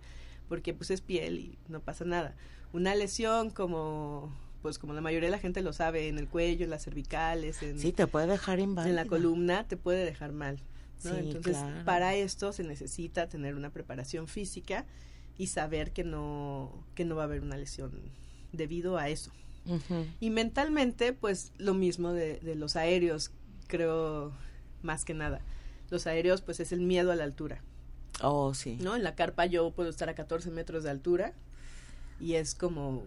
porque 0.49 0.75
pues 0.75 0.91
es 0.91 1.01
piel 1.01 1.39
y 1.39 1.59
no 1.69 1.81
pasa 1.81 2.05
nada. 2.05 2.35
Una 2.73 2.95
lesión 2.95 3.51
como, 3.51 4.33
pues 4.63 4.79
como 4.79 4.93
la 4.93 5.01
mayoría 5.01 5.29
de 5.29 5.33
la 5.33 5.39
gente 5.39 5.63
lo 5.63 5.73
sabe, 5.73 6.09
en 6.09 6.19
el 6.19 6.29
cuello, 6.29 6.65
en 6.65 6.71
las 6.71 6.85
cervicales, 6.85 7.63
en, 7.63 7.79
Sí, 7.79 7.93
te 7.93 8.07
puede 8.07 8.27
dejar 8.27 8.59
inválida. 8.61 8.91
en 8.91 8.97
la 8.97 9.07
columna, 9.07 9.67
te 9.67 9.77
puede 9.77 10.05
dejar 10.05 10.33
mal. 10.33 10.59
¿no? 11.05 11.13
Sí, 11.13 11.19
Entonces, 11.21 11.57
claro. 11.59 11.85
para 11.85 12.15
esto 12.15 12.53
se 12.53 12.65
necesita 12.65 13.29
tener 13.29 13.55
una 13.55 13.71
preparación 13.71 14.29
física 14.29 14.87
y 15.39 15.49
saber 15.49 15.93
que 15.93 16.05
no, 16.05 16.85
que 16.95 17.05
no 17.05 17.17
va 17.17 17.23
a 17.23 17.25
haber 17.27 17.43
una 17.43 17.57
lesión 17.57 17.93
debido 18.53 18.97
a 18.97 19.09
eso. 19.11 19.31
Y 20.21 20.31
mentalmente, 20.31 21.13
pues 21.13 21.53
lo 21.59 21.75
mismo 21.75 22.13
de, 22.13 22.39
de 22.41 22.55
los 22.55 22.77
aéreos, 22.77 23.31
creo 23.67 24.33
más 24.83 25.05
que 25.05 25.15
nada. 25.15 25.41
Los 25.91 26.07
aéreos, 26.07 26.43
pues 26.43 26.61
es 26.61 26.73
el 26.73 26.81
miedo 26.81 27.13
a 27.13 27.17
la 27.17 27.25
altura, 27.25 27.63
Oh, 28.23 28.55
sí. 28.55 28.79
¿no? 28.81 28.97
En 28.97 29.03
la 29.05 29.15
carpa 29.15 29.45
yo 29.47 29.71
puedo 29.73 29.91
estar 29.91 30.09
a 30.09 30.15
14 30.15 30.51
metros 30.51 30.85
de 30.85 30.91
altura 30.91 31.33
y 32.19 32.35
es 32.35 32.55
como, 32.55 33.03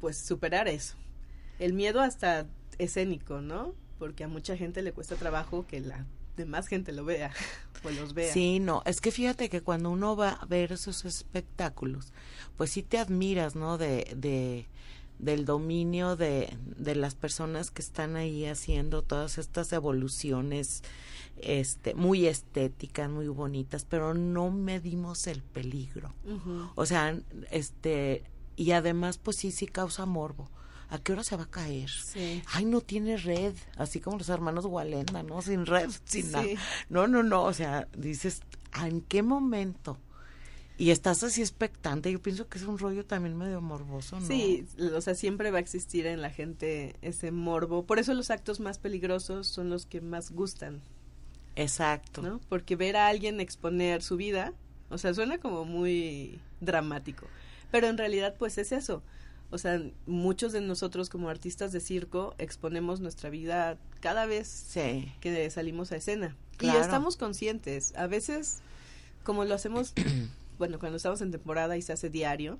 pues, 0.00 0.18
superar 0.18 0.68
eso. 0.68 0.94
El 1.58 1.72
miedo 1.72 2.00
hasta 2.00 2.46
escénico, 2.78 3.40
¿no? 3.40 3.74
Porque 3.98 4.24
a 4.24 4.28
mucha 4.28 4.56
gente 4.56 4.82
le 4.82 4.92
cuesta 4.92 5.16
trabajo 5.16 5.66
que 5.66 5.80
la 5.80 6.06
demás 6.36 6.68
gente 6.68 6.92
lo 6.92 7.04
vea 7.04 7.32
o 7.84 7.90
los 7.90 8.14
vea. 8.14 8.32
Sí, 8.32 8.60
no, 8.60 8.82
es 8.86 9.00
que 9.00 9.10
fíjate 9.10 9.48
que 9.48 9.62
cuando 9.62 9.90
uno 9.90 10.16
va 10.16 10.30
a 10.30 10.46
ver 10.46 10.72
esos 10.72 11.04
espectáculos, 11.04 12.12
pues 12.56 12.70
sí 12.70 12.82
te 12.82 12.98
admiras, 12.98 13.56
¿no? 13.56 13.78
De, 13.78 14.12
de 14.16 14.66
del 15.20 15.44
dominio 15.44 16.16
de, 16.16 16.56
de 16.76 16.94
las 16.94 17.14
personas 17.14 17.70
que 17.70 17.82
están 17.82 18.16
ahí 18.16 18.46
haciendo 18.46 19.02
todas 19.02 19.38
estas 19.38 19.72
evoluciones 19.72 20.82
este 21.42 21.94
muy 21.94 22.26
estéticas, 22.26 23.08
muy 23.10 23.28
bonitas, 23.28 23.84
pero 23.88 24.14
no 24.14 24.50
medimos 24.50 25.26
el 25.26 25.42
peligro. 25.42 26.12
O 26.74 26.84
sea, 26.86 27.18
este 27.50 28.24
y 28.56 28.72
además 28.72 29.18
pues 29.18 29.36
sí 29.36 29.50
sí 29.50 29.66
causa 29.66 30.04
morbo. 30.06 30.50
¿A 30.90 30.98
qué 30.98 31.12
hora 31.12 31.22
se 31.22 31.36
va 31.36 31.44
a 31.44 31.50
caer? 31.50 31.88
Sí. 31.88 32.42
Ay, 32.52 32.64
no 32.64 32.80
tiene 32.80 33.16
red, 33.16 33.54
así 33.76 34.00
como 34.00 34.18
los 34.18 34.28
hermanos 34.28 34.64
Walenda, 34.64 35.22
¿no? 35.22 35.40
Sin 35.40 35.64
red, 35.64 35.88
sin 36.04 36.24
Sí. 36.26 36.32
nada. 36.32 36.46
No, 36.88 37.06
no, 37.06 37.22
no, 37.22 37.44
o 37.44 37.52
sea, 37.52 37.86
dices, 37.96 38.40
¿a 38.72 38.88
¿en 38.88 39.00
qué 39.02 39.22
momento? 39.22 39.98
Y 40.80 40.92
estás 40.92 41.22
así 41.22 41.42
expectante, 41.42 42.10
yo 42.10 42.22
pienso 42.22 42.48
que 42.48 42.56
es 42.56 42.64
un 42.64 42.78
rollo 42.78 43.04
también 43.04 43.36
medio 43.36 43.60
morboso, 43.60 44.18
¿no? 44.18 44.26
Sí, 44.26 44.66
o 44.94 45.00
sea, 45.02 45.14
siempre 45.14 45.50
va 45.50 45.58
a 45.58 45.60
existir 45.60 46.06
en 46.06 46.22
la 46.22 46.30
gente 46.30 46.96
ese 47.02 47.32
morbo. 47.32 47.84
Por 47.84 47.98
eso 47.98 48.14
los 48.14 48.30
actos 48.30 48.60
más 48.60 48.78
peligrosos 48.78 49.46
son 49.46 49.68
los 49.68 49.84
que 49.84 50.00
más 50.00 50.30
gustan, 50.30 50.80
Exacto. 51.54 52.22
¿no? 52.22 52.40
Porque 52.48 52.76
ver 52.76 52.96
a 52.96 53.08
alguien 53.08 53.40
exponer 53.40 54.02
su 54.02 54.16
vida, 54.16 54.54
o 54.88 54.96
sea, 54.96 55.12
suena 55.12 55.36
como 55.36 55.66
muy 55.66 56.40
dramático, 56.62 57.26
pero 57.70 57.88
en 57.88 57.98
realidad 57.98 58.36
pues 58.38 58.56
es 58.56 58.72
eso. 58.72 59.02
O 59.50 59.58
sea, 59.58 59.82
muchos 60.06 60.52
de 60.54 60.62
nosotros 60.62 61.10
como 61.10 61.28
artistas 61.28 61.72
de 61.72 61.80
circo 61.80 62.34
exponemos 62.38 63.00
nuestra 63.00 63.28
vida 63.28 63.76
cada 64.00 64.24
vez 64.24 64.48
Sí, 64.48 65.12
que 65.20 65.50
salimos 65.50 65.92
a 65.92 65.96
escena. 65.96 66.36
Claro. 66.56 66.78
Y 66.78 66.80
estamos 66.80 67.18
conscientes. 67.18 67.94
A 67.96 68.06
veces, 68.06 68.60
como 69.24 69.44
lo 69.44 69.54
hacemos, 69.54 69.92
bueno, 70.60 70.78
cuando 70.78 70.98
estamos 70.98 71.22
en 71.22 71.30
temporada 71.30 71.78
y 71.78 71.82
se 71.82 71.94
hace 71.94 72.10
diario, 72.10 72.58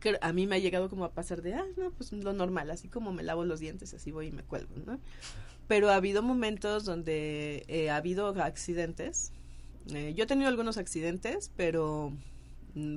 que 0.00 0.18
a 0.20 0.32
mí 0.32 0.48
me 0.48 0.56
ha 0.56 0.58
llegado 0.58 0.90
como 0.90 1.04
a 1.04 1.12
pasar 1.12 1.40
de, 1.40 1.54
ah, 1.54 1.64
no, 1.76 1.92
pues 1.92 2.12
lo 2.12 2.32
normal, 2.32 2.68
así 2.72 2.88
como 2.88 3.12
me 3.12 3.22
lavo 3.22 3.44
los 3.44 3.60
dientes, 3.60 3.94
así 3.94 4.10
voy 4.10 4.26
y 4.26 4.32
me 4.32 4.42
cuelgo, 4.42 4.74
¿no? 4.84 4.98
Pero 5.68 5.88
ha 5.88 5.94
habido 5.94 6.20
momentos 6.20 6.84
donde 6.84 7.64
eh, 7.68 7.90
ha 7.90 7.96
habido 7.96 8.26
accidentes. 8.42 9.32
Eh, 9.94 10.14
yo 10.16 10.24
he 10.24 10.26
tenido 10.26 10.48
algunos 10.48 10.76
accidentes, 10.76 11.52
pero 11.56 12.12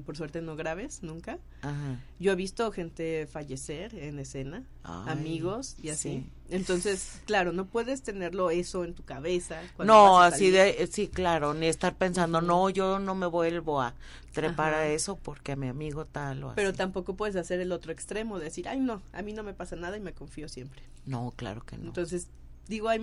por 0.06 0.18
suerte 0.18 0.42
no 0.42 0.56
graves, 0.56 1.04
nunca. 1.04 1.40
ajá. 1.62 2.00
Yo 2.20 2.32
he 2.32 2.36
visto 2.36 2.72
gente 2.72 3.28
fallecer 3.28 3.94
en 3.96 4.20
escena, 4.20 4.63
Ay, 4.84 5.12
amigos 5.12 5.76
y 5.82 5.90
así. 5.90 6.10
sí. 6.10 6.30
Entonces, 6.50 7.22
claro, 7.26 7.52
no 7.52 7.66
puedes 7.66 8.02
tenerlo 8.02 8.50
eso 8.50 8.86
en 8.86 8.94
tu 8.94 9.04
cabeza. 9.04 9.62
No, 9.84 10.20
así 10.22 10.50
de, 10.50 10.88
sí, 10.92 11.08
claro, 11.08 11.54
ni 11.54 11.68
estar 11.68 11.96
pensando, 11.96 12.42
no, 12.42 12.70
yo 12.70 13.00
no 13.00 13.16
me 13.16 13.28
vuelvo 13.28 13.82
a 13.82 13.94
trepar 14.34 14.74
Ajá. 14.74 14.84
a 14.84 14.88
eso 14.88 15.16
porque 15.18 15.52
a 15.52 15.56
mi 15.56 15.68
amigo 15.68 16.06
tal 16.06 16.44
o 16.44 16.48
así. 16.48 16.56
Pero 16.56 16.74
tampoco 16.74 17.16
puedes 17.16 17.36
hacer 17.36 17.60
el 17.60 17.72
otro 17.72 17.92
extremo, 17.92 18.40
decir, 18.40 18.68
ay, 18.68 18.80
no, 18.80 19.02
a 19.13 19.22
mí 19.22 19.34
no 19.34 19.44
me 19.44 19.54
pasa 19.54 19.76
nada 19.76 19.98
y 19.98 20.00
me 20.00 20.13
confío 20.13 20.48
siempre. 20.48 20.82
No, 21.06 21.34
claro 21.36 21.62
que 21.66 21.78
no. 21.78 21.86
Entonces, 21.86 22.28
digo, 22.68 22.90
hay 22.90 23.00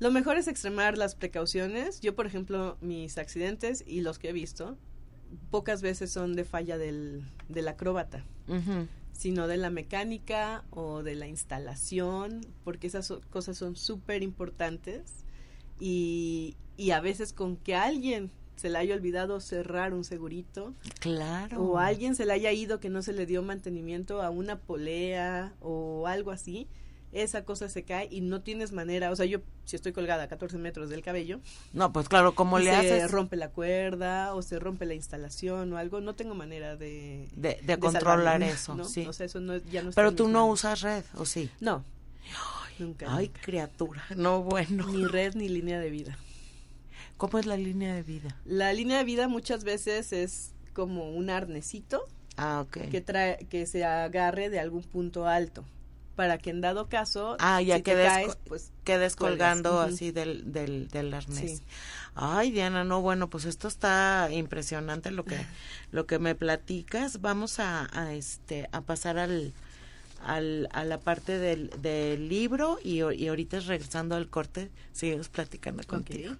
lo 0.00 0.10
mejor 0.10 0.36
es 0.36 0.48
extremar 0.48 0.98
las 0.98 1.14
precauciones. 1.14 2.00
Yo, 2.00 2.14
por 2.14 2.26
ejemplo, 2.26 2.76
mis 2.80 3.16
accidentes 3.16 3.84
y 3.86 4.00
los 4.00 4.18
que 4.18 4.30
he 4.30 4.32
visto, 4.32 4.76
pocas 5.50 5.82
veces 5.82 6.10
son 6.10 6.34
de 6.34 6.44
falla 6.44 6.78
del, 6.78 7.24
del 7.48 7.68
acróbata, 7.68 8.24
sino 9.12 9.46
de 9.46 9.56
la 9.56 9.70
mecánica 9.70 10.64
o 10.70 11.02
de 11.02 11.14
la 11.14 11.26
instalación, 11.26 12.46
porque 12.64 12.86
esas 12.86 13.12
cosas 13.30 13.56
son 13.56 13.76
súper 13.76 14.22
importantes 14.22 15.24
y, 15.78 16.56
y 16.76 16.90
a 16.90 17.00
veces 17.00 17.32
con 17.32 17.56
que 17.56 17.74
alguien 17.74 18.30
se 18.56 18.70
le 18.70 18.78
haya 18.78 18.94
olvidado 18.94 19.40
cerrar 19.40 19.94
un 19.94 20.04
segurito. 20.04 20.74
Claro. 21.00 21.62
O 21.62 21.78
a 21.78 21.86
alguien 21.86 22.14
se 22.14 22.24
le 22.24 22.32
haya 22.32 22.52
ido 22.52 22.80
que 22.80 22.88
no 22.88 23.02
se 23.02 23.12
le 23.12 23.26
dio 23.26 23.42
mantenimiento 23.42 24.22
a 24.22 24.30
una 24.30 24.60
polea 24.60 25.54
o 25.60 26.06
algo 26.06 26.30
así 26.30 26.68
esa 27.14 27.44
cosa 27.44 27.68
se 27.68 27.84
cae 27.84 28.08
y 28.10 28.20
no 28.20 28.42
tienes 28.42 28.72
manera, 28.72 29.10
o 29.10 29.16
sea, 29.16 29.24
yo 29.24 29.40
si 29.64 29.76
estoy 29.76 29.92
colgada 29.92 30.24
a 30.24 30.28
14 30.28 30.58
metros 30.58 30.90
del 30.90 31.02
cabello. 31.02 31.40
No, 31.72 31.92
pues 31.92 32.08
claro, 32.08 32.34
¿cómo 32.34 32.58
le 32.58 32.72
haces? 32.72 33.02
Se 33.02 33.08
rompe 33.08 33.36
la 33.36 33.50
cuerda 33.50 34.34
o 34.34 34.42
se 34.42 34.58
rompe 34.58 34.84
la 34.84 34.94
instalación 34.94 35.72
o 35.72 35.78
algo, 35.78 36.00
no 36.00 36.14
tengo 36.14 36.34
manera 36.34 36.76
de... 36.76 37.28
De, 37.36 37.78
controlar 37.78 38.42
eso, 38.42 38.84
sí. 38.84 39.06
O 39.06 39.12
sea, 39.12 39.26
eso 39.26 39.40
no, 39.40 39.56
ya 39.56 39.82
no 39.82 39.92
Pero 39.92 40.12
tú 40.14 40.28
no 40.28 40.46
usas 40.46 40.82
red, 40.82 41.04
¿o 41.14 41.24
sí? 41.24 41.50
No. 41.60 41.84
Ay, 42.66 42.74
nunca. 42.78 43.14
Ay, 43.14 43.28
criatura, 43.28 44.04
no 44.16 44.42
bueno. 44.42 44.86
Ni 44.88 45.04
red 45.06 45.34
ni 45.34 45.48
línea 45.48 45.78
de 45.78 45.90
vida. 45.90 46.18
¿Cómo 47.16 47.38
es 47.38 47.46
la 47.46 47.56
línea 47.56 47.94
de 47.94 48.02
vida? 48.02 48.36
La 48.44 48.72
línea 48.72 48.98
de 48.98 49.04
vida 49.04 49.28
muchas 49.28 49.62
veces 49.62 50.12
es 50.12 50.52
como 50.72 51.10
un 51.10 51.30
arnesito. 51.30 52.06
Ah. 52.36 52.66
Que, 52.72 53.00
trae, 53.00 53.46
que 53.48 53.64
se 53.66 53.84
agarre 53.84 54.50
de 54.50 54.58
algún 54.58 54.82
punto 54.82 55.28
alto 55.28 55.64
para 56.14 56.38
que 56.38 56.50
en 56.50 56.60
dado 56.60 56.88
caso 56.88 57.36
ah 57.40 57.60
ya 57.60 57.80
quedes 57.82 58.36
pues 58.46 58.72
quedes 58.84 59.16
colgando 59.16 59.80
así 59.80 60.10
del, 60.10 60.52
del, 60.52 60.88
del 60.88 61.12
arnés. 61.14 61.62
Ay 62.14 62.50
Diana 62.52 62.84
no 62.84 63.00
bueno 63.00 63.28
pues 63.28 63.44
esto 63.44 63.68
está 63.68 64.28
impresionante 64.30 65.10
lo 65.10 65.24
que 65.24 65.44
lo 65.90 66.06
que 66.06 66.18
me 66.18 66.34
platicas. 66.34 67.20
Vamos 67.20 67.58
a, 67.58 67.88
a 67.92 68.14
este 68.14 68.68
a 68.72 68.80
pasar 68.82 69.18
al, 69.18 69.52
al 70.24 70.68
a 70.72 70.84
la 70.84 71.00
parte 71.00 71.38
del, 71.38 71.70
del 71.80 72.28
libro 72.28 72.78
y, 72.82 73.02
y 73.02 73.28
ahorita 73.28 73.60
regresando 73.60 74.14
al 74.14 74.28
corte 74.28 74.70
seguimos 74.92 75.28
platicando 75.28 75.82
contigo 75.84 76.34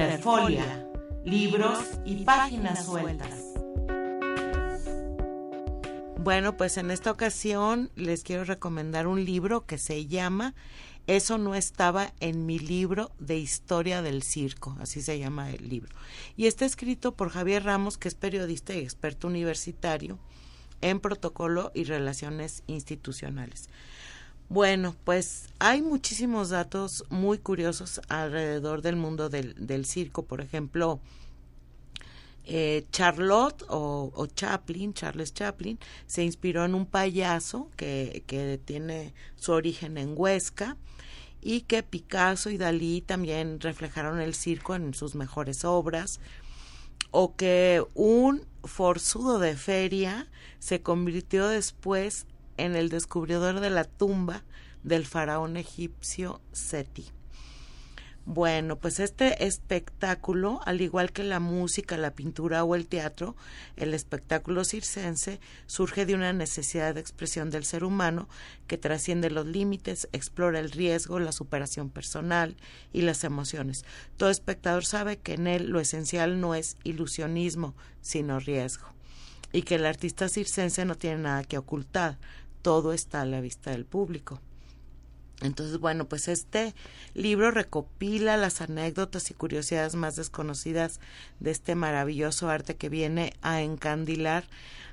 Interfolia, 0.00 0.86
libros 1.24 1.80
y 2.04 2.22
páginas 2.22 2.86
sueltas. 2.86 3.46
Bueno, 6.18 6.56
pues 6.56 6.76
en 6.76 6.92
esta 6.92 7.10
ocasión 7.10 7.90
les 7.96 8.22
quiero 8.22 8.44
recomendar 8.44 9.08
un 9.08 9.24
libro 9.24 9.66
que 9.66 9.76
se 9.76 10.06
llama 10.06 10.54
Eso 11.08 11.36
no 11.36 11.56
estaba 11.56 12.12
en 12.20 12.46
mi 12.46 12.60
libro 12.60 13.10
de 13.18 13.38
historia 13.38 14.00
del 14.00 14.22
circo, 14.22 14.76
así 14.80 15.02
se 15.02 15.18
llama 15.18 15.50
el 15.50 15.68
libro. 15.68 15.96
Y 16.36 16.46
está 16.46 16.64
escrito 16.64 17.16
por 17.16 17.30
Javier 17.30 17.64
Ramos, 17.64 17.98
que 17.98 18.06
es 18.06 18.14
periodista 18.14 18.74
y 18.74 18.78
experto 18.78 19.26
universitario 19.26 20.16
en 20.80 21.00
protocolo 21.00 21.72
y 21.74 21.82
relaciones 21.82 22.62
institucionales. 22.68 23.68
Bueno, 24.50 24.96
pues 25.04 25.50
hay 25.58 25.82
muchísimos 25.82 26.48
datos 26.48 27.04
muy 27.10 27.36
curiosos 27.36 28.00
alrededor 28.08 28.80
del 28.80 28.96
mundo 28.96 29.28
del, 29.28 29.84
circo. 29.84 30.24
Por 30.24 30.40
ejemplo, 30.40 31.00
eh, 32.46 32.86
Charlotte 32.90 33.62
o, 33.68 34.26
Chaplin, 34.34 34.94
Charles 34.94 35.34
Chaplin, 35.34 35.78
se 36.06 36.24
inspiró 36.24 36.64
en 36.64 36.74
un 36.74 36.86
payaso 36.86 37.68
que, 37.76 38.24
que 38.26 38.58
tiene 38.64 39.12
su 39.36 39.52
origen 39.52 39.98
en 39.98 40.14
Huesca 40.16 40.78
y 41.42 41.60
que 41.62 41.82
Picasso 41.82 42.48
y 42.48 42.56
Dalí 42.56 43.02
también 43.02 43.60
reflejaron 43.60 44.18
el 44.18 44.34
circo 44.34 44.74
en 44.74 44.94
sus 44.94 45.14
mejores 45.14 45.66
obras 45.66 46.20
o 47.10 47.36
que 47.36 47.84
un 47.94 48.46
forzudo 48.64 49.38
de 49.38 49.56
feria 49.56 50.26
se 50.58 50.80
convirtió 50.80 51.48
después 51.48 52.26
en 52.58 52.76
el 52.76 52.90
descubridor 52.90 53.60
de 53.60 53.70
la 53.70 53.84
tumba 53.84 54.44
del 54.82 55.06
faraón 55.06 55.56
egipcio 55.56 56.40
Seti. 56.52 57.10
Bueno, 58.30 58.76
pues 58.76 59.00
este 59.00 59.46
espectáculo, 59.46 60.60
al 60.66 60.82
igual 60.82 61.12
que 61.12 61.24
la 61.24 61.40
música, 61.40 61.96
la 61.96 62.10
pintura 62.10 62.62
o 62.62 62.74
el 62.74 62.86
teatro, 62.86 63.36
el 63.76 63.94
espectáculo 63.94 64.64
circense 64.64 65.40
surge 65.66 66.04
de 66.04 66.14
una 66.14 66.34
necesidad 66.34 66.94
de 66.94 67.00
expresión 67.00 67.48
del 67.48 67.64
ser 67.64 67.84
humano 67.84 68.28
que 68.66 68.76
trasciende 68.76 69.30
los 69.30 69.46
límites, 69.46 70.10
explora 70.12 70.60
el 70.60 70.72
riesgo, 70.72 71.20
la 71.20 71.32
superación 71.32 71.88
personal 71.88 72.58
y 72.92 73.00
las 73.00 73.24
emociones. 73.24 73.86
Todo 74.18 74.28
espectador 74.28 74.84
sabe 74.84 75.16
que 75.16 75.32
en 75.32 75.46
él 75.46 75.70
lo 75.70 75.80
esencial 75.80 76.38
no 76.38 76.54
es 76.54 76.76
ilusionismo, 76.84 77.74
sino 78.02 78.40
riesgo, 78.40 78.88
y 79.52 79.62
que 79.62 79.76
el 79.76 79.86
artista 79.86 80.28
circense 80.28 80.84
no 80.84 80.96
tiene 80.96 81.22
nada 81.22 81.44
que 81.44 81.56
ocultar, 81.56 82.18
todo 82.68 82.92
está 82.92 83.22
a 83.22 83.24
la 83.24 83.40
vista 83.40 83.70
del 83.70 83.86
público. 83.86 84.42
Entonces, 85.40 85.78
bueno, 85.78 86.06
pues 86.06 86.28
este 86.28 86.74
libro 87.14 87.50
recopila 87.50 88.36
las 88.36 88.60
anécdotas 88.60 89.30
y 89.30 89.34
curiosidades 89.34 89.94
más 89.94 90.16
desconocidas 90.16 91.00
de 91.40 91.50
este 91.50 91.74
maravilloso 91.74 92.50
arte 92.50 92.76
que 92.76 92.90
viene 92.90 93.32
a 93.40 93.62
encandilar 93.62 94.44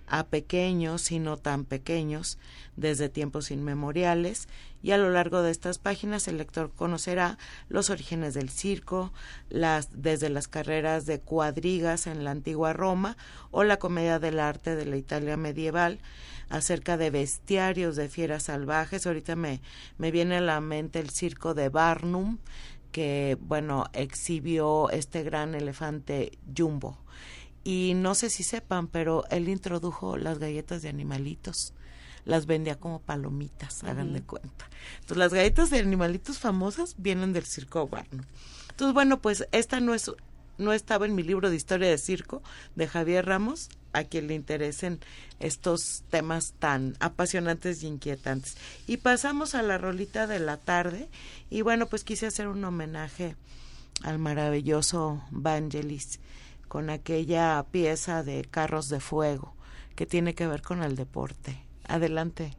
a 0.08 0.28
pequeños 0.28 1.12
y 1.12 1.20
no 1.20 1.38
tan 1.38 1.66
pequeños 1.66 2.38
desde 2.76 3.10
tiempos 3.10 3.52
inmemoriales 3.52 4.48
y 4.86 4.92
a 4.92 5.00
lo 5.00 5.10
largo 5.10 5.42
de 5.42 5.50
estas 5.50 5.80
páginas 5.80 6.28
el 6.28 6.38
lector 6.38 6.72
conocerá 6.72 7.40
los 7.70 7.90
orígenes 7.90 8.36
del 8.36 8.52
circo, 8.52 9.12
las 9.50 9.90
desde 10.04 10.30
las 10.30 10.48
carreras 10.48 11.08
de 11.08 11.20
cuadrigas 11.20 12.06
en 12.06 12.24
la 12.24 12.30
antigua 12.30 12.72
Roma 12.72 13.18
o 13.50 13.64
la 13.64 13.78
comedia 13.78 14.20
del 14.20 14.40
arte 14.40 14.76
de 14.76 14.86
la 14.86 14.98
Italia 14.98 15.38
medieval, 15.38 16.00
acerca 16.50 16.98
de 16.98 17.10
bestiarios 17.10 17.96
de 17.96 18.10
fieras 18.10 18.44
salvajes. 18.44 19.08
Ahorita 19.08 19.36
me, 19.36 19.60
me 19.98 20.12
viene 20.12 20.38
a 20.38 20.42
la 20.42 20.62
mente 20.62 21.00
el 21.00 21.10
circo 21.10 21.56
de 21.56 21.70
Barnum, 21.70 22.38
que, 22.92 23.38
bueno, 23.42 23.86
exhibió 23.94 24.92
este 24.92 25.24
gran 25.24 25.56
elefante 25.56 26.38
Jumbo. 26.56 27.00
Y 27.66 27.94
no 27.96 28.16
sé 28.16 28.30
si 28.30 28.44
sepan, 28.44 28.88
pero 28.88 29.26
él 29.32 29.50
introdujo 29.50 30.16
las 30.16 30.40
galletas 30.40 30.84
de 30.84 30.90
animalitos. 30.90 31.74
Las 32.24 32.46
vendía 32.46 32.80
como 32.80 33.02
palomitas, 33.02 33.84
hagan 33.84 34.14
de 34.14 34.22
cuenta. 34.22 34.70
Entonces, 34.96 35.18
las 35.18 35.34
galletas 35.34 35.72
de 35.72 35.80
animalitos 35.80 36.40
famosas 36.40 36.96
vienen 36.98 37.34
del 37.34 37.46
circo 37.46 37.88
Barnum. 37.88 38.24
Entonces, 38.70 38.94
bueno, 38.94 39.20
pues 39.20 39.48
esta 39.52 39.80
no 39.80 39.94
es 39.94 40.12
no 40.58 40.72
estaba 40.72 41.06
en 41.06 41.16
mi 41.16 41.24
libro 41.24 41.50
de 41.50 41.56
historia 41.56 41.90
de 41.90 41.98
circo 41.98 42.42
de 42.76 42.88
Javier 42.88 43.26
Ramos, 43.26 43.70
a 43.94 44.04
quien 44.04 44.28
le 44.28 44.36
interesen 44.36 45.00
estos 45.40 46.04
temas 46.10 46.54
tan 46.60 46.96
apasionantes 47.00 47.84
y 47.84 47.88
inquietantes. 47.88 48.58
Y 48.88 48.98
pasamos 48.98 49.56
a 49.56 49.62
la 49.64 49.78
rolita 49.78 50.28
de 50.28 50.40
la 50.40 50.58
tarde 50.58 51.10
y 51.50 51.62
bueno, 51.62 51.88
pues 51.88 52.04
quise 52.04 52.28
hacer 52.28 52.48
un 52.48 52.64
homenaje 52.64 53.36
al 54.04 54.20
maravilloso 54.20 55.24
Vangelis 55.32 56.20
con 56.76 56.90
aquella 56.90 57.66
pieza 57.72 58.22
de 58.22 58.44
Carros 58.44 58.90
de 58.90 59.00
Fuego 59.00 59.56
que 59.96 60.06
tiene 60.06 60.36
que 60.36 60.46
ver 60.46 60.62
con 60.62 60.84
el 60.84 60.98
deporte. 60.98 61.66
Adelante. 61.88 62.52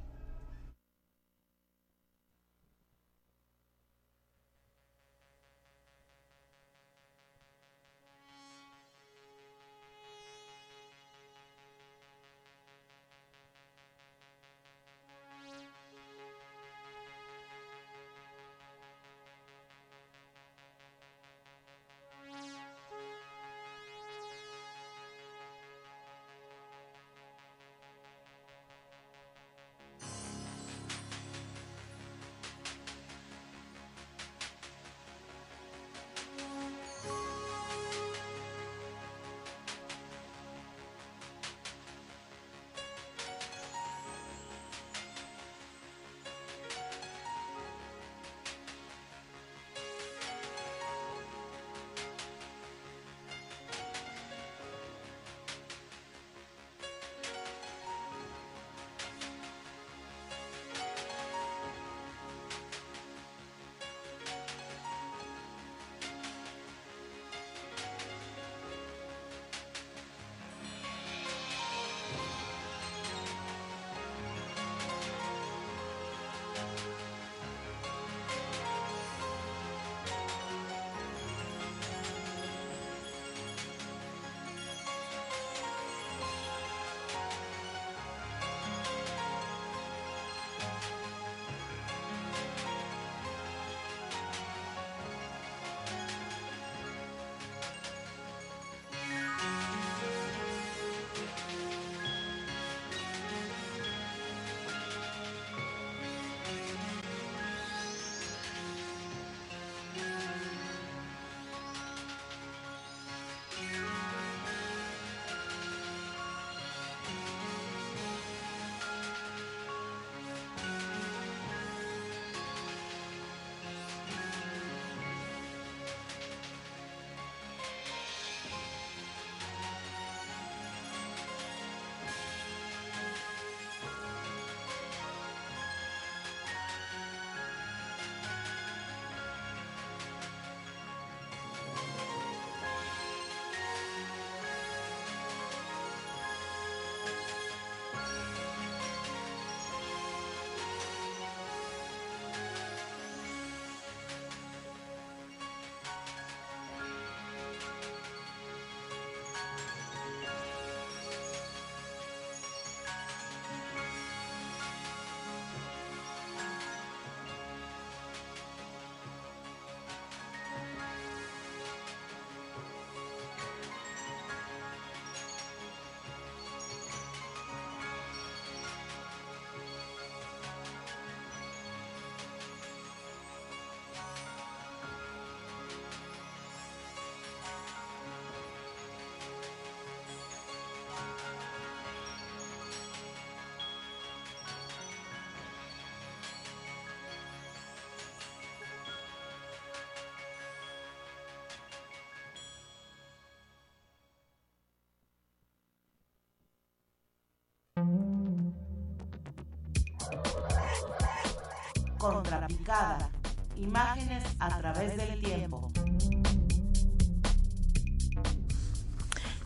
Contrapicada. 212.12 213.10
Imágenes 213.56 214.24
a 214.38 214.58
través 214.58 214.96
del 214.96 215.20
tiempo. 215.20 215.70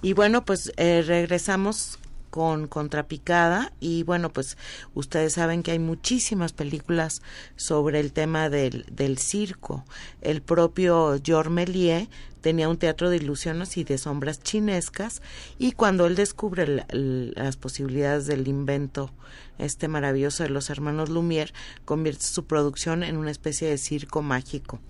Y 0.03 0.15
bueno, 0.15 0.45
pues 0.45 0.73
eh, 0.77 1.03
regresamos 1.07 2.00
con 2.31 2.69
Contrapicada 2.69 3.73
y 3.81 4.05
bueno, 4.05 4.33
pues 4.33 4.57
ustedes 4.95 5.35
saben 5.35 5.63
que 5.63 5.73
hay 5.73 5.79
muchísimas 5.79 6.53
películas 6.53 7.23
sobre 7.57 8.01
el 8.01 8.13
tema 8.13 8.49
del, 8.49 8.87
del 8.91 9.19
circo. 9.19 9.85
El 10.23 10.41
propio 10.41 11.21
Georges 11.23 11.53
Méliès 11.53 12.09
tenía 12.41 12.69
un 12.69 12.79
teatro 12.79 13.11
de 13.11 13.17
ilusiones 13.17 13.77
y 13.77 13.85
de 13.85 13.99
sombras 13.99 14.43
chinescas 14.43 15.21
y 15.59 15.73
cuando 15.73 16.07
él 16.07 16.15
descubre 16.15 16.87
las 16.91 17.57
posibilidades 17.57 18.27
del 18.27 18.49
invento 18.49 19.11
este 19.59 19.89
maravilloso 19.89 20.43
de 20.43 20.49
los 20.49 20.71
hermanos 20.71 21.11
Lumière 21.11 21.53
convierte 21.85 22.25
su 22.25 22.47
producción 22.47 23.03
en 23.03 23.17
una 23.17 23.31
especie 23.31 23.69
de 23.69 23.79
circo 23.79 24.23
mágico. 24.23 24.81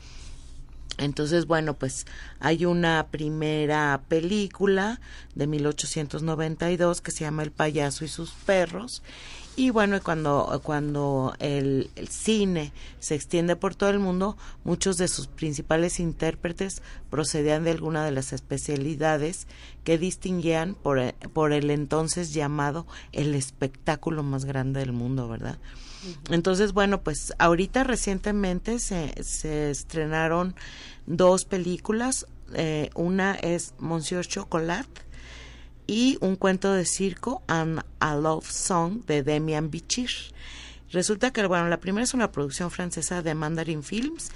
Entonces, 0.98 1.46
bueno, 1.46 1.74
pues 1.74 2.06
hay 2.40 2.66
una 2.66 3.06
primera 3.10 4.02
película 4.08 5.00
de 5.34 5.46
1892 5.46 7.00
que 7.00 7.10
se 7.10 7.24
llama 7.24 7.42
El 7.42 7.52
payaso 7.52 8.04
y 8.04 8.08
sus 8.08 8.30
perros. 8.30 9.02
Y 9.60 9.68
bueno, 9.68 10.00
cuando, 10.02 10.58
cuando 10.64 11.34
el, 11.38 11.90
cine 12.08 12.72
se 12.98 13.14
extiende 13.14 13.56
por 13.56 13.74
todo 13.74 13.90
el 13.90 13.98
mundo, 13.98 14.38
muchos 14.64 14.96
de 14.96 15.06
sus 15.06 15.26
principales 15.26 16.00
intérpretes 16.00 16.80
procedían 17.10 17.64
de 17.64 17.72
alguna 17.72 18.02
de 18.02 18.10
las 18.10 18.32
especialidades 18.32 19.46
que 19.84 19.98
distinguían 19.98 20.74
por, 20.74 21.12
por 21.34 21.52
el 21.52 21.70
entonces 21.70 22.32
llamado 22.32 22.86
el 23.12 23.34
espectáculo 23.34 24.22
más 24.22 24.46
grande 24.46 24.80
del 24.80 24.92
mundo, 24.92 25.28
¿verdad? 25.28 25.58
Entonces, 26.30 26.72
bueno, 26.72 27.02
pues 27.02 27.34
ahorita 27.38 27.84
recientemente 27.84 28.78
se, 28.78 29.12
se 29.22 29.70
estrenaron 29.70 30.54
dos 31.04 31.44
películas. 31.44 32.26
Eh, 32.54 32.88
una 32.94 33.34
es 33.34 33.74
Monsieur 33.78 34.26
Chocolat 34.26 34.88
y 35.90 36.18
un 36.20 36.36
cuento 36.36 36.72
de 36.72 36.84
circo, 36.84 37.42
and 37.48 37.82
a 37.98 38.14
Love 38.14 38.48
Song 38.48 39.04
de 39.06 39.24
Demian 39.24 39.72
Bichir. 39.72 40.10
Resulta 40.92 41.32
que, 41.32 41.44
bueno, 41.46 41.68
la 41.68 41.80
primera 41.80 42.04
es 42.04 42.14
una 42.14 42.30
producción 42.30 42.70
francesa 42.70 43.22
de 43.22 43.34
Mandarin 43.34 43.82
Films 43.82 44.30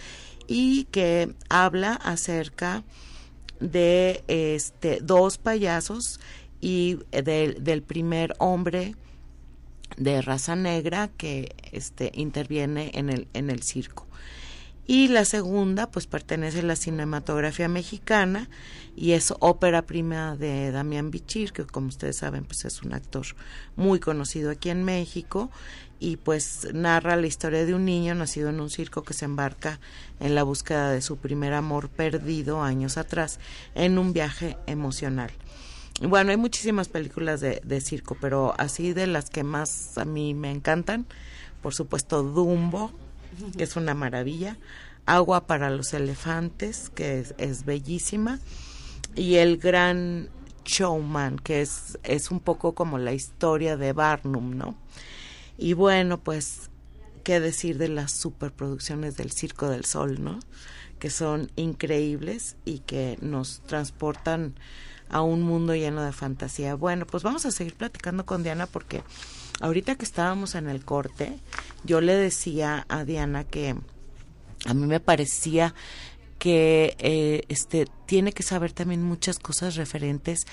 y 0.48 0.86
que 0.86 1.32
habla 1.48 1.92
acerca 1.92 2.82
de 3.60 4.24
este 4.26 4.98
dos 5.00 5.38
payasos 5.38 6.18
y 6.60 6.98
del 7.12 7.82
primer 7.82 8.34
hombre 8.40 8.96
de 9.96 10.22
raza 10.22 10.56
negra 10.56 11.06
que 11.16 11.54
este 11.70 12.10
interviene 12.14 12.90
en 12.94 13.10
el 13.10 13.28
en 13.32 13.48
el 13.48 13.62
circo 13.62 14.03
y 14.86 15.08
la 15.08 15.24
segunda 15.24 15.90
pues 15.90 16.06
pertenece 16.06 16.60
a 16.60 16.64
la 16.64 16.76
cinematografía 16.76 17.68
mexicana 17.68 18.48
y 18.96 19.12
es 19.12 19.32
ópera 19.40 19.82
prima 19.82 20.36
de 20.36 20.70
Damián 20.70 21.10
Bichir 21.10 21.52
que 21.52 21.64
como 21.64 21.88
ustedes 21.88 22.18
saben 22.18 22.44
pues 22.44 22.64
es 22.64 22.82
un 22.82 22.92
actor 22.92 23.26
muy 23.76 23.98
conocido 23.98 24.50
aquí 24.50 24.70
en 24.70 24.84
México 24.84 25.50
y 26.00 26.16
pues 26.16 26.68
narra 26.74 27.16
la 27.16 27.26
historia 27.26 27.64
de 27.64 27.74
un 27.74 27.86
niño 27.86 28.14
nacido 28.14 28.50
en 28.50 28.60
un 28.60 28.68
circo 28.68 29.02
que 29.02 29.14
se 29.14 29.24
embarca 29.24 29.80
en 30.20 30.34
la 30.34 30.42
búsqueda 30.42 30.90
de 30.90 31.00
su 31.00 31.16
primer 31.16 31.54
amor 31.54 31.88
perdido 31.88 32.62
años 32.62 32.98
atrás 32.98 33.38
en 33.74 33.98
un 33.98 34.12
viaje 34.12 34.58
emocional. 34.66 35.30
Bueno, 36.02 36.32
hay 36.32 36.36
muchísimas 36.36 36.88
películas 36.88 37.40
de, 37.40 37.62
de 37.64 37.80
circo, 37.80 38.16
pero 38.20 38.54
así 38.58 38.92
de 38.92 39.06
las 39.06 39.30
que 39.30 39.44
más 39.44 39.96
a 39.96 40.04
mí 40.04 40.34
me 40.34 40.50
encantan, 40.50 41.06
por 41.62 41.72
supuesto 41.72 42.22
Dumbo, 42.22 42.92
que 43.56 43.64
es 43.64 43.76
una 43.76 43.94
maravilla, 43.94 44.58
Agua 45.06 45.46
para 45.46 45.70
los 45.70 45.92
elefantes, 45.92 46.90
que 46.94 47.24
es, 47.36 47.64
bellísima, 47.64 48.40
y 49.14 49.34
El 49.34 49.58
gran 49.58 50.30
showman, 50.64 51.38
que 51.38 51.60
es, 51.60 51.98
es 52.04 52.30
un 52.30 52.40
poco 52.40 52.74
como 52.74 52.98
la 52.98 53.12
historia 53.12 53.76
de 53.76 53.92
Barnum, 53.92 54.56
¿no? 54.56 54.76
Y 55.58 55.74
bueno, 55.74 56.18
pues, 56.18 56.70
qué 57.22 57.38
decir 57.38 57.78
de 57.78 57.88
las 57.88 58.12
superproducciones 58.12 59.16
del 59.16 59.30
Circo 59.30 59.68
del 59.68 59.84
Sol, 59.84 60.22
¿no? 60.24 60.38
Que 60.98 61.10
son 61.10 61.50
increíbles 61.56 62.56
y 62.64 62.78
que 62.80 63.18
nos 63.20 63.60
transportan 63.66 64.54
a 65.10 65.22
un 65.22 65.42
mundo 65.42 65.74
lleno 65.74 66.02
de 66.02 66.12
fantasía. 66.12 66.74
Bueno, 66.74 67.06
pues 67.06 67.22
vamos 67.22 67.44
a 67.46 67.50
seguir 67.50 67.74
platicando 67.74 68.24
con 68.24 68.42
Diana 68.42 68.66
porque 68.66 69.02
ahorita 69.60 69.96
que 69.96 70.04
estábamos 70.04 70.54
en 70.54 70.68
el 70.68 70.84
corte, 70.84 71.38
yo 71.84 72.00
le 72.00 72.14
decía 72.14 72.86
a 72.88 73.04
Diana 73.04 73.44
que 73.44 73.74
a 74.66 74.74
mí 74.74 74.86
me 74.86 75.00
parecía 75.00 75.74
que 76.38 76.96
eh, 76.98 77.42
este 77.48 77.86
tiene 78.06 78.32
que 78.32 78.42
saber 78.42 78.72
también 78.72 79.02
muchas 79.02 79.38
cosas 79.38 79.76
referentes 79.76 80.46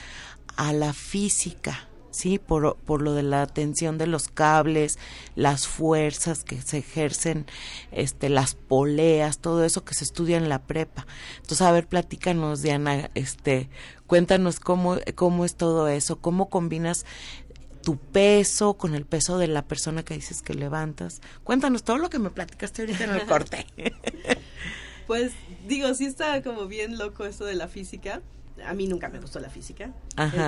a 0.55 0.73
la 0.73 0.93
física 0.93 1.87
sí 2.11 2.39
por, 2.39 2.75
por 2.75 3.01
lo 3.01 3.13
de 3.13 3.23
la 3.23 3.47
tensión 3.47 3.97
de 3.97 4.05
los 4.05 4.27
cables 4.27 4.99
las 5.35 5.67
fuerzas 5.67 6.43
que 6.43 6.61
se 6.61 6.79
ejercen 6.79 7.45
este 7.91 8.29
las 8.29 8.55
poleas 8.55 9.39
todo 9.39 9.63
eso 9.63 9.83
que 9.83 9.95
se 9.95 10.03
estudia 10.03 10.37
en 10.37 10.49
la 10.49 10.59
prepa. 10.59 11.07
Entonces 11.37 11.61
a 11.61 11.71
ver 11.71 11.87
platícanos 11.87 12.61
Diana 12.61 13.09
este 13.15 13.69
cuéntanos 14.07 14.59
cómo 14.59 14.97
cómo 15.15 15.45
es 15.45 15.55
todo 15.55 15.87
eso 15.87 16.17
cómo 16.19 16.49
combinas 16.49 17.05
tu 17.81 17.97
peso 17.97 18.75
con 18.75 18.95
el 18.95 19.05
peso 19.05 19.37
de 19.37 19.47
la 19.47 19.63
persona 19.63 20.03
que 20.03 20.13
dices 20.13 20.41
que 20.41 20.53
levantas. 20.53 21.21
Cuéntanos 21.43 21.83
todo 21.83 21.97
lo 21.97 22.09
que 22.09 22.19
me 22.19 22.29
platicaste 22.29 22.83
ahorita 22.83 23.03
en 23.03 23.09
el 23.11 23.25
corte. 23.25 23.65
pues 25.07 25.33
digo, 25.67 25.93
sí 25.93 26.05
está 26.05 26.41
como 26.41 26.67
bien 26.67 26.97
loco 26.97 27.25
esto 27.25 27.45
de 27.45 27.55
la 27.55 27.67
física. 27.67 28.21
A 28.65 28.73
mí 28.75 28.87
nunca 28.87 29.09
me 29.09 29.19
gustó 29.19 29.39
la 29.39 29.49
física. 29.49 29.91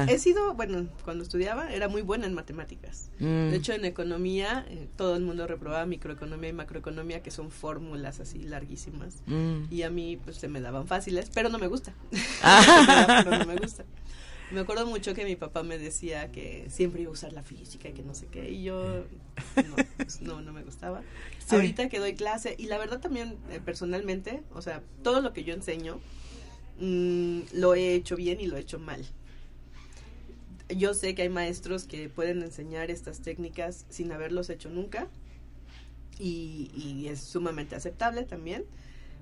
He, 0.07 0.19
sido, 0.19 0.53
bueno, 0.53 0.87
cuando 1.03 1.23
estudiaba 1.23 1.73
era 1.73 1.87
muy 1.87 2.03
buena 2.03 2.27
en 2.27 2.33
matemáticas. 2.35 3.09
Mm. 3.17 3.49
De 3.49 3.55
hecho, 3.55 3.73
en 3.73 3.85
economía 3.85 4.65
eh, 4.69 4.87
todo 4.95 5.15
el 5.15 5.23
mundo 5.23 5.47
reprobaba 5.47 5.85
microeconomía 5.87 6.49
y 6.49 6.53
macroeconomía, 6.53 7.23
que 7.23 7.31
son 7.31 7.49
fórmulas 7.49 8.19
así 8.19 8.43
larguísimas. 8.43 9.23
Mm. 9.25 9.63
Y 9.71 9.81
a 9.81 9.89
mí 9.89 10.19
pues 10.23 10.37
se 10.37 10.47
me 10.47 10.61
daban 10.61 10.85
fáciles, 10.85 11.31
pero 11.33 11.49
no 11.49 11.57
me 11.57 11.67
gusta. 11.67 11.93
Ah. 12.43 13.23
no 13.39 13.45
me 13.45 13.55
gusta. 13.55 13.83
Me 14.51 14.59
acuerdo 14.59 14.85
mucho 14.85 15.13
que 15.13 15.25
mi 15.25 15.35
papá 15.35 15.63
me 15.63 15.77
decía 15.77 16.31
que 16.31 16.67
siempre 16.69 17.01
iba 17.01 17.09
a 17.09 17.13
usar 17.13 17.33
la 17.33 17.43
física 17.43 17.89
y 17.89 17.93
que 17.93 18.03
no 18.03 18.13
sé 18.13 18.27
qué, 18.27 18.51
y 18.51 18.63
yo 18.63 19.05
no, 19.55 19.75
pues, 19.97 20.21
no, 20.21 20.41
me 20.41 20.63
gustaba. 20.63 21.01
Ahorita 21.49 21.89
que 21.89 21.99
doy 21.99 22.13
clase, 22.13 22.55
y 22.57 22.67
la 22.67 22.77
verdad 22.77 22.99
también 22.99 23.37
eh, 23.49 23.59
personalmente, 23.63 24.43
o 24.53 24.61
sea, 24.61 24.81
todo 25.01 25.21
lo 25.21 25.33
que 25.33 25.43
yo 25.43 25.53
enseño, 25.53 25.99
mm, 26.79 27.39
lo 27.53 27.73
he 27.75 27.95
hecho 27.95 28.15
bien 28.15 28.39
y 28.39 28.47
lo 28.47 28.57
he 28.57 28.61
hecho 28.61 28.79
mal. 28.79 29.03
Yo 30.69 30.93
sé 30.93 31.15
que 31.15 31.23
hay 31.23 31.29
maestros 31.29 31.85
que 31.85 32.09
pueden 32.09 32.41
enseñar 32.41 32.89
estas 32.91 33.21
técnicas 33.21 33.85
sin 33.89 34.11
haberlos 34.11 34.49
hecho 34.49 34.69
nunca, 34.69 35.07
y, 36.19 36.69
y 36.75 37.07
es 37.07 37.19
sumamente 37.21 37.75
aceptable 37.75 38.23
también, 38.23 38.65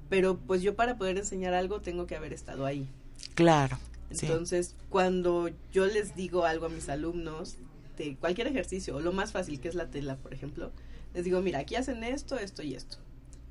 pero 0.10 0.38
pues 0.38 0.62
yo 0.62 0.76
para 0.76 0.98
poder 0.98 1.18
enseñar 1.18 1.54
algo 1.54 1.80
tengo 1.80 2.06
que 2.06 2.18
haber 2.18 2.34
estado 2.34 2.66
ahí. 2.66 2.86
Claro. 3.34 3.78
Entonces, 4.20 4.76
cuando 4.90 5.50
yo 5.72 5.86
les 5.86 6.16
digo 6.16 6.46
algo 6.46 6.66
a 6.66 6.70
mis 6.70 6.90
alumnos 6.90 7.58
de 7.98 8.16
cualquier 8.16 8.48
ejercicio, 8.48 8.96
o 8.96 9.02
lo 9.02 9.14
más 9.14 9.32
fácil 9.32 9.60
que 9.60 9.68
es 9.68 9.76
la 9.76 9.90
tela, 9.90 10.18
por 10.18 10.34
ejemplo, 10.34 10.72
les 11.14 11.26
digo, 11.26 11.42
mira, 11.42 11.60
aquí 11.60 11.76
hacen 11.76 12.04
esto, 12.04 12.38
esto 12.38 12.64
y 12.64 12.76
esto. 12.76 12.98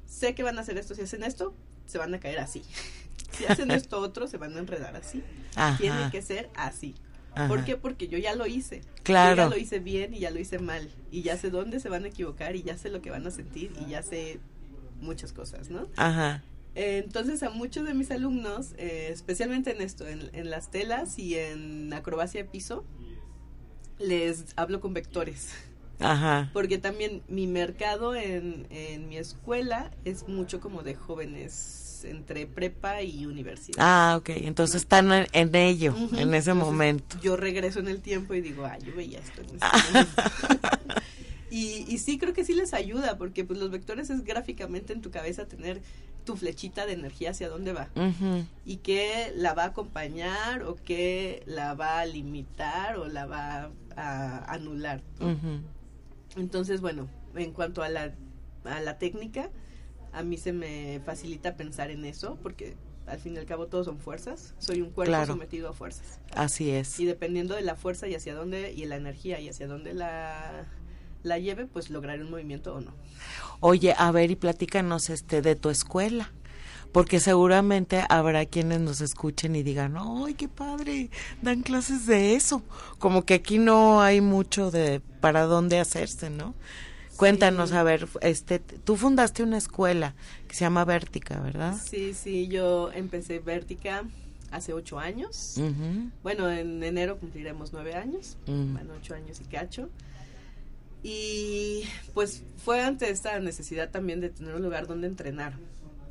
Sé 0.06 0.34
que 0.34 0.42
van 0.42 0.58
a 0.58 0.62
hacer 0.62 0.76
esto, 0.76 0.94
si 0.94 1.02
hacen 1.02 1.22
esto, 1.22 1.54
se 1.86 1.98
van 1.98 2.14
a 2.14 2.20
caer 2.20 2.38
así. 2.38 2.62
si 3.32 3.44
hacen 3.46 3.70
esto 3.70 4.00
otro, 4.00 4.26
se 4.26 4.36
van 4.36 4.56
a 4.56 4.58
enredar 4.58 4.96
así. 4.96 5.22
Tiene 5.78 6.10
que 6.10 6.22
ser 6.22 6.50
así. 6.54 6.94
¿Por 7.48 7.64
qué? 7.64 7.76
Porque 7.76 8.08
yo 8.08 8.18
ya 8.18 8.34
lo 8.34 8.46
hice. 8.46 8.82
Claro. 9.04 9.36
Yo 9.36 9.42
ya 9.42 9.48
lo 9.48 9.56
hice 9.56 9.78
bien 9.78 10.14
y 10.14 10.20
ya 10.20 10.30
lo 10.30 10.40
hice 10.40 10.58
mal. 10.58 10.90
Y 11.12 11.22
ya 11.22 11.36
sé 11.36 11.50
dónde 11.50 11.78
se 11.78 11.88
van 11.88 12.04
a 12.04 12.08
equivocar 12.08 12.56
y 12.56 12.62
ya 12.62 12.76
sé 12.76 12.90
lo 12.90 13.00
que 13.00 13.10
van 13.10 13.26
a 13.26 13.30
sentir 13.30 13.72
y 13.80 13.90
ya 13.90 14.02
sé 14.02 14.40
muchas 15.00 15.32
cosas, 15.32 15.70
¿no? 15.70 15.86
Ajá 15.96 16.42
entonces 16.74 17.42
a 17.42 17.50
muchos 17.50 17.86
de 17.86 17.94
mis 17.94 18.10
alumnos, 18.10 18.74
eh, 18.78 19.08
especialmente 19.10 19.72
en 19.72 19.80
esto, 19.80 20.06
en, 20.06 20.50
las 20.50 20.70
telas 20.70 21.18
y 21.18 21.36
en 21.36 21.92
acrobacia 21.92 22.42
de 22.42 22.48
piso, 22.48 22.84
les 23.98 24.46
hablo 24.56 24.80
con 24.80 24.94
vectores. 24.94 25.50
Ajá. 25.98 26.50
Porque 26.52 26.78
también 26.78 27.22
mi 27.28 27.46
mercado 27.46 28.14
en, 28.14 28.66
en 28.70 29.08
mi 29.08 29.18
escuela 29.18 29.90
es 30.04 30.26
mucho 30.28 30.60
como 30.60 30.82
de 30.82 30.94
jóvenes 30.94 31.90
entre 32.04 32.46
prepa 32.46 33.02
y 33.02 33.26
universidad. 33.26 33.78
Ah, 33.78 34.16
ok. 34.18 34.30
Entonces 34.30 34.82
están 34.82 35.10
en, 35.32 35.54
ello, 35.54 35.94
en 36.16 36.34
ese 36.34 36.54
momento. 36.54 37.16
Yo 37.22 37.36
regreso 37.36 37.80
en 37.80 37.88
el 37.88 38.00
tiempo 38.00 38.34
y 38.34 38.40
digo, 38.40 38.64
ah, 38.64 38.78
yo 38.78 38.94
veía 38.94 39.18
esto 39.18 39.42
en 39.42 39.56
ese 39.56 39.66
momento. 39.92 40.22
Y, 41.50 41.84
y 41.88 41.98
sí 41.98 42.18
creo 42.18 42.32
que 42.32 42.44
sí 42.44 42.54
les 42.54 42.74
ayuda, 42.74 43.18
porque 43.18 43.44
pues 43.44 43.58
los 43.58 43.70
vectores 43.70 44.10
es 44.10 44.24
gráficamente 44.24 44.92
en 44.92 45.00
tu 45.00 45.10
cabeza 45.10 45.46
tener 45.46 45.82
tu 46.24 46.36
flechita 46.36 46.86
de 46.86 46.92
energía 46.92 47.30
hacia 47.30 47.48
dónde 47.48 47.72
va 47.72 47.88
y 48.66 48.76
qué 48.76 49.32
la 49.34 49.54
va 49.54 49.64
a 49.64 49.66
acompañar 49.68 50.62
o 50.62 50.76
qué 50.76 51.42
la 51.46 51.74
va 51.74 52.00
a 52.00 52.06
limitar 52.06 52.98
o 52.98 53.08
la 53.08 53.26
va 53.26 53.70
a 53.96 54.52
anular. 54.52 55.02
Entonces, 56.36 56.80
bueno, 56.80 57.08
en 57.34 57.52
cuanto 57.52 57.82
a 57.82 57.88
la 57.88 58.12
a 58.64 58.80
la 58.80 58.98
técnica, 58.98 59.50
a 60.12 60.22
mí 60.22 60.36
se 60.36 60.52
me 60.52 61.00
facilita 61.04 61.56
pensar 61.56 61.90
en 61.90 62.04
eso, 62.04 62.38
porque 62.42 62.76
al 63.06 63.18
fin 63.18 63.34
y 63.34 63.38
al 63.38 63.46
cabo 63.46 63.66
todos 63.66 63.86
son 63.86 63.98
fuerzas. 63.98 64.54
Soy 64.58 64.80
un 64.82 64.90
cuerpo 64.90 65.26
sometido 65.26 65.68
a 65.68 65.72
fuerzas. 65.72 66.20
Así 66.34 66.70
es. 66.70 66.98
Y 67.00 67.06
dependiendo 67.06 67.54
de 67.54 67.62
la 67.62 67.74
fuerza 67.74 68.06
y 68.08 68.14
hacia 68.14 68.34
dónde, 68.34 68.72
y 68.72 68.84
la 68.84 68.96
energía 68.96 69.40
y 69.40 69.48
hacia 69.48 69.66
dónde 69.66 69.94
la, 69.94 70.66
la 71.22 71.38
lleve, 71.38 71.66
pues 71.66 71.90
lograré 71.90 72.22
un 72.22 72.30
movimiento 72.30 72.74
o 72.74 72.80
no. 72.80 72.92
Oye, 73.60 73.94
a 73.96 74.10
ver 74.10 74.30
y 74.30 74.36
platícanos 74.36 75.10
este 75.10 75.42
de 75.42 75.56
tu 75.56 75.70
escuela. 75.70 76.32
Porque 76.92 77.20
seguramente 77.20 78.04
habrá 78.08 78.46
quienes 78.46 78.80
nos 78.80 79.00
escuchen 79.00 79.54
y 79.54 79.62
digan, 79.62 79.96
¡ay, 79.96 80.34
qué 80.34 80.48
padre! 80.48 81.10
Dan 81.40 81.62
clases 81.62 82.04
de 82.06 82.34
eso. 82.34 82.64
Como 82.98 83.24
que 83.24 83.34
aquí 83.34 83.58
no 83.58 84.02
hay 84.02 84.20
mucho 84.20 84.72
de 84.72 85.00
para 85.20 85.44
dónde 85.44 85.78
hacerse, 85.78 86.30
¿no? 86.30 86.52
Cuéntanos, 87.16 87.72
a 87.72 87.82
ver, 87.84 88.08
este, 88.22 88.58
tú 88.58 88.96
fundaste 88.96 89.42
una 89.42 89.58
escuela 89.58 90.14
que 90.48 90.54
se 90.54 90.62
llama 90.62 90.84
Vértica, 90.84 91.38
¿verdad? 91.38 91.76
Sí, 91.80 92.12
sí, 92.14 92.48
yo 92.48 92.90
empecé 92.92 93.38
Vértica 93.38 94.02
hace 94.50 94.72
ocho 94.72 94.98
años. 94.98 95.60
Bueno, 96.22 96.50
en 96.50 96.82
enero 96.82 97.18
cumpliremos 97.18 97.72
nueve 97.72 97.94
años, 97.94 98.36
bueno, 98.46 98.94
ocho 98.98 99.14
años 99.14 99.40
y 99.40 99.44
cacho. 99.44 99.90
Y 101.02 101.84
pues 102.14 102.42
fue 102.64 102.82
ante 102.82 103.10
esta 103.10 103.38
necesidad 103.40 103.90
también 103.90 104.20
de 104.20 104.30
tener 104.30 104.54
un 104.54 104.62
lugar 104.62 104.86
donde 104.86 105.06
entrenar. 105.06 105.54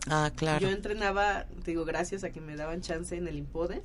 Ah, 0.07 0.31
claro. 0.35 0.59
Yo 0.59 0.69
entrenaba, 0.69 1.45
digo, 1.65 1.85
gracias 1.85 2.23
a 2.23 2.31
que 2.31 2.41
me 2.41 2.55
daban 2.55 2.81
chance 2.81 3.15
en 3.15 3.27
el 3.27 3.37
Impode 3.37 3.83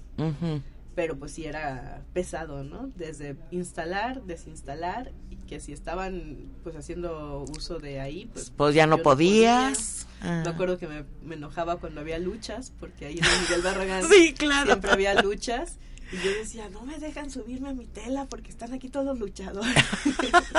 pero 0.95 1.17
pues 1.17 1.33
sí 1.33 1.45
era 1.45 2.03
pesado, 2.13 2.63
¿no? 2.63 2.91
Desde 2.97 3.37
instalar, 3.51 4.23
desinstalar, 4.23 5.13
y 5.31 5.37
que 5.37 5.61
si 5.61 5.73
estaban 5.73 6.51
pues 6.63 6.77
haciendo 6.77 7.45
uso 7.57 7.79
de 7.79 8.01
ahí, 8.01 8.29
pues, 8.33 8.53
pues 8.57 8.75
ya 8.75 8.87
no 8.87 8.99
podías. 8.99 10.07
Me 10.23 10.29
ah. 10.29 10.45
acuerdo 10.47 10.79
que 10.79 10.89
me, 10.89 11.35
enojaba 11.35 11.77
cuando 11.77 12.01
había 12.01 12.19
luchas, 12.19 12.73
porque 12.79 13.07
ahí 13.07 13.19
en 13.19 13.43
Miguel 13.43 13.63
Barragán 13.63 14.05
sí, 14.11 14.33
claro. 14.35 14.67
siempre 14.67 14.93
había 14.93 15.21
luchas. 15.23 15.79
Y 16.15 16.25
yo 16.25 16.31
decía, 16.31 16.69
no 16.69 16.83
me 16.83 16.99
dejan 16.99 17.31
subirme 17.31 17.71
a 17.71 17.75
mi 17.75 17.87
tela 17.87 18.27
porque 18.27 18.51
están 18.51 18.73
aquí 18.73 18.89
todos 18.89 19.19
luchadores. 19.19 19.75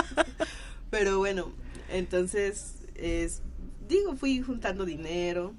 pero 0.90 1.18
bueno, 1.18 1.52
entonces, 1.90 2.76
es, 2.96 3.42
digo, 3.88 4.16
fui 4.16 4.42
juntando 4.42 4.86
dinero, 4.86 5.54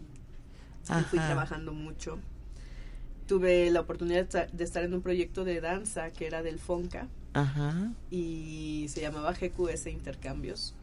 y 0.89 1.03
fui 1.05 1.19
trabajando 1.19 1.73
mucho 1.73 2.19
tuve 3.27 3.71
la 3.71 3.81
oportunidad 3.81 4.49
de 4.49 4.65
estar 4.65 4.83
en 4.85 4.95
un 4.95 5.03
proyecto 5.03 5.45
de 5.45 5.61
danza 5.61 6.11
que 6.11 6.27
era 6.27 6.43
del 6.43 6.59
FONCA 6.59 7.09
Ajá. 7.35 7.93
y 8.11 8.87
se 8.89 9.01
llamaba 9.01 9.33
GQS 9.33 9.87
Intercambios. 9.89 10.75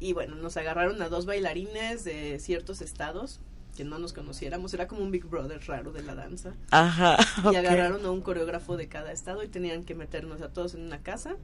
Y 0.00 0.14
bueno, 0.14 0.34
nos 0.34 0.56
agarraron 0.56 1.00
a 1.00 1.08
dos 1.08 1.26
bailarines 1.26 2.02
de 2.02 2.38
ciertos 2.40 2.80
estados 2.80 3.40
que 3.76 3.84
no 3.84 3.98
nos 3.98 4.12
conociéramos, 4.12 4.74
era 4.74 4.86
como 4.86 5.02
un 5.02 5.10
Big 5.10 5.24
Brother 5.24 5.60
raro 5.66 5.92
de 5.92 6.02
la 6.02 6.14
danza. 6.14 6.54
Ajá. 6.70 7.16
Y 7.50 7.56
agarraron 7.56 8.04
a 8.04 8.10
un 8.10 8.20
coreógrafo 8.20 8.76
de 8.76 8.88
cada 8.88 9.12
estado 9.12 9.42
y 9.42 9.48
tenían 9.48 9.84
que 9.84 9.94
meternos 9.94 10.42
a 10.42 10.48
todos 10.48 10.74
en 10.74 10.82
una 10.82 11.02
casa, 11.02 11.36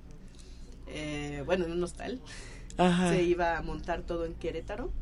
eh, 0.87 1.43
bueno, 1.47 1.65
en 1.65 1.73
un 1.73 1.83
hostal 1.83 2.21
se 3.11 3.25
iba 3.25 3.59
a 3.59 3.63
montar 3.63 4.03
todo 4.03 4.25
en 4.25 4.35
Querétaro 4.35 4.93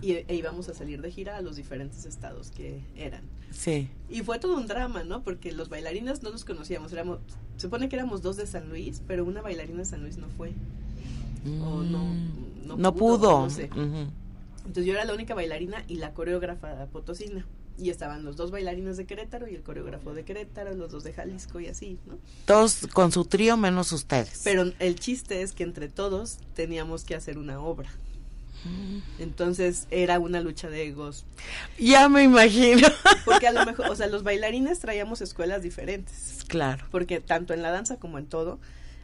Y, 0.00 0.12
e 0.12 0.34
íbamos 0.34 0.68
a 0.70 0.74
salir 0.74 1.02
de 1.02 1.10
gira 1.10 1.36
a 1.36 1.42
los 1.42 1.56
diferentes 1.56 2.06
estados 2.06 2.50
que 2.50 2.80
eran. 2.96 3.22
Sí. 3.50 3.88
Y 4.08 4.22
fue 4.22 4.38
todo 4.38 4.56
un 4.56 4.66
drama, 4.66 5.04
¿no? 5.04 5.22
Porque 5.22 5.52
los 5.52 5.68
bailarines 5.68 6.22
no 6.22 6.30
nos 6.30 6.44
conocíamos, 6.44 6.92
éramos, 6.92 7.18
se 7.56 7.62
supone 7.62 7.88
que 7.88 7.96
éramos 7.96 8.22
dos 8.22 8.36
de 8.36 8.46
San 8.46 8.70
Luis, 8.70 9.02
pero 9.06 9.24
una 9.24 9.42
bailarina 9.42 9.80
de 9.80 9.84
San 9.84 10.02
Luis 10.02 10.16
no 10.16 10.28
fue. 10.28 10.52
O 11.62 11.82
no, 11.82 12.04
mm. 12.04 12.80
no, 12.80 12.94
pudo. 12.94 13.42
No 13.42 13.50
sé. 13.50 13.68
Entonces 14.68 14.84
yo 14.84 14.92
era 14.92 15.06
la 15.06 15.14
única 15.14 15.34
bailarina 15.34 15.82
y 15.88 15.96
la 15.96 16.12
coreógrafa 16.12 16.86
potosina 16.92 17.46
y 17.78 17.88
estaban 17.88 18.22
los 18.22 18.36
dos 18.36 18.50
bailarines 18.50 18.98
de 18.98 19.06
Querétaro 19.06 19.48
y 19.48 19.54
el 19.54 19.62
coreógrafo 19.62 20.12
de 20.12 20.24
Querétaro, 20.24 20.74
los 20.74 20.92
dos 20.92 21.04
de 21.04 21.14
Jalisco 21.14 21.58
y 21.58 21.68
así, 21.68 21.98
¿no? 22.06 22.18
Todos 22.44 22.86
con 22.92 23.10
su 23.10 23.24
trío 23.24 23.56
menos 23.56 23.92
ustedes. 23.92 24.42
Pero 24.44 24.70
el 24.78 25.00
chiste 25.00 25.40
es 25.40 25.52
que 25.52 25.62
entre 25.62 25.88
todos 25.88 26.36
teníamos 26.54 27.04
que 27.04 27.14
hacer 27.14 27.38
una 27.38 27.60
obra. 27.60 27.88
Entonces 29.18 29.86
era 29.90 30.18
una 30.18 30.42
lucha 30.42 30.68
de 30.68 30.88
egos. 30.88 31.24
Ya 31.78 32.10
me 32.10 32.24
imagino. 32.24 32.88
Porque 33.24 33.46
a 33.46 33.52
lo 33.52 33.64
mejor, 33.64 33.88
o 33.88 33.96
sea, 33.96 34.08
los 34.08 34.22
bailarines 34.22 34.80
traíamos 34.80 35.22
escuelas 35.22 35.62
diferentes. 35.62 36.44
Claro. 36.46 36.84
Porque 36.90 37.20
tanto 37.20 37.54
en 37.54 37.62
la 37.62 37.70
danza 37.70 37.96
como 37.96 38.18
en 38.18 38.26
todo 38.26 38.58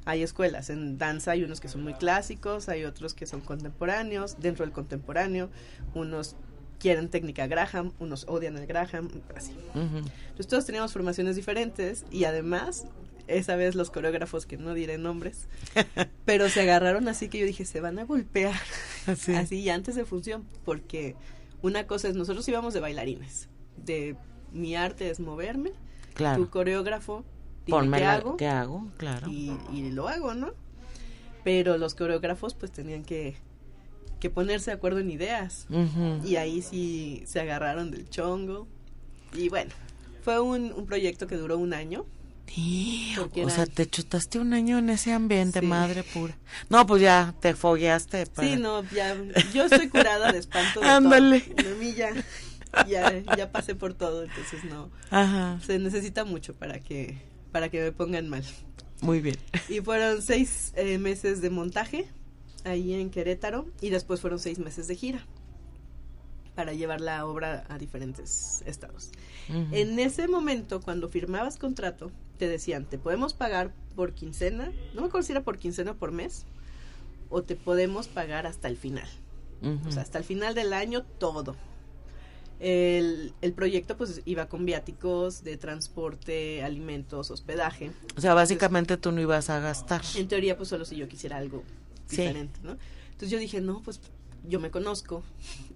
hay 0.05 0.23
escuelas. 0.23 0.71
En 0.71 0.99
danza 0.99 1.33
hay 1.33 1.45
unos 1.45 1.61
que 1.61 1.69
son 1.69 1.83
muy 1.83 1.95
clásicos, 1.95 2.69
hay 2.69 2.85
otros 2.85 3.15
que 3.15 3.27
son 3.27 3.41
contemporáneos. 3.41 4.37
Dentro 4.41 4.65
del 4.65 4.73
contemporáneo, 4.73 5.51
unos 5.95 6.37
quieren 6.79 7.09
técnica 7.09 7.47
Graham, 7.47 7.93
unos 7.99 8.27
odian 8.29 8.57
el 8.59 8.67
Graham, 8.67 9.09
así. 9.35 9.55
Entonces 9.75 10.47
todos 10.49 10.67
teníamos 10.67 10.93
formaciones 10.93 11.35
diferentes 11.37 12.05
y 12.11 12.25
además, 12.25 12.87
esa 13.27 13.57
vez 13.57 13.75
los 13.75 13.91
coreógrafos, 13.91 14.45
que 14.45 14.59
no 14.59 14.75
diré 14.75 14.99
nombres, 14.99 15.49
pero 16.27 16.49
se 16.51 16.61
agarraron 16.61 17.09
así 17.09 17.29
que 17.29 17.39
yo 17.39 17.47
dije, 17.47 17.65
se 17.65 17.81
van 17.81 17.99
a 17.99 18.05
golpear, 18.05 18.61
así, 19.07 19.71
antes 19.71 19.95
de 19.95 20.05
función, 20.05 20.45
porque 20.65 21.17
una 21.63 21.87
cosa 21.87 22.09
es, 22.09 22.17
nosotros 22.17 22.47
íbamos 22.49 22.75
de 22.75 22.81
bailarines, 22.81 23.49
de 23.79 24.17
mi 24.53 24.77
arte 24.77 25.09
es 25.09 25.21
moverme, 25.21 25.73
claro. 26.13 26.43
tu 26.43 26.51
coreógrafo, 26.51 27.25
dime 27.67 27.99
qué 27.99 28.05
hago, 28.05 28.37
qué 28.37 28.47
hago, 28.47 28.89
claro. 28.97 29.29
Y, 29.31 29.57
y 29.73 29.91
lo 29.91 30.09
hago, 30.09 30.35
¿no? 30.35 30.53
Pero 31.43 31.77
los 31.79 31.95
coreógrafos 31.95 32.55
pues 32.55 32.73
tenían 32.73 33.05
que 33.05 33.37
que 34.25 34.31
ponerse 34.31 34.71
de 34.71 34.77
acuerdo 34.79 35.01
en 35.01 35.11
ideas. 35.11 35.67
Y 36.25 36.37
ahí 36.37 36.63
sí 36.63 37.23
se 37.27 37.41
agarraron 37.41 37.91
del 37.91 38.09
chongo. 38.09 38.67
Y 39.35 39.51
bueno, 39.51 39.71
fue 40.23 40.41
un, 40.41 40.87
proyecto 40.87 41.27
que 41.27 41.37
duró 41.37 41.59
un 41.59 41.75
año. 41.75 42.07
o 43.45 43.51
sea, 43.51 43.67
te 43.67 43.87
chutaste 43.87 44.39
un 44.39 44.55
año 44.55 44.79
en 44.79 44.89
ese 44.89 45.13
ambiente, 45.13 45.61
madre 45.61 46.05
pura. 46.05 46.39
No, 46.71 46.87
pues 46.87 47.03
ya 47.03 47.35
te 47.41 47.53
fogueaste. 47.53 48.25
Sí, 48.41 48.57
no, 48.57 48.83
ya. 48.85 49.15
Yo 49.53 49.67
estoy 49.67 49.91
curada 49.91 50.33
de 50.33 50.39
espanto. 50.39 50.81
De 50.81 50.87
Ándale. 50.87 51.41
Todo. 51.41 51.75
A 51.75 51.75
mí 51.75 51.93
ya, 51.93 52.15
ya, 52.89 53.37
ya 53.37 53.53
pasé 53.53 53.75
por 53.75 53.93
todo, 53.93 54.23
entonces 54.23 54.65
no. 54.65 54.89
Ajá. 55.11 55.61
Se 55.67 55.79
necesita 55.79 56.25
mucho 56.25 56.55
para 56.55 56.81
que, 56.81 57.19
para 57.55 57.69
que 57.69 57.81
me 57.81 57.93
pongan 57.93 58.29
mal. 58.29 58.43
Muy 59.01 59.21
bien. 59.21 59.37
Y 59.69 59.81
fueron 59.81 60.23
seis 60.23 60.73
eh, 60.75 60.99
meses 60.99 61.41
de 61.41 61.51
montaje 61.51 62.09
ahí 62.65 62.95
en 62.95 63.11
Querétaro 63.11 63.67
y 63.81 63.91
después 63.91 64.21
fueron 64.21 64.41
seis 64.41 64.59
meses 64.59 64.89
de 64.89 64.97
gira 64.97 65.25
para 66.57 66.73
llevar 66.73 67.01
la 67.01 67.25
obra 67.25 67.65
a 67.69 67.79
diferentes 67.79 68.65
estados. 68.67 69.13
En 69.71 70.01
ese 70.01 70.27
momento, 70.27 70.81
cuando 70.81 71.09
firmabas 71.09 71.57
contrato, 71.57 72.11
te 72.39 72.49
decían, 72.49 72.87
te 72.87 72.99
podemos 72.99 73.35
pagar 73.35 73.73
por 73.95 74.15
quincena, 74.15 74.73
no 74.93 75.03
me 75.03 75.07
acuerdo 75.07 75.25
si 75.25 75.31
era 75.31 75.45
por 75.45 75.59
quincena 75.59 75.93
o 75.93 75.97
por 75.97 76.11
mes, 76.11 76.47
o 77.31 77.45
te 77.45 77.55
podemos 77.55 78.09
pagar 78.09 78.49
hasta 78.49 78.67
el 78.67 78.77
final. 78.77 79.09
O 79.87 79.93
sea, 79.93 80.03
hasta 80.03 80.19
el 80.19 80.25
final 80.25 80.57
del 80.57 80.73
año 80.73 81.05
todo. 81.05 81.55
El, 82.61 83.33
el, 83.43 83.53
proyecto 83.53 83.97
pues 83.97 84.23
iba 84.25 84.47
con 84.47 84.65
viáticos 84.65 85.45
de 85.45 85.57
transporte, 85.57 86.63
alimentos, 86.63 87.31
hospedaje. 87.31 87.91
O 88.17 88.21
sea, 88.21 88.35
básicamente 88.35 88.97
tú 88.97 89.13
no 89.13 89.21
ibas 89.21 89.51
a 89.51 89.59
gastar. 89.61 90.03
En 90.17 90.29
teoría 90.29 90.57
pues 90.57 90.69
solo 90.69 90.85
si 90.85 90.97
yo 90.97 91.09
quisiera 91.09 91.37
algo 91.37 91.63
diferente, 92.09 92.61
¿no? 92.63 92.77
Entonces 93.07 93.31
yo 93.31 93.39
dije, 93.39 93.61
no, 93.61 93.83
pues 93.83 94.01
yo 94.49 94.61
me 94.61 94.71
conozco 94.71 95.23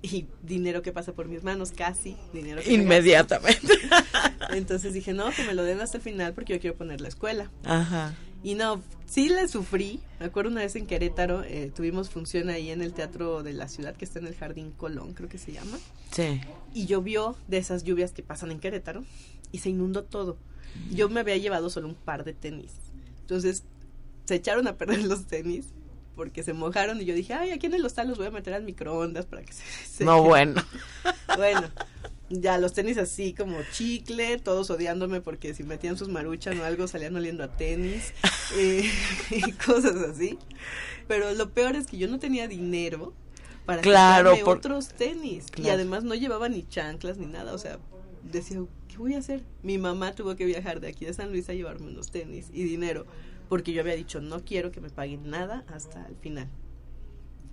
y 0.02 0.26
dinero 0.42 0.82
que 0.82 0.92
pasa 0.92 1.12
por 1.12 1.28
mis 1.28 1.42
manos, 1.42 1.72
casi 1.72 2.16
dinero 2.32 2.62
que 2.62 2.72
inmediatamente. 2.72 3.74
Entonces 4.50 4.92
dije, 4.92 5.12
no, 5.12 5.30
que 5.30 5.44
me 5.44 5.54
lo 5.54 5.62
den 5.64 5.80
hasta 5.80 5.98
el 5.98 6.02
final 6.02 6.34
porque 6.34 6.54
yo 6.54 6.60
quiero 6.60 6.76
poner 6.76 7.00
la 7.00 7.08
escuela. 7.08 7.50
Ajá. 7.64 8.14
Y 8.42 8.54
no, 8.54 8.82
sí 9.06 9.28
le 9.28 9.48
sufrí. 9.48 10.00
Me 10.20 10.26
acuerdo 10.26 10.50
una 10.50 10.60
vez 10.60 10.76
en 10.76 10.86
Querétaro, 10.86 11.42
eh, 11.42 11.72
tuvimos 11.74 12.10
función 12.10 12.50
ahí 12.50 12.70
en 12.70 12.82
el 12.82 12.92
Teatro 12.92 13.42
de 13.42 13.52
la 13.52 13.68
Ciudad, 13.68 13.96
que 13.96 14.04
está 14.04 14.18
en 14.18 14.26
el 14.26 14.34
Jardín 14.34 14.72
Colón, 14.72 15.14
creo 15.14 15.28
que 15.28 15.38
se 15.38 15.52
llama. 15.52 15.78
Sí. 16.12 16.40
Y 16.74 16.86
llovió 16.86 17.36
de 17.48 17.58
esas 17.58 17.84
lluvias 17.84 18.12
que 18.12 18.22
pasan 18.22 18.50
en 18.50 18.60
Querétaro 18.60 19.04
y 19.52 19.58
se 19.58 19.70
inundó 19.70 20.04
todo. 20.04 20.36
Yo 20.92 21.08
me 21.08 21.20
había 21.20 21.36
llevado 21.36 21.70
solo 21.70 21.88
un 21.88 21.94
par 21.94 22.24
de 22.24 22.34
tenis. 22.34 22.72
Entonces 23.20 23.64
se 24.24 24.34
echaron 24.34 24.66
a 24.68 24.76
perder 24.76 25.02
los 25.04 25.26
tenis 25.26 25.66
porque 26.14 26.42
se 26.42 26.52
mojaron 26.52 27.00
y 27.00 27.04
yo 27.04 27.14
dije, 27.14 27.34
ay, 27.34 27.50
aquí 27.50 27.66
en 27.66 27.74
el 27.74 27.84
hostal 27.86 28.08
los 28.08 28.18
voy 28.18 28.26
a 28.26 28.30
meter 28.30 28.52
al 28.52 28.64
microondas 28.64 29.26
para 29.26 29.42
que 29.42 29.52
se... 29.52 30.04
No, 30.04 30.22
bueno. 30.22 30.60
bueno, 31.36 31.68
ya 32.30 32.58
los 32.58 32.72
tenis 32.72 32.98
así 32.98 33.32
como 33.32 33.58
chicle, 33.72 34.38
todos 34.38 34.70
odiándome 34.70 35.20
porque 35.20 35.54
si 35.54 35.64
metían 35.64 35.96
sus 35.96 36.08
maruchas 36.08 36.58
o 36.58 36.64
algo 36.64 36.86
salían 36.88 37.16
oliendo 37.16 37.44
a 37.44 37.48
tenis 37.48 38.12
eh, 38.56 38.90
y 39.30 39.52
cosas 39.52 39.96
así. 39.96 40.38
Pero 41.06 41.32
lo 41.32 41.50
peor 41.50 41.76
es 41.76 41.86
que 41.86 41.98
yo 41.98 42.08
no 42.08 42.18
tenía 42.18 42.48
dinero 42.48 43.14
para 43.64 43.82
claro, 43.82 44.34
otros 44.46 44.88
tenis 44.88 45.46
y 45.56 45.68
además 45.68 46.04
no 46.04 46.14
llevaba 46.14 46.48
ni 46.48 46.66
chanclas 46.66 47.18
ni 47.18 47.26
nada, 47.26 47.52
o 47.52 47.58
sea, 47.58 47.78
decía, 48.22 48.62
¿qué 48.88 48.96
voy 48.96 49.14
a 49.14 49.18
hacer? 49.18 49.42
Mi 49.62 49.76
mamá 49.76 50.14
tuvo 50.14 50.36
que 50.36 50.46
viajar 50.46 50.80
de 50.80 50.88
aquí 50.88 51.04
de 51.04 51.12
San 51.12 51.30
Luis 51.30 51.48
a 51.50 51.52
llevarme 51.52 51.88
unos 51.88 52.10
tenis 52.10 52.48
y 52.52 52.64
dinero 52.64 53.06
porque 53.48 53.72
yo 53.72 53.80
había 53.80 53.94
dicho, 53.96 54.20
no 54.20 54.44
quiero 54.44 54.70
que 54.70 54.80
me 54.80 54.90
paguen 54.90 55.30
nada 55.30 55.64
hasta 55.68 56.06
el 56.06 56.16
final. 56.16 56.48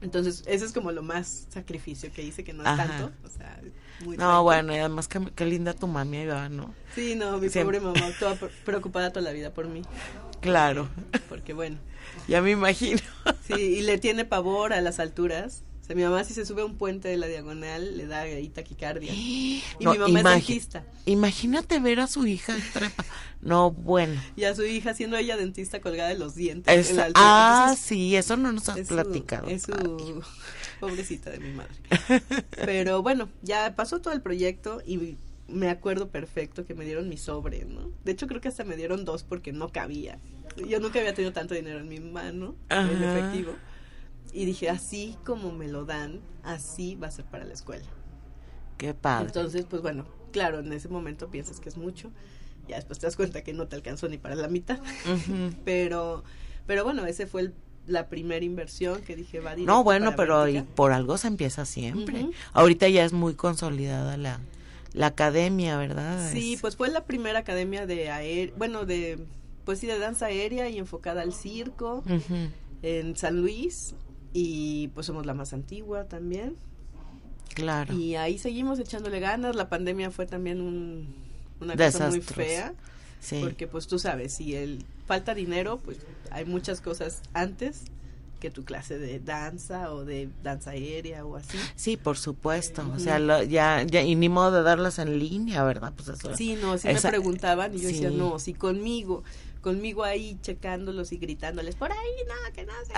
Entonces, 0.01 0.43
eso 0.45 0.65
es 0.65 0.73
como 0.73 0.91
lo 0.91 1.03
más 1.03 1.47
sacrificio 1.49 2.11
que 2.11 2.21
hice, 2.21 2.43
que 2.43 2.53
no 2.53 2.63
es 2.63 2.77
tanto. 2.77 3.11
O 3.23 3.29
sea, 3.29 3.59
muy 4.03 4.17
no, 4.17 4.43
bueno, 4.43 4.73
y 4.73 4.79
además 4.79 5.07
qué, 5.07 5.45
linda 5.45 5.73
tu 5.73 5.87
mami 5.87 6.21
iba, 6.21 6.49
¿no? 6.49 6.73
Sí, 6.93 7.15
no, 7.15 7.37
mi 7.37 7.49
pobre 7.49 7.79
mamá, 7.79 8.11
toda 8.19 8.35
preocupada 8.63 9.11
toda 9.11 9.21
la 9.21 9.31
vida 9.31 9.53
por 9.53 9.67
mí. 9.67 9.81
Claro. 10.41 10.89
Porque, 11.29 11.53
bueno. 11.53 11.77
Ya 12.27 12.41
me 12.41 12.51
imagino. 12.51 13.01
Sí, 13.47 13.53
y 13.53 13.81
le 13.81 13.97
tiene 13.97 14.25
pavor 14.25 14.73
a 14.73 14.81
las 14.81 14.99
alturas. 14.99 15.63
O 15.85 15.87
sea, 15.87 15.95
mi 15.95 16.01
mamá 16.01 16.23
si 16.23 16.33
se 16.33 16.47
sube 16.47 16.63
a 16.63 16.65
un 16.65 16.79
puente 16.79 17.09
de 17.09 17.15
la 17.15 17.27
diagonal 17.27 17.95
le 17.95 18.07
da 18.07 18.21
ahí 18.21 18.49
taquicardia. 18.49 19.13
Y 19.15 19.61
mi 19.79 19.97
mamá 19.99 20.17
es 20.17 20.47
dentista. 20.47 20.83
Imagínate 21.05 21.79
ver 21.79 21.99
a 21.99 22.07
su 22.07 22.25
hija 22.25 22.55
trepa. 22.73 23.05
No, 23.39 23.69
bueno. 23.69 24.19
Y 24.35 24.45
a 24.45 24.55
su 24.55 24.65
hija 24.65 24.95
siendo 24.95 25.15
ella 25.15 25.37
dentista 25.37 25.81
colgada 25.81 26.09
de 26.09 26.17
los 26.17 26.33
dientes. 26.33 26.95
ah, 27.13 27.75
sí, 27.77 28.15
eso 28.15 28.35
no 28.35 28.51
nos 28.51 28.67
has 28.67 28.79
platicado. 28.87 29.47
es 29.47 29.61
su 29.61 30.23
pobrecita 30.79 31.29
de 31.29 31.37
mi 31.37 31.51
madre. 31.53 31.75
Pero 32.65 33.03
bueno, 33.03 33.29
ya 33.43 33.75
pasó 33.75 34.01
todo 34.01 34.15
el 34.15 34.23
proyecto 34.23 34.81
y 34.87 35.17
me 35.47 35.69
acuerdo 35.69 36.09
perfecto 36.09 36.65
que 36.65 36.73
me 36.73 36.83
dieron 36.85 37.09
mi 37.09 37.17
sobre, 37.17 37.63
¿no? 37.65 37.91
De 38.03 38.13
hecho 38.13 38.25
creo 38.25 38.41
que 38.41 38.47
hasta 38.47 38.63
me 38.63 38.75
dieron 38.75 39.05
dos 39.05 39.21
porque 39.21 39.53
no 39.53 39.69
cabía. 39.69 40.17
Yo 40.67 40.79
nunca 40.79 40.97
había 40.97 41.13
tenido 41.13 41.31
tanto 41.31 41.53
dinero 41.53 41.77
en 41.77 41.89
mi 41.89 41.99
mano, 41.99 42.55
en 42.71 43.03
efectivo. 43.03 43.53
Y 44.35 44.43
dije, 44.43 44.69
así 44.69 45.15
como 45.23 45.53
me 45.53 45.69
lo 45.69 45.85
dan, 45.85 46.19
así 46.43 46.95
va 46.95 47.07
a 47.07 47.11
ser 47.11 47.23
para 47.23 47.45
la 47.45 47.53
escuela. 47.53 47.85
Qué 48.77 48.93
padre. 48.93 49.27
Entonces, 49.27 49.65
pues 49.65 49.81
bueno, 49.81 50.05
claro, 50.33 50.59
en 50.59 50.73
ese 50.73 50.89
momento 50.89 51.29
piensas 51.29 51.61
que 51.61 51.69
es 51.69 51.77
mucho. 51.77 52.11
Ya 52.67 52.75
después 52.75 52.99
te 52.99 53.07
das 53.07 53.15
cuenta 53.15 53.45
que 53.45 53.53
no 53.53 53.69
te 53.69 53.77
alcanzó 53.77 54.09
ni 54.09 54.17
para 54.17 54.35
la 54.35 54.49
mitad. 54.49 54.79
pero, 55.63 56.25
pero 56.67 56.83
bueno, 56.83 57.05
ese 57.05 57.27
fue 57.27 57.53
la 57.87 58.09
primera 58.09 58.43
inversión 58.43 59.01
que 59.03 59.15
dije 59.15 59.39
va 59.39 59.55
No, 59.55 59.85
bueno, 59.85 60.17
pero 60.17 60.43
por 60.75 60.91
algo 60.91 61.17
se 61.17 61.27
empieza 61.27 61.63
siempre. 61.63 62.29
Ahorita 62.51 62.89
ya 62.89 63.05
es 63.05 63.13
muy 63.13 63.35
consolidada 63.35 64.17
la, 64.17 64.41
la 64.91 65.07
academia, 65.07 65.77
¿verdad? 65.77 66.29
Sí, 66.29 66.57
pues 66.59 66.75
fue 66.75 66.89
la 66.89 67.05
primera 67.05 67.39
academia 67.39 67.85
de 67.85 68.09
aer 68.09 68.51
bueno, 68.57 68.85
de 68.85 69.17
pues 69.63 69.79
sí 69.79 69.87
de 69.87 69.97
danza 69.97 70.25
aérea 70.25 70.67
y 70.67 70.77
enfocada 70.77 71.21
al 71.21 71.31
circo 71.31 72.03
en 72.81 73.15
San 73.15 73.41
Luis 73.41 73.95
y 74.37 74.89
pues 74.89 75.07
somos 75.07 75.25
la 75.25 75.33
más 75.33 75.53
antigua 75.53 76.03
también. 76.03 76.57
Claro. 77.53 77.93
Y 77.93 78.17
ahí 78.17 78.37
seguimos 78.37 78.79
echándole 78.79 79.21
ganas. 79.21 79.55
La 79.55 79.69
pandemia 79.69 80.11
fue 80.11 80.25
también 80.25 80.59
un, 80.59 81.15
una 81.61 81.73
cosa 81.77 82.09
muy 82.09 82.19
fea. 82.19 82.73
Sí. 83.21 83.39
Porque 83.41 83.65
pues 83.65 83.87
tú 83.87 83.97
sabes, 83.97 84.33
si 84.33 84.53
el 84.53 84.83
falta 85.07 85.33
dinero, 85.33 85.79
pues 85.79 85.99
hay 86.31 86.43
muchas 86.43 86.81
cosas 86.81 87.21
antes 87.33 87.83
que 88.41 88.51
tu 88.51 88.65
clase 88.65 88.99
de 88.99 89.21
danza 89.21 89.93
o 89.93 90.03
de 90.03 90.27
danza 90.43 90.71
aérea 90.71 91.25
o 91.25 91.37
así. 91.37 91.57
Sí, 91.77 91.95
por 91.95 92.17
supuesto. 92.17 92.85
O 92.93 92.99
sea, 92.99 93.19
ya, 93.45 93.83
ya, 93.83 94.01
y 94.03 94.15
ni 94.15 94.27
modo 94.27 94.51
de 94.51 94.63
darlas 94.63 94.99
en 94.99 95.17
línea, 95.17 95.63
¿verdad? 95.63 95.93
Pues 95.95 96.09
eso. 96.09 96.35
Sí, 96.35 96.57
no, 96.61 96.77
sí 96.77 96.89
me 96.89 96.99
preguntaban 96.99 97.73
y 97.73 97.79
yo 97.79 97.87
decía, 97.87 98.09
no, 98.11 98.37
si 98.37 98.53
conmigo 98.53 99.23
conmigo 99.65 100.03
ahí 100.03 100.37
checándolos 100.43 101.11
y 101.11 101.17
gritándoles 101.17 101.73
por 101.73 101.91
ahí, 101.91 101.97
no, 102.27 102.53
que 102.53 102.67
no 102.67 102.73
se, 102.85 102.93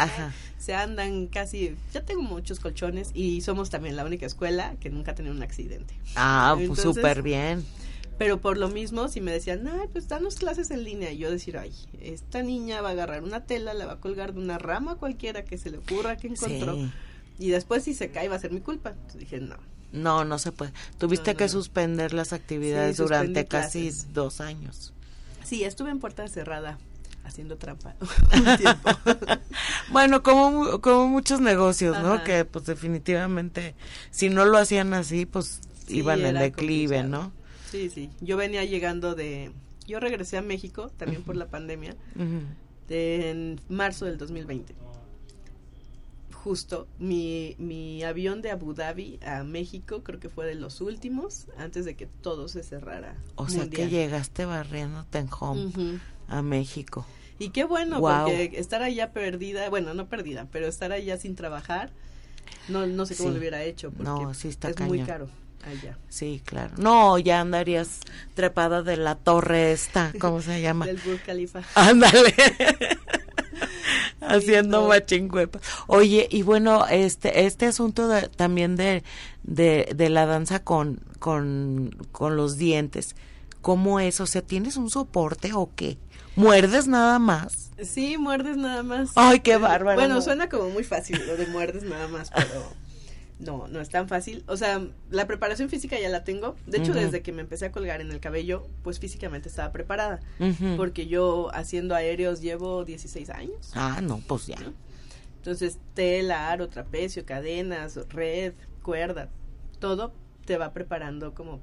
se 0.65 0.75
andan 0.75 1.27
casi, 1.27 1.77
ya 1.93 2.03
tengo 2.03 2.21
muchos 2.23 2.59
colchones 2.59 3.11
y 3.13 3.39
somos 3.39 3.69
también 3.69 3.95
la 3.95 4.03
única 4.03 4.25
escuela 4.25 4.75
que 4.81 4.89
nunca 4.89 5.11
ha 5.11 5.15
tenido 5.15 5.33
un 5.33 5.41
accidente. 5.41 5.97
Ah, 6.17 6.57
pues 6.67 6.81
súper 6.81 7.21
bien. 7.21 7.65
Pero 8.17 8.41
por 8.41 8.57
lo 8.57 8.67
mismo, 8.67 9.07
si 9.07 9.21
me 9.21 9.31
decían, 9.31 9.65
ay, 9.65 9.87
pues 9.93 10.09
danos 10.09 10.35
clases 10.35 10.69
en 10.69 10.83
línea, 10.83 11.09
y 11.13 11.19
yo 11.19 11.31
decir, 11.31 11.57
ay, 11.57 11.71
esta 12.01 12.43
niña 12.43 12.81
va 12.81 12.89
a 12.89 12.91
agarrar 12.91 13.23
una 13.23 13.45
tela, 13.45 13.73
la 13.73 13.85
va 13.85 13.93
a 13.93 13.99
colgar 14.01 14.33
de 14.33 14.41
una 14.41 14.57
rama 14.57 14.95
cualquiera 14.95 15.45
que 15.45 15.57
se 15.57 15.69
le 15.69 15.77
ocurra 15.77 16.17
que 16.17 16.27
encontró, 16.27 16.77
y 17.39 17.47
después 17.47 17.85
si 17.85 17.93
se 17.93 18.11
cae 18.11 18.27
va 18.27 18.35
a 18.35 18.39
ser 18.39 18.51
mi 18.51 18.59
culpa. 18.59 18.89
Entonces 18.89 19.21
dije, 19.21 19.39
no. 19.39 19.55
No, 19.93 20.25
no 20.25 20.37
se 20.37 20.51
puede. 20.51 20.73
Tuviste 20.97 21.35
que 21.35 21.47
suspender 21.47 22.11
las 22.11 22.33
actividades 22.33 22.97
durante 22.97 23.45
casi 23.45 23.89
dos 24.11 24.41
años. 24.41 24.93
Sí, 25.47 25.63
estuve 25.63 25.91
en 25.91 25.99
puerta 25.99 26.27
cerrada 26.27 26.77
haciendo 27.23 27.57
trampa 27.57 27.95
bueno, 29.91 30.21
como, 30.21 30.81
como 30.81 31.07
muchos 31.07 31.39
negocios, 31.39 31.97
¿no? 32.01 32.21
Que 32.25 32.43
pues 32.43 32.65
definitivamente 32.65 33.73
si 34.11 34.29
no 34.29 34.43
lo 34.43 34.57
hacían 34.57 34.93
así, 34.93 35.25
pues 35.25 35.61
iban 35.87 36.25
en 36.25 36.35
declive, 36.35 37.03
¿no? 37.03 37.31
Sí, 37.71 37.89
sí. 37.89 38.09
Yo 38.19 38.35
venía 38.35 38.65
llegando 38.65 39.15
de... 39.15 39.51
Yo 39.85 40.01
regresé 40.01 40.37
a 40.37 40.41
México 40.41 40.91
también 40.97 41.23
por 41.23 41.37
la 41.37 41.47
pandemia 41.47 41.95
en 42.89 43.61
marzo 43.69 44.03
del 44.03 44.17
2020 44.17 44.75
justo 46.43 46.87
mi, 46.99 47.55
mi 47.57 48.03
avión 48.03 48.41
de 48.41 48.51
Abu 48.51 48.73
Dhabi 48.73 49.19
a 49.25 49.43
México 49.43 50.03
creo 50.03 50.19
que 50.19 50.29
fue 50.29 50.45
de 50.45 50.55
los 50.55 50.81
últimos 50.81 51.47
antes 51.57 51.85
de 51.85 51.95
que 51.95 52.05
todo 52.05 52.47
se 52.47 52.63
cerrara. 52.63 53.15
O 53.35 53.49
sea 53.49 53.69
que 53.69 53.89
llegaste 53.89 54.45
barriéndote 54.45 55.17
en 55.17 55.29
home 55.37 55.99
a 56.27 56.41
México. 56.41 57.05
Y 57.39 57.49
qué 57.49 57.65
bueno, 57.65 57.99
porque 57.99 58.51
estar 58.55 58.81
allá 58.81 59.11
perdida, 59.11 59.69
bueno, 59.69 59.93
no 59.93 60.07
perdida, 60.07 60.47
pero 60.51 60.67
estar 60.67 60.91
allá 60.91 61.17
sin 61.17 61.35
trabajar, 61.35 61.91
no, 62.67 62.87
no 62.87 63.05
sé 63.05 63.15
cómo 63.15 63.29
lo 63.29 63.37
hubiera 63.37 63.63
hecho, 63.63 63.91
porque 63.91 64.09
no, 64.09 64.33
sí 64.33 64.47
está 64.47 64.69
es 64.69 64.79
muy 64.79 65.03
caro. 65.03 65.29
Allá. 65.65 65.97
Sí, 66.07 66.41
claro. 66.45 66.75
No, 66.77 67.17
ya 67.17 67.41
andarías 67.41 67.99
trepada 68.35 68.83
de 68.83 68.95
la 68.95 69.15
torre 69.15 69.73
esta, 69.73 70.13
¿cómo 70.19 70.41
se 70.41 70.61
llama? 70.61 70.85
Del 70.87 70.97
Burj 70.97 71.21
Khalifa. 71.25 71.61
Ándale. 71.75 72.33
haciendo 74.21 74.87
machincuepa. 74.87 75.59
Oye, 75.87 76.27
y 76.31 76.41
bueno, 76.41 76.85
este 76.87 77.45
este 77.45 77.65
asunto 77.65 78.09
también 78.35 78.75
de, 78.75 79.03
de, 79.43 79.89
de 79.95 80.09
la 80.09 80.25
danza 80.25 80.63
con, 80.63 81.01
con, 81.19 81.95
con 82.11 82.35
los 82.35 82.57
dientes, 82.57 83.15
¿cómo 83.61 83.99
es? 83.99 84.19
O 84.21 84.25
sea, 84.25 84.41
¿tienes 84.41 84.77
un 84.77 84.89
soporte 84.89 85.51
o 85.53 85.71
qué? 85.75 85.97
¿Muerdes 86.35 86.87
nada 86.87 87.17
más? 87.17 87.71
Sí, 87.83 88.17
muerdes 88.17 88.57
nada 88.57 88.83
más. 88.83 89.09
Ay, 89.15 89.39
qué 89.39 89.57
bárbaro. 89.57 89.99
Bueno, 89.99 90.21
suena 90.21 90.49
como 90.49 90.69
muy 90.69 90.83
fácil 90.83 91.25
lo 91.25 91.35
de 91.35 91.47
muerdes 91.47 91.83
nada 91.83 92.07
más, 92.07 92.29
pero 92.29 92.71
no, 93.39 93.67
no 93.67 93.81
es 93.81 93.89
tan 93.89 94.07
fácil. 94.07 94.43
O 94.47 94.57
sea, 94.57 94.85
la 95.09 95.27
preparación 95.27 95.69
física 95.69 95.99
ya 95.99 96.09
la 96.09 96.23
tengo. 96.23 96.55
De 96.65 96.79
hecho, 96.79 96.93
desde 96.93 97.21
que 97.21 97.31
me 97.31 97.41
empecé 97.41 97.65
a 97.65 97.71
colgar 97.71 98.01
en 98.01 98.11
el 98.11 98.19
cabello, 98.19 98.67
pues 98.83 98.99
físicamente 98.99 99.49
estaba 99.49 99.71
preparada. 99.71 100.19
Porque 100.75 101.07
yo 101.07 101.53
haciendo 101.53 101.95
aéreos 101.95 102.41
llevo 102.41 102.83
16 102.85 103.29
años. 103.29 103.71
Ah, 103.75 104.01
no, 104.01 104.21
pues 104.27 104.47
ya. 104.47 104.57
Entonces, 105.37 105.77
tela, 105.93 106.51
aro, 106.51 106.67
trapecio, 106.67 107.25
cadenas, 107.25 107.97
red, 108.09 108.53
cuerda, 108.81 109.29
todo 109.79 110.13
te 110.45 110.57
va 110.57 110.73
preparando 110.73 111.33
como 111.33 111.59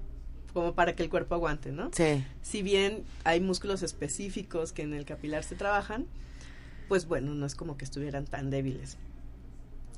como 0.53 0.73
para 0.73 0.95
que 0.95 1.03
el 1.03 1.11
cuerpo 1.11 1.35
aguante, 1.35 1.73
¿no? 1.73 1.91
Sí. 1.93 2.25
Si 2.41 2.63
bien 2.63 3.03
hay 3.25 3.41
músculos 3.41 3.83
específicos 3.83 4.73
que 4.73 4.83
en 4.83 4.95
el 4.95 5.05
capilar 5.05 5.43
se 5.43 5.57
trabajan, 5.57 6.07
pues 6.87 7.07
bueno, 7.07 7.35
no 7.35 7.45
es 7.45 7.57
como 7.57 7.77
que 7.77 7.85
estuvieran 7.85 8.25
tan 8.25 8.51
débiles. 8.51 8.97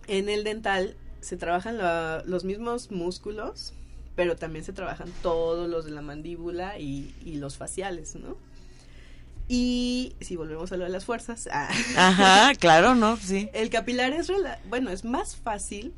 En 0.08 0.30
el 0.30 0.44
dental 0.44 0.96
se 1.26 1.36
trabajan 1.36 1.76
los 2.24 2.44
mismos 2.44 2.92
músculos, 2.92 3.72
pero 4.14 4.36
también 4.36 4.64
se 4.64 4.72
trabajan 4.72 5.08
todos 5.22 5.68
los 5.68 5.84
de 5.84 5.90
la 5.90 6.00
mandíbula 6.00 6.78
y, 6.78 7.12
los 7.24 7.56
faciales, 7.56 8.14
¿no? 8.14 8.36
Y 9.48 10.14
si 10.20 10.36
volvemos 10.36 10.70
a 10.70 10.76
lo 10.76 10.84
de 10.84 10.90
las 10.90 11.04
fuerzas. 11.04 11.48
Ah, 11.52 11.68
Ajá, 11.96 12.54
claro, 12.54 12.94
¿no? 12.94 13.16
Sí. 13.16 13.50
El 13.54 13.70
capilar 13.70 14.12
es, 14.12 14.30
bueno, 14.68 14.90
es 14.90 15.04
más 15.04 15.34
fácil 15.34 15.92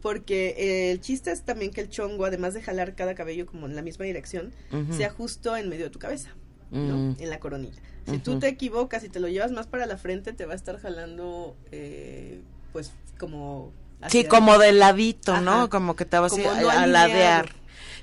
porque 0.00 0.90
el 0.90 1.02
chiste 1.02 1.32
es 1.32 1.42
también 1.42 1.70
que 1.70 1.82
el 1.82 1.90
chongo, 1.90 2.24
además 2.24 2.54
de 2.54 2.62
jalar 2.62 2.94
cada 2.94 3.14
cabello 3.14 3.44
como 3.44 3.66
en 3.66 3.76
la 3.76 3.82
misma 3.82 4.06
dirección, 4.06 4.54
sea 4.90 5.10
justo 5.10 5.54
en 5.54 5.68
medio 5.68 5.84
de 5.84 5.90
tu 5.90 5.98
cabeza, 5.98 6.30
¿no? 6.70 6.96
Mm. 6.96 7.16
En 7.18 7.28
la 7.28 7.38
coronilla. 7.40 7.80
Si 8.06 8.16
tú 8.18 8.38
te 8.38 8.48
equivocas 8.48 9.04
y 9.04 9.10
te 9.10 9.20
lo 9.20 9.28
llevas 9.28 9.52
más 9.52 9.66
para 9.66 9.84
la 9.84 9.98
frente, 9.98 10.32
te 10.32 10.46
va 10.46 10.54
a 10.54 10.56
estar 10.56 10.80
jalando, 10.80 11.56
eh, 11.72 12.40
pues, 12.72 12.92
como 13.18 13.70
Sí, 14.08 14.24
como 14.24 14.58
de 14.58 14.72
ladito, 14.72 15.40
¿no? 15.40 15.70
Como 15.70 15.96
que 15.96 16.04
te 16.04 16.18
vas 16.18 16.32
a, 16.32 16.86
ladear. 16.86 17.50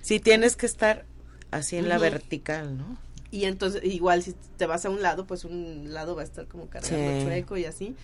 Sí, 0.02 0.20
tienes 0.20 0.56
que 0.56 0.66
estar 0.66 1.06
así 1.52 1.76
en 1.78 1.90
la 1.90 1.98
vertical, 1.98 2.78
¿no? 2.78 2.98
Y 3.32 3.46
entonces, 3.46 3.84
igual 3.84 4.24
si 4.24 4.34
te 4.58 4.66
vas 4.66 4.86
a 4.86 4.90
un 4.90 5.02
lado, 5.02 5.28
pues 5.28 5.46
un 5.46 5.94
lado 5.94 6.16
va 6.16 6.22
a 6.22 6.26
estar 6.26 6.48
como 6.48 6.68
cargando 6.68 7.26
chueco 7.26 7.58
y 7.58 7.66
así. 7.66 7.96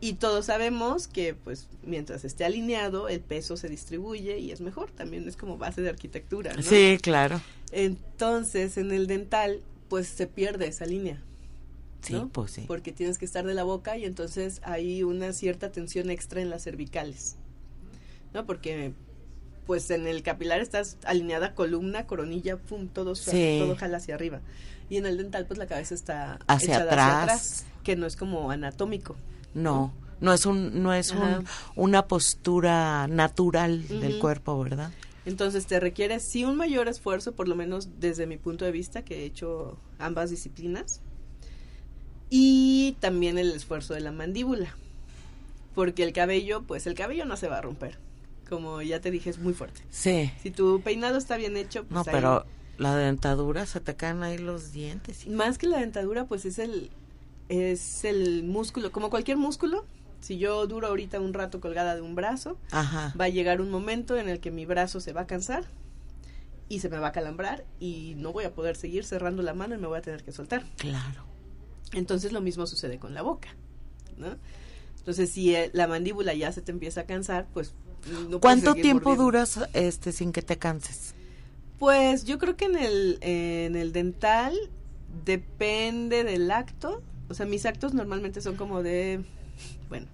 Y 0.00 0.14
todos 0.14 0.46
sabemos 0.46 1.08
que, 1.08 1.34
pues, 1.34 1.68
mientras 1.82 2.24
esté 2.24 2.44
alineado, 2.44 3.08
el 3.08 3.20
peso 3.20 3.56
se 3.56 3.68
distribuye 3.68 4.38
y 4.38 4.50
es 4.50 4.60
mejor. 4.60 4.90
También 4.90 5.26
es 5.26 5.36
como 5.36 5.56
base 5.56 5.80
de 5.80 5.88
arquitectura, 5.88 6.52
¿no? 6.52 6.62
Sí, 6.62 6.98
claro. 7.00 7.40
Entonces, 7.72 8.76
en 8.76 8.92
el 8.92 9.06
dental, 9.06 9.62
pues 9.88 10.08
se 10.08 10.26
pierde 10.26 10.66
esa 10.66 10.84
línea. 10.84 11.22
Sí, 12.02 12.22
pues 12.32 12.52
sí. 12.52 12.64
Porque 12.66 12.92
tienes 12.92 13.18
que 13.18 13.24
estar 13.24 13.44
de 13.44 13.54
la 13.54 13.64
boca 13.64 13.96
y 13.96 14.04
entonces 14.04 14.60
hay 14.64 15.02
una 15.02 15.32
cierta 15.32 15.72
tensión 15.72 16.10
extra 16.10 16.40
en 16.40 16.50
las 16.50 16.62
cervicales. 16.62 17.36
¿No? 18.32 18.46
Porque 18.46 18.92
pues 19.66 19.90
en 19.90 20.06
el 20.06 20.22
capilar 20.22 20.60
estás 20.60 20.96
alineada 21.04 21.54
columna, 21.54 22.06
coronilla, 22.06 22.56
pum, 22.56 22.88
todo, 22.88 23.14
todo 23.14 23.76
jala 23.76 23.96
hacia 23.96 24.14
arriba. 24.14 24.40
Y 24.88 24.98
en 24.98 25.06
el 25.06 25.16
dental 25.16 25.46
pues 25.46 25.58
la 25.58 25.66
cabeza 25.66 25.94
está 25.94 26.38
hacia, 26.46 26.78
atrás. 26.78 27.64
que 27.82 27.96
no 27.96 28.06
es 28.06 28.16
como 28.16 28.50
anatómico. 28.50 29.16
No. 29.54 29.92
No 30.20 30.32
es 30.32 30.46
un, 30.46 30.82
no 30.82 30.94
es 30.94 31.10
un, 31.10 31.44
una 31.74 32.06
postura 32.06 33.06
natural 33.06 33.86
del 33.88 34.18
cuerpo, 34.18 34.58
¿verdad? 34.62 34.90
Entonces 35.26 35.66
te 35.66 35.80
requiere 35.80 36.20
sí 36.20 36.44
un 36.44 36.56
mayor 36.56 36.88
esfuerzo, 36.88 37.32
por 37.32 37.48
lo 37.48 37.56
menos 37.56 37.90
desde 37.98 38.26
mi 38.26 38.38
punto 38.38 38.64
de 38.64 38.70
vista, 38.70 39.02
que 39.02 39.22
he 39.22 39.24
hecho 39.24 39.76
ambas 39.98 40.30
disciplinas, 40.30 41.02
y 42.30 42.96
también 43.00 43.38
el 43.38 43.52
esfuerzo 43.52 43.94
de 43.94 44.00
la 44.00 44.12
mandíbula, 44.12 44.74
porque 45.74 46.02
el 46.02 46.12
cabello, 46.12 46.62
pues 46.62 46.86
el 46.86 46.94
cabello 46.94 47.24
no 47.24 47.36
se 47.36 47.48
va 47.48 47.58
a 47.58 47.62
romper, 47.62 47.98
como 48.48 48.82
ya 48.82 49.00
te 49.00 49.10
dije, 49.10 49.30
es 49.30 49.38
muy 49.38 49.54
fuerte. 49.54 49.80
Sí. 49.90 50.30
Si 50.42 50.50
tu 50.50 50.80
peinado 50.80 51.18
está 51.18 51.36
bien 51.36 51.56
hecho, 51.56 51.84
pues 51.84 51.94
no, 51.94 52.04
pero 52.04 52.46
la 52.78 52.96
dentadura 52.96 53.66
se 53.66 53.80
te 53.80 53.94
caen 53.94 54.22
ahí 54.22 54.38
los 54.38 54.72
dientes. 54.72 55.26
Más 55.26 55.58
que 55.58 55.66
la 55.66 55.78
dentadura, 55.78 56.24
pues 56.26 56.44
es 56.44 56.58
el 56.58 56.90
es 57.48 58.04
el 58.04 58.44
músculo, 58.44 58.92
como 58.92 59.10
cualquier 59.10 59.36
músculo, 59.36 59.84
si 60.20 60.38
yo 60.38 60.66
duro 60.66 60.88
ahorita 60.88 61.20
un 61.20 61.34
rato 61.34 61.60
colgada 61.60 61.94
de 61.94 62.00
un 62.00 62.14
brazo, 62.14 62.58
va 62.72 63.24
a 63.24 63.28
llegar 63.28 63.60
un 63.60 63.70
momento 63.70 64.16
en 64.16 64.28
el 64.28 64.40
que 64.40 64.50
mi 64.50 64.66
brazo 64.66 65.00
se 65.00 65.12
va 65.12 65.22
a 65.22 65.26
cansar 65.26 65.64
y 66.68 66.80
se 66.80 66.88
me 66.88 66.98
va 66.98 67.08
a 67.08 67.12
calambrar 67.12 67.64
y 67.78 68.14
no 68.16 68.32
voy 68.32 68.44
a 68.44 68.52
poder 68.52 68.76
seguir 68.76 69.04
cerrando 69.04 69.42
la 69.42 69.54
mano 69.54 69.74
y 69.74 69.78
me 69.78 69.86
voy 69.86 69.98
a 69.98 70.02
tener 70.02 70.24
que 70.24 70.32
soltar. 70.32 70.64
Claro. 70.76 71.24
Entonces 71.92 72.32
lo 72.32 72.40
mismo 72.40 72.66
sucede 72.66 72.98
con 72.98 73.14
la 73.14 73.22
boca, 73.22 73.48
¿no? 74.16 74.36
Entonces 74.98 75.30
si 75.30 75.54
eh, 75.54 75.70
la 75.72 75.86
mandíbula 75.86 76.34
ya 76.34 76.52
se 76.52 76.62
te 76.62 76.72
empieza 76.72 77.02
a 77.02 77.04
cansar, 77.04 77.46
pues 77.52 77.72
no 78.28 78.40
¿Cuánto 78.40 78.74
tiempo 78.74 79.16
duras 79.16 79.60
este 79.72 80.12
sin 80.12 80.32
que 80.32 80.42
te 80.42 80.58
canses? 80.58 81.14
Pues 81.78 82.24
yo 82.24 82.38
creo 82.38 82.56
que 82.56 82.66
en 82.66 82.76
el 82.76 83.18
en 83.20 83.76
el 83.76 83.92
dental 83.92 84.56
depende 85.24 86.24
del 86.24 86.50
acto 86.50 87.02
o 87.28 87.34
sea, 87.34 87.46
mis 87.46 87.66
actos 87.66 87.94
normalmente 87.94 88.40
son 88.40 88.56
como 88.56 88.82
de, 88.82 89.24
bueno, 89.88 90.06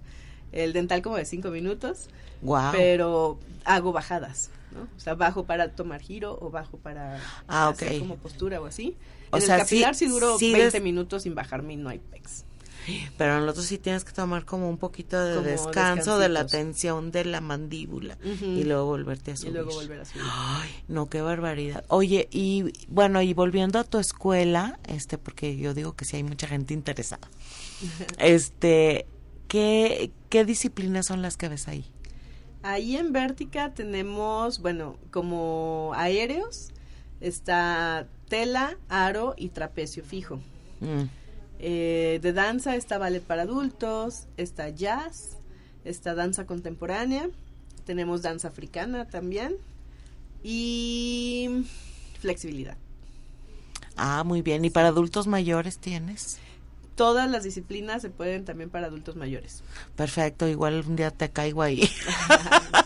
el 0.51 0.73
dental 0.73 1.01
como 1.01 1.17
de 1.17 1.25
cinco 1.25 1.49
minutos. 1.49 2.09
Wow. 2.41 2.71
Pero 2.71 3.39
hago 3.65 3.91
bajadas, 3.91 4.49
¿no? 4.73 4.81
O 4.95 4.99
sea, 4.99 5.13
bajo 5.13 5.45
para 5.45 5.69
tomar 5.69 6.01
giro 6.01 6.37
o 6.41 6.49
bajo 6.49 6.77
para 6.77 7.19
ah, 7.47 7.69
hacer 7.69 7.99
como 7.99 8.17
postura 8.17 8.59
o 8.61 8.65
así. 8.65 8.97
O 9.33 9.41
sea, 9.41 9.55
el 9.55 9.61
capilar 9.61 9.95
sí, 9.95 10.07
duro 10.07 10.37
20 10.37 10.79
minutos 10.81 11.23
sin 11.23 11.35
bajarme 11.35 11.73
y 11.73 11.77
no 11.77 11.89
hay 11.89 11.99
pex. 11.99 12.45
Pero 13.17 13.37
en 13.37 13.43
el 13.43 13.49
otro 13.49 13.63
sí 13.63 13.77
tienes 13.77 14.03
que 14.03 14.11
tomar 14.11 14.45
como 14.45 14.69
un 14.69 14.77
poquito 14.77 15.23
de 15.23 15.41
descanso 15.41 16.19
de 16.19 16.29
la 16.29 16.45
tensión 16.45 17.11
de 17.11 17.25
la 17.25 17.41
mandíbula 17.41 18.17
y 18.23 18.63
luego 18.63 18.85
volverte 18.85 19.31
a 19.31 19.37
subir. 19.37 19.51
Y 19.51 19.53
luego 19.53 19.71
volver 19.73 20.01
a 20.01 20.05
subir. 20.05 20.23
Ay, 20.29 20.69
no, 20.87 21.09
qué 21.09 21.21
barbaridad. 21.21 21.85
Oye, 21.87 22.27
y 22.31 22.73
bueno, 22.89 23.21
y 23.21 23.33
volviendo 23.33 23.79
a 23.79 23.83
tu 23.83 23.99
escuela, 23.99 24.79
este, 24.87 25.17
porque 25.17 25.55
yo 25.57 25.73
digo 25.73 25.93
que 25.93 26.05
sí 26.05 26.17
hay 26.17 26.23
mucha 26.23 26.47
gente 26.47 26.73
interesada. 26.73 27.29
este, 28.17 29.05
¿qué, 29.47 30.11
¿qué 30.29 30.45
disciplinas 30.45 31.05
son 31.05 31.21
las 31.21 31.37
que 31.37 31.49
ves 31.49 31.67
ahí? 31.67 31.85
Ahí 32.63 32.95
en 32.95 33.11
Vértica 33.11 33.73
tenemos, 33.73 34.59
bueno, 34.59 34.97
como 35.11 35.91
aéreos, 35.95 36.71
está 37.19 38.07
tela, 38.33 38.79
aro 38.89 39.35
y 39.37 39.49
trapecio 39.49 40.03
fijo. 40.03 40.37
Mm. 40.79 41.03
Eh, 41.59 42.17
de 42.19 42.33
danza 42.33 42.75
está 42.75 42.97
ballet 42.97 43.21
para 43.21 43.43
adultos, 43.43 44.25
está 44.37 44.69
jazz, 44.69 45.37
está 45.85 46.15
danza 46.15 46.47
contemporánea, 46.47 47.29
tenemos 47.85 48.23
danza 48.23 48.47
africana 48.47 49.05
también 49.07 49.53
y 50.41 51.63
flexibilidad. 52.21 52.75
Ah, 53.97 54.23
muy 54.25 54.41
bien. 54.41 54.65
¿Y 54.65 54.71
para 54.71 54.87
adultos 54.87 55.27
mayores 55.27 55.77
tienes? 55.77 56.39
Todas 56.95 57.29
las 57.29 57.43
disciplinas 57.43 58.01
se 58.01 58.09
pueden 58.09 58.45
también 58.45 58.71
para 58.71 58.87
adultos 58.87 59.15
mayores. 59.15 59.61
Perfecto, 59.95 60.47
igual 60.47 60.83
un 60.87 60.95
día 60.95 61.11
te 61.11 61.29
caigo 61.29 61.61
ahí. 61.61 61.87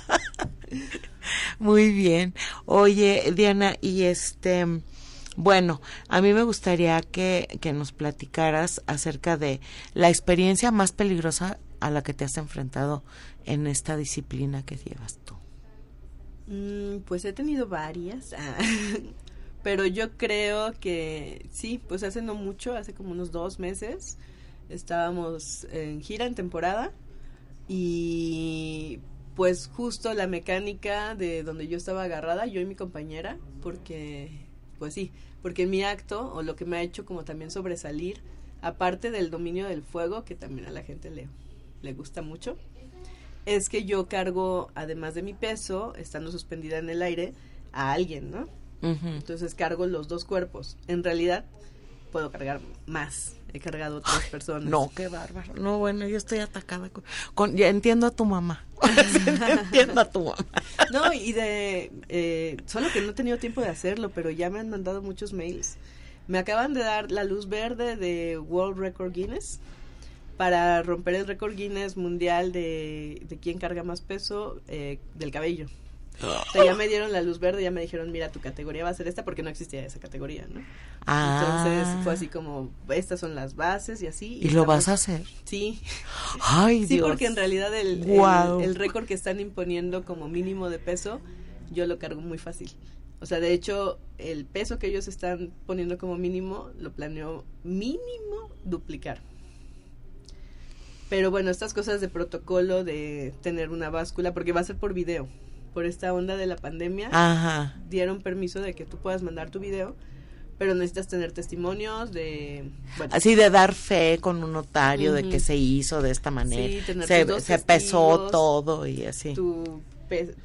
muy 1.59 1.93
bien. 1.93 2.33
Oye, 2.65 3.31
Diana, 3.33 3.77
y 3.79 4.03
este 4.03 4.81
bueno, 5.37 5.81
a 6.09 6.19
mí 6.19 6.33
me 6.33 6.41
gustaría 6.41 6.99
que, 7.01 7.59
que 7.61 7.71
nos 7.71 7.91
platicaras 7.91 8.81
acerca 8.87 9.37
de 9.37 9.61
la 9.93 10.09
experiencia 10.09 10.71
más 10.71 10.91
peligrosa 10.91 11.59
a 11.79 11.91
la 11.91 12.01
que 12.01 12.15
te 12.15 12.25
has 12.25 12.37
enfrentado 12.37 13.03
en 13.45 13.67
esta 13.67 13.95
disciplina 13.95 14.65
que 14.65 14.77
llevas 14.77 15.19
tú. 15.19 15.35
Mm, 16.47 17.01
pues 17.05 17.23
he 17.23 17.33
tenido 17.33 17.67
varias, 17.67 18.33
ah, 18.33 18.57
pero 19.63 19.85
yo 19.85 20.17
creo 20.17 20.73
que 20.73 21.45
sí, 21.51 21.79
pues 21.87 22.01
hace 22.01 22.23
no 22.23 22.33
mucho, 22.33 22.75
hace 22.75 22.95
como 22.95 23.11
unos 23.11 23.31
dos 23.31 23.59
meses, 23.59 24.17
estábamos 24.69 25.67
en 25.71 26.01
gira 26.01 26.25
en 26.25 26.33
temporada 26.33 26.93
y 27.67 29.01
pues 29.35 29.69
justo 29.71 30.15
la 30.15 30.25
mecánica 30.25 31.13
de 31.13 31.43
donde 31.43 31.67
yo 31.67 31.77
estaba 31.77 32.05
agarrada, 32.05 32.47
yo 32.47 32.59
y 32.59 32.65
mi 32.65 32.73
compañera, 32.73 33.37
porque 33.61 34.46
pues 34.79 34.93
sí, 34.93 35.11
porque 35.41 35.65
mi 35.65 35.83
acto, 35.83 36.33
o 36.33 36.41
lo 36.43 36.55
que 36.55 36.65
me 36.65 36.77
ha 36.77 36.81
hecho 36.81 37.05
como 37.05 37.23
también 37.23 37.51
sobresalir, 37.51 38.21
aparte 38.61 39.11
del 39.11 39.29
dominio 39.29 39.67
del 39.67 39.83
fuego, 39.83 40.25
que 40.25 40.35
también 40.35 40.67
a 40.67 40.71
la 40.71 40.83
gente 40.83 41.09
le, 41.09 41.27
le 41.81 41.93
gusta 41.93 42.21
mucho, 42.21 42.57
es 43.45 43.69
que 43.69 43.85
yo 43.85 44.07
cargo, 44.07 44.71
además 44.75 45.15
de 45.15 45.21
mi 45.23 45.33
peso, 45.33 45.95
estando 45.95 46.31
suspendida 46.31 46.79
en 46.79 46.89
el 46.89 47.01
aire, 47.01 47.33
a 47.71 47.93
alguien, 47.93 48.29
¿no? 48.29 48.49
Entonces 48.81 49.55
cargo 49.55 49.87
los 49.87 50.07
dos 50.07 50.25
cuerpos. 50.25 50.77
En 50.87 51.03
realidad, 51.03 51.45
puedo 52.11 52.29
cargar 52.29 52.59
más. 52.85 53.36
He 53.53 53.59
cargado 53.59 53.97
otras 53.97 54.25
personas. 54.25 54.69
No, 54.69 54.91
qué 54.95 55.07
bárbaro. 55.07 55.53
No, 55.55 55.79
bueno, 55.79 56.07
yo 56.07 56.17
estoy 56.17 56.39
atacada 56.39 56.89
con, 57.33 57.55
ya 57.55 57.69
entiendo 57.69 58.07
a 58.07 58.11
tu 58.11 58.25
mamá. 58.25 58.65
entiendo 59.49 60.01
a 60.01 60.11
tu 60.11 60.25
mamá. 60.25 60.45
No, 60.91 61.13
y 61.13 61.33
de 61.33 61.91
eh, 62.09 62.57
solo 62.65 62.87
que 62.91 63.01
no 63.01 63.11
he 63.11 63.13
tenido 63.13 63.37
tiempo 63.37 63.61
de 63.61 63.69
hacerlo, 63.69 64.09
pero 64.09 64.29
ya 64.29 64.49
me 64.49 64.59
han 64.59 64.69
mandado 64.69 65.01
muchos 65.01 65.33
mails. 65.33 65.77
Me 66.27 66.39
acaban 66.39 66.73
de 66.73 66.81
dar 66.81 67.11
la 67.11 67.23
luz 67.23 67.47
verde 67.47 67.95
de 67.95 68.37
World 68.37 68.77
Record 68.79 69.13
Guinness 69.13 69.59
para 70.35 70.83
romper 70.83 71.15
el 71.15 71.27
récord 71.27 71.55
Guinness 71.55 71.97
mundial 71.97 72.51
de, 72.51 73.21
de 73.27 73.37
quién 73.37 73.57
carga 73.57 73.83
más 73.83 74.01
peso 74.01 74.61
eh, 74.67 74.99
del 75.15 75.31
cabello. 75.31 75.67
O 76.21 76.51
sea, 76.51 76.65
ya 76.65 76.75
me 76.75 76.87
dieron 76.87 77.11
la 77.11 77.21
luz 77.21 77.39
verde, 77.39 77.61
ya 77.61 77.69
me 77.69 77.81
dijeron, 77.81 78.11
mira, 78.11 78.31
tu 78.31 78.39
categoría 78.39 78.83
va 78.83 78.89
a 78.89 78.93
ser 78.93 79.07
esta 79.07 79.23
porque 79.23 79.43
no 79.43 79.49
existía 79.49 79.85
esa 79.85 79.99
categoría, 79.99 80.47
¿no? 80.51 80.61
Ah. 81.05 81.63
Entonces 81.63 82.03
fue 82.03 82.13
así 82.13 82.27
como, 82.27 82.71
estas 82.89 83.19
son 83.19 83.35
las 83.35 83.55
bases 83.55 84.01
y 84.01 84.07
así. 84.07 84.39
¿Y, 84.41 84.49
lo 84.49 84.65
vas 84.65 84.87
a 84.87 84.93
hacer? 84.93 85.23
Sí. 85.43 85.79
Ay, 86.41 86.87
sí, 86.87 86.99
porque 86.99 87.27
en 87.27 87.35
realidad 87.35 87.73
el, 87.75 88.09
el, 88.09 88.75
récord 88.75 89.05
que 89.05 89.13
están 89.13 89.39
imponiendo 89.39 90.05
como 90.05 90.27
mínimo 90.27 90.69
de 90.69 90.79
peso, 90.79 91.21
yo 91.71 91.85
lo 91.85 91.99
cargo 91.99 92.21
muy 92.21 92.39
fácil. 92.39 92.71
O 93.19 93.25
sea, 93.25 93.39
de 93.39 93.53
hecho, 93.53 93.99
el 94.17 94.45
peso 94.45 94.79
que 94.79 94.87
ellos 94.87 95.07
están 95.07 95.51
poniendo 95.65 95.97
como 95.97 96.17
mínimo, 96.17 96.71
lo 96.79 96.91
planeo 96.93 97.45
mínimo 97.63 98.51
duplicar. 98.63 99.21
Pero 101.09 101.31
bueno, 101.31 101.51
estas 101.51 101.73
cosas 101.73 102.01
de 102.01 102.09
protocolo, 102.09 102.83
de 102.83 103.33
tener 103.41 103.69
una 103.69 103.89
báscula, 103.89 104.33
porque 104.33 104.51
va 104.51 104.61
a 104.61 104.65
ser 104.65 104.77
por 104.77 104.93
video 104.93 105.27
por 105.77 105.85
esta 105.85 106.11
onda 106.11 106.37
de 106.37 106.47
la 106.47 106.55
pandemia, 106.55 107.71
dieron 107.87 108.23
permiso 108.23 108.61
de 108.61 108.73
que 108.73 108.83
tú 108.83 108.97
puedas 108.97 109.21
mandar 109.21 109.51
tu 109.51 109.59
video, 109.59 109.95
pero 110.57 110.73
necesitas 110.73 111.07
tener 111.07 111.33
testimonios 111.33 112.11
de... 112.11 112.71
Así 113.11 113.35
de 113.35 113.51
dar 113.51 113.75
fe 113.75 114.17
con 114.19 114.43
un 114.43 114.53
notario 114.53 115.13
de 115.13 115.29
que 115.29 115.39
se 115.39 115.55
hizo 115.55 116.01
de 116.01 116.09
esta 116.09 116.31
manera. 116.31 116.83
se, 117.05 117.41
se 117.41 117.59
pesó 117.59 118.27
todo 118.31 118.87
y 118.87 119.05
así. 119.05 119.35
Tu, 119.35 119.83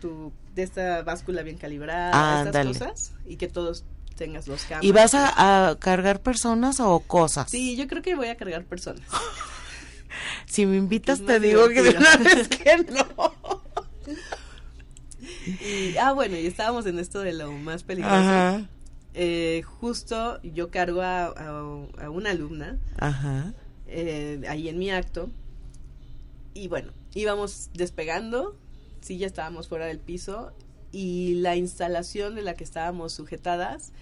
tu, 0.02 0.34
de 0.54 0.64
esta 0.64 1.02
báscula 1.02 1.42
bien 1.42 1.56
calibrada, 1.56 2.42
estas 2.44 2.66
cosas, 2.66 3.12
y 3.24 3.36
que 3.36 3.48
todos 3.48 3.86
tengas 4.14 4.46
los 4.48 4.64
cambios. 4.64 4.84
¿Y 4.84 4.92
vas 4.92 5.14
a, 5.14 5.78
cargar 5.80 6.20
personas 6.20 6.78
o 6.78 7.00
cosas? 7.00 7.50
Sí, 7.50 7.74
yo 7.74 7.88
creo 7.88 8.02
que 8.02 8.16
voy 8.16 8.28
a 8.28 8.36
cargar 8.36 8.66
personas. 8.66 9.08
si 10.44 10.66
me 10.66 10.76
invitas 10.76 11.24
te 11.24 11.40
digo 11.40 11.70
que 11.70 11.80
de 11.80 11.96
una 11.96 12.16
vez 12.18 12.48
que 12.48 12.84
no. 12.92 13.32
ah, 16.00 16.12
bueno, 16.12 16.36
y 16.36 16.46
estábamos 16.46 16.86
en 16.86 16.98
esto 16.98 17.20
de 17.20 17.32
lo 17.32 17.52
más 17.52 17.82
peligroso. 17.82 18.66
Eh, 19.14 19.62
justo 19.80 20.40
yo 20.42 20.70
cargo 20.70 21.02
a, 21.02 22.08
una 22.08 22.30
alumna 22.30 22.78
eh, 23.86 24.42
ahí 24.48 24.68
en 24.68 24.78
mi 24.78 24.90
acto. 24.90 25.30
Y 26.54 26.68
bueno, 26.68 26.92
íbamos 27.14 27.70
despegando, 27.74 28.56
sí, 29.00 29.18
ya 29.18 29.26
estábamos 29.26 29.68
fuera 29.68 29.86
del 29.86 29.98
piso. 29.98 30.52
Y 30.92 31.34
la 31.36 31.56
instalación 31.56 32.34
de 32.34 32.42
la 32.42 32.54
que 32.54 32.64
estábamos 32.64 33.12
sujetadas 33.14 33.92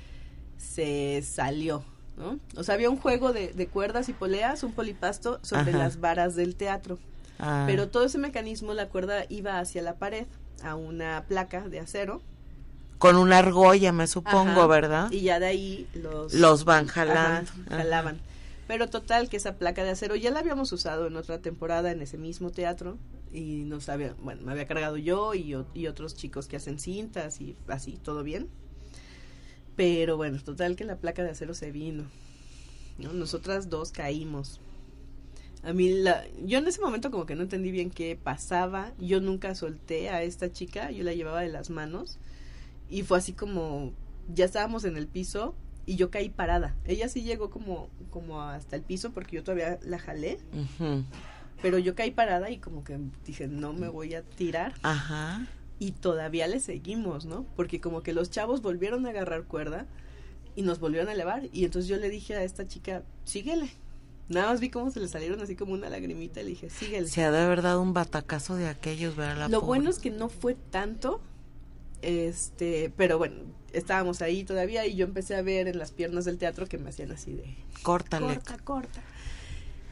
se 0.59 1.23
salió. 1.23 1.85
¿no? 2.17 2.39
O 2.57 2.65
sea, 2.65 2.75
había 2.75 2.91
un 2.91 2.97
juego 2.97 3.33
de, 3.33 3.69
cuerdas 3.73 4.09
y 4.09 4.13
poleas, 4.13 4.65
un 4.65 4.73
polipasto 4.73 5.39
sobre 5.43 5.73
las 5.73 6.01
varas 6.01 6.35
del 6.35 6.57
teatro. 6.57 6.99
Ah. 7.39 7.65
Pero 7.67 7.89
todo 7.89 8.05
ese 8.05 8.19
mecanismo, 8.19 8.75
la 8.75 8.89
cuerda 8.89 9.25
iba 9.29 9.59
hacia 9.59 9.83
la 9.83 9.95
pared 9.95 10.27
a 10.63 10.75
una 10.75 11.25
placa 11.29 11.69
de 11.69 11.81
acero. 11.81 12.23
Con 12.99 13.17
una 13.17 13.39
argolla, 13.39 13.93
me 13.93 14.07
supongo, 14.07 14.69
¿verdad? 14.69 15.11
Y 15.11 15.23
ya 15.23 15.41
de 15.41 15.47
ahí 15.47 15.89
los... 15.95 16.35
Los 16.35 16.65
van 16.65 16.87
jalando. 16.87 17.51
jalaban. 17.69 18.21
Pero 18.67 18.89
total 18.89 19.29
que 19.29 19.39
esa 19.39 19.57
placa 19.57 19.83
de 19.83 19.91
acero 19.91 20.17
ya 20.17 20.31
la 20.31 20.41
habíamos 20.41 20.71
usado 20.73 21.07
en 21.07 21.17
otra 21.17 21.39
temporada 21.39 21.91
en 21.91 22.03
ese 22.03 22.19
mismo 22.19 22.51
teatro 22.51 22.99
y 23.33 23.65
nos 23.65 23.89
había, 23.89 24.15
bueno, 24.23 24.43
me 24.43 24.53
había 24.53 24.67
cargado 24.67 24.97
yo 24.97 25.35
y, 25.35 25.57
y 25.75 25.87
otros 25.87 26.15
chicos 26.15 26.47
que 26.47 26.57
hacen 26.57 26.79
cintas 26.79 27.41
y 27.41 27.57
así, 27.69 27.99
todo 28.03 28.23
bien. 28.23 28.49
Pero 29.77 30.17
bueno, 30.17 30.39
total 30.43 30.77
que 30.77 30.85
la 30.85 30.97
placa 30.97 31.23
de 31.23 31.31
acero 31.31 31.55
se 31.55 31.73
vino. 31.73 32.05
¿no? 32.99 33.13
Nosotras 33.13 33.71
dos 33.71 33.93
caímos. 33.93 34.61
A 35.63 35.73
mí, 35.73 35.91
la, 35.91 36.25
yo 36.45 36.59
en 36.59 36.67
ese 36.67 36.81
momento 36.81 37.11
como 37.11 37.27
que 37.27 37.35
no 37.35 37.43
entendí 37.43 37.71
bien 37.71 37.91
qué 37.91 38.19
pasaba. 38.23 38.93
Yo 38.99 39.21
nunca 39.21 39.55
solté 39.55 40.09
a 40.11 40.23
esta 40.23 40.53
chica, 40.53 40.91
yo 40.91 41.05
la 41.05 41.13
llevaba 41.13 41.41
de 41.41 41.49
las 41.49 41.71
manos. 41.71 42.19
Y 42.89 43.03
fue 43.03 43.19
así 43.19 43.33
como, 43.33 43.93
ya 44.35 44.45
estábamos 44.45 44.85
en 44.85 44.97
el 44.97 45.07
piso 45.07 45.55
y 45.87 45.97
yo 45.97 46.11
caí 46.11 46.29
parada. 46.29 46.75
Ella 46.85 47.09
sí 47.09 47.23
llegó 47.23 47.51
como, 47.51 47.89
como 48.11 48.43
hasta 48.43 48.77
el 48.77 48.83
piso 48.83 49.13
porque 49.13 49.37
yo 49.37 49.45
todavía 49.45 49.79
la 49.83 49.99
jalé. 49.99 50.39
Pero 51.63 51.79
yo 51.79 51.95
caí 51.95 52.11
parada 52.11 52.51
y 52.51 52.59
como 52.59 52.85
que 52.85 52.99
dije, 53.27 53.47
no 53.47 53.73
me 53.73 53.89
voy 53.89 54.15
a 54.15 54.23
tirar. 54.23 54.75
Ajá 54.83 55.47
y 55.81 55.93
todavía 55.93 56.47
le 56.47 56.61
seguimos, 56.61 57.25
¿no? 57.25 57.47
Porque 57.57 57.81
como 57.81 58.03
que 58.03 58.13
los 58.13 58.31
chavos 58.31 58.61
volvieron 58.61 59.07
a 59.07 59.11
agarrar 59.11 59.45
cuerda 59.45 59.87
y 60.55 60.63
nos 60.63 60.79
volvieron 60.79 61.09
a 61.09 61.15
elevar 61.15 61.49
y 61.53 61.65
entonces 61.65 61.89
yo 61.89 61.97
le 61.97 62.11
dije 62.11 62.37
a 62.37 62.45
esta 62.45 62.69
chica, 62.69 63.03
síguele. 63.25 63.71
Nada 64.31 64.47
más 64.53 64.61
vi 64.61 64.71
cómo 64.71 64.93
se 64.93 65.01
le 65.01 65.09
salieron 65.09 65.41
así 65.41 65.57
como 65.57 65.73
una 65.73 65.91
lagrimita 65.91 66.41
y 66.41 66.45
le 66.45 66.51
dije, 66.51 66.71
síguele. 66.71 67.09
Se 67.09 67.25
ha 67.25 67.33
de 67.33 67.41
haber 67.41 67.63
dado 67.63 67.83
un 67.83 67.93
batacazo 67.93 68.55
de 68.55 68.69
aquellos, 68.69 69.17
ver 69.17 69.37
la 69.37 69.49
Lo 69.49 69.61
bueno 69.61 69.91
es 69.91 69.99
que 69.99 70.11
no 70.11 70.29
fue 70.29 70.55
tanto, 70.55 71.21
este, 72.01 72.93
pero 72.97 73.19
bueno, 73.19 73.43
estábamos 73.73 74.23
ahí 74.23 74.45
todavía 74.45 74.87
y 74.87 74.95
yo 74.95 75.05
empecé 75.05 75.35
a 75.35 75.43
ver 75.43 75.67
en 75.67 75.79
las 75.79 75.91
piernas 75.91 76.27
del 76.27 76.39
teatro 76.39 76.67
que 76.67 76.79
me 76.79 76.91
hacían 76.91 77.11
así 77.11 77.33
de... 77.33 77.57
Córtale. 77.83 78.27
Corta, 78.27 78.59
corta. 78.59 79.03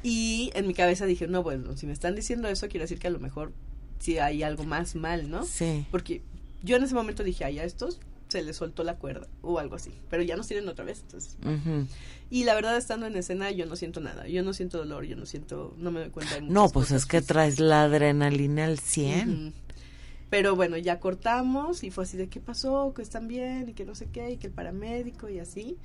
Y 0.04 0.52
en 0.54 0.68
mi 0.68 0.74
cabeza 0.74 1.04
dije, 1.04 1.26
no, 1.26 1.42
bueno, 1.42 1.76
si 1.76 1.86
me 1.86 1.92
están 1.92 2.14
diciendo 2.14 2.46
eso, 2.46 2.68
quiere 2.68 2.84
decir 2.84 3.00
que 3.00 3.08
a 3.08 3.10
lo 3.10 3.18
mejor 3.18 3.52
si 3.98 4.18
hay 4.18 4.44
algo 4.44 4.62
más 4.62 4.94
mal, 4.94 5.28
¿no? 5.28 5.42
Sí. 5.42 5.84
Porque 5.90 6.22
yo 6.62 6.76
en 6.76 6.84
ese 6.84 6.94
momento 6.94 7.24
dije, 7.24 7.44
ay, 7.44 7.58
a 7.58 7.64
estos 7.64 7.98
se 8.28 8.42
les 8.42 8.56
soltó 8.56 8.84
la 8.84 8.96
cuerda 8.96 9.26
o 9.42 9.58
algo 9.58 9.76
así, 9.76 9.92
pero 10.10 10.22
ya 10.22 10.36
nos 10.36 10.46
tienen 10.46 10.68
otra 10.68 10.84
vez, 10.84 11.00
entonces. 11.00 11.36
Y 12.30 12.44
la 12.44 12.54
verdad, 12.54 12.76
estando 12.76 13.06
en 13.06 13.16
escena, 13.16 13.50
yo 13.50 13.66
no 13.66 13.76
siento 13.76 14.00
nada, 14.00 14.28
yo 14.28 14.42
no 14.42 14.52
siento 14.52 14.78
dolor, 14.78 15.04
yo 15.04 15.16
no 15.16 15.26
siento, 15.26 15.74
no 15.78 15.90
me 15.90 16.00
doy 16.00 16.10
cuenta 16.10 16.34
de 16.36 16.42
No, 16.42 16.68
pues 16.68 16.90
es 16.90 17.06
que 17.06 17.22
traes 17.22 17.58
la 17.58 17.84
adrenalina 17.84 18.66
al 18.66 18.78
100. 18.78 19.54
Pero 20.30 20.56
bueno, 20.56 20.76
ya 20.76 21.00
cortamos 21.00 21.82
y 21.84 21.90
fue 21.90 22.04
así 22.04 22.18
de 22.18 22.28
qué 22.28 22.38
pasó, 22.38 22.92
que 22.94 23.00
están 23.00 23.28
bien 23.28 23.70
y 23.70 23.72
que 23.72 23.86
no 23.86 23.94
sé 23.94 24.08
qué, 24.12 24.32
y 24.32 24.36
que 24.36 24.48
el 24.48 24.52
paramédico 24.52 25.28
y 25.30 25.38
así. 25.38 25.78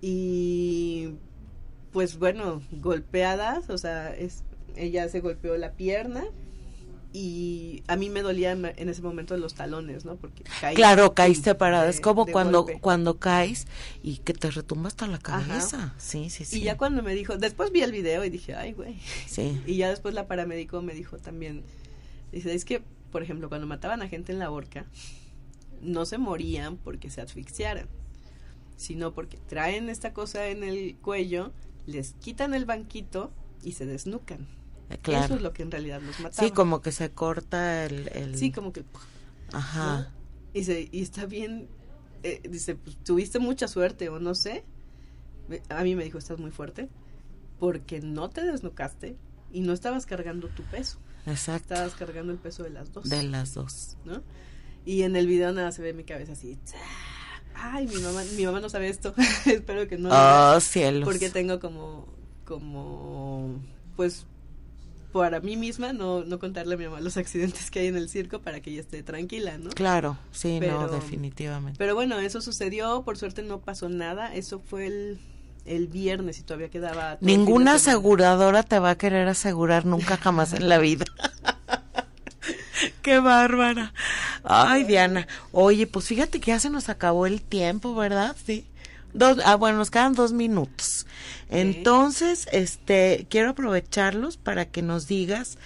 Y 0.00 1.14
pues 1.92 2.18
bueno, 2.18 2.62
golpeadas, 2.70 3.70
o 3.70 3.78
sea, 3.78 4.14
es, 4.14 4.44
ella 4.76 5.08
se 5.08 5.20
golpeó 5.20 5.56
la 5.56 5.72
pierna, 5.72 6.24
y 7.16 7.84
a 7.86 7.94
mí 7.94 8.10
me 8.10 8.22
dolía 8.22 8.50
en 8.50 8.88
ese 8.88 9.00
momento 9.00 9.36
los 9.36 9.54
talones, 9.54 10.04
¿no? 10.04 10.16
Porque 10.16 10.42
caí 10.60 10.74
Claro, 10.74 11.14
caíste 11.14 11.54
parada, 11.54 11.88
es 11.88 12.00
como 12.00 12.26
cuando 12.26 12.66
cuando 12.80 13.20
caes 13.20 13.68
y 14.02 14.16
que 14.16 14.34
te 14.34 14.50
retumba 14.50 14.88
hasta 14.88 15.06
la 15.06 15.18
cabeza. 15.18 15.94
Sí, 15.96 16.28
sí, 16.28 16.44
sí. 16.44 16.58
Y 16.58 16.64
ya 16.64 16.76
cuando 16.76 17.04
me 17.04 17.14
dijo, 17.14 17.36
después 17.36 17.70
vi 17.70 17.82
el 17.82 17.92
video 17.92 18.24
y 18.24 18.30
dije, 18.30 18.56
"Ay, 18.56 18.72
güey." 18.72 18.98
Sí. 19.28 19.62
Y 19.64 19.76
ya 19.76 19.90
después 19.90 20.12
la 20.12 20.26
paramédico 20.26 20.82
me 20.82 20.92
dijo 20.92 21.16
también 21.18 21.62
dice, 22.32 22.52
"Es 22.52 22.64
que, 22.64 22.82
por 23.12 23.22
ejemplo, 23.22 23.48
cuando 23.48 23.68
mataban 23.68 24.02
a 24.02 24.08
gente 24.08 24.32
en 24.32 24.40
la 24.40 24.50
horca, 24.50 24.84
no 25.82 26.06
se 26.06 26.18
morían 26.18 26.78
porque 26.78 27.10
se 27.10 27.20
asfixiaran, 27.20 27.86
sino 28.76 29.14
porque 29.14 29.38
traen 29.46 29.88
esta 29.88 30.12
cosa 30.12 30.48
en 30.48 30.64
el 30.64 30.96
cuello, 30.96 31.52
les 31.86 32.14
quitan 32.14 32.54
el 32.54 32.64
banquito 32.64 33.30
y 33.62 33.72
se 33.72 33.86
desnucan." 33.86 34.48
Eso 34.88 35.34
es 35.34 35.42
lo 35.42 35.52
que 35.52 35.62
en 35.62 35.70
realidad 35.70 36.00
los 36.02 36.20
mataba. 36.20 36.46
Sí, 36.46 36.52
como 36.52 36.80
que 36.80 36.92
se 36.92 37.10
corta 37.10 37.84
el... 37.84 38.36
Sí, 38.36 38.52
como 38.52 38.72
que... 38.72 38.84
Ajá. 39.52 40.10
Y, 40.52 40.64
se, 40.64 40.88
y 40.90 41.02
está 41.02 41.26
bien, 41.26 41.68
eh, 42.22 42.40
dice, 42.48 42.76
pues, 42.76 42.96
tuviste 42.98 43.38
mucha 43.38 43.68
suerte 43.68 44.08
o 44.08 44.18
no 44.18 44.34
sé. 44.34 44.64
A 45.68 45.82
mí 45.82 45.94
me 45.94 46.04
dijo, 46.04 46.18
estás 46.18 46.38
muy 46.38 46.50
fuerte, 46.50 46.88
porque 47.58 48.00
no 48.00 48.30
te 48.30 48.44
desnucaste 48.44 49.16
y 49.52 49.60
no 49.60 49.72
estabas 49.72 50.06
cargando 50.06 50.48
tu 50.48 50.62
peso. 50.64 50.98
Exacto. 51.26 51.74
Estabas 51.74 51.94
cargando 51.94 52.32
el 52.32 52.38
peso 52.38 52.62
de 52.62 52.70
las 52.70 52.92
dos. 52.92 53.08
De 53.08 53.22
las 53.22 53.54
dos. 53.54 53.96
¿No? 54.04 54.22
Y 54.84 55.02
en 55.02 55.16
el 55.16 55.26
video 55.26 55.52
nada 55.52 55.72
se 55.72 55.82
ve 55.82 55.92
mi 55.92 56.04
cabeza 56.04 56.32
así. 56.32 56.58
Ay, 57.54 57.86
mi 57.86 58.00
mamá, 58.00 58.22
mi 58.36 58.44
mamá 58.44 58.60
no 58.60 58.68
sabe 58.68 58.88
esto. 58.88 59.14
Espero 59.46 59.88
que 59.88 59.96
no. 59.96 60.10
Oh, 60.12 60.60
cielos. 60.60 61.04
Porque 61.04 61.30
tengo 61.30 61.60
como, 61.60 62.06
como, 62.44 63.60
pues 63.96 64.26
para 65.14 65.38
mí 65.38 65.56
misma 65.56 65.92
no, 65.92 66.24
no 66.24 66.40
contarle 66.40 66.74
a 66.74 66.76
mi 66.76 66.86
mamá 66.86 67.00
los 67.00 67.16
accidentes 67.16 67.70
que 67.70 67.78
hay 67.78 67.86
en 67.86 67.96
el 67.96 68.08
circo 68.08 68.40
para 68.40 68.60
que 68.60 68.70
ella 68.70 68.80
esté 68.80 69.02
tranquila, 69.04 69.58
¿no? 69.58 69.70
Claro, 69.70 70.18
sí, 70.32 70.58
no, 70.58 70.88
definitivamente. 70.88 71.78
Pero 71.78 71.94
bueno, 71.94 72.18
eso 72.18 72.40
sucedió, 72.40 73.02
por 73.04 73.16
suerte 73.16 73.42
no 73.42 73.60
pasó 73.60 73.88
nada, 73.88 74.34
eso 74.34 74.58
fue 74.58 74.86
el, 74.86 75.20
el 75.66 75.86
viernes 75.86 76.40
y 76.40 76.42
todavía 76.42 76.68
quedaba... 76.68 77.16
Ninguna 77.20 77.74
aseguradora 77.74 78.64
te 78.64 78.80
va 78.80 78.90
a 78.90 78.98
querer 78.98 79.28
asegurar 79.28 79.86
nunca 79.86 80.16
jamás 80.16 80.52
en 80.52 80.68
la 80.68 80.78
vida. 80.78 81.04
Qué 83.02 83.20
bárbara. 83.20 83.94
Ay, 84.42 84.82
Diana. 84.82 85.28
Oye, 85.52 85.86
pues 85.86 86.06
fíjate 86.06 86.40
que 86.40 86.50
ya 86.50 86.58
se 86.58 86.70
nos 86.70 86.88
acabó 86.88 87.26
el 87.26 87.40
tiempo, 87.40 87.94
¿verdad? 87.94 88.34
Sí. 88.44 88.66
Dos, 89.14 89.38
ah, 89.44 89.54
bueno, 89.54 89.78
nos 89.78 89.90
quedan 89.90 90.14
dos 90.14 90.32
minutos. 90.32 91.06
Entonces, 91.48 92.48
este, 92.52 93.26
quiero 93.30 93.50
aprovecharlos 93.50 94.36
para 94.36 94.66
que 94.66 94.82
nos 94.82 95.06
digas 95.06 95.56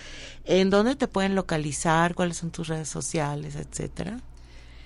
en 0.45 0.71
dónde 0.71 0.97
te 0.97 1.09
pueden 1.09 1.35
localizar, 1.35 2.15
cuáles 2.15 2.37
son 2.37 2.51
tus 2.51 2.69
redes 2.69 2.89
sociales, 2.89 3.57
etcétera. 3.57 4.21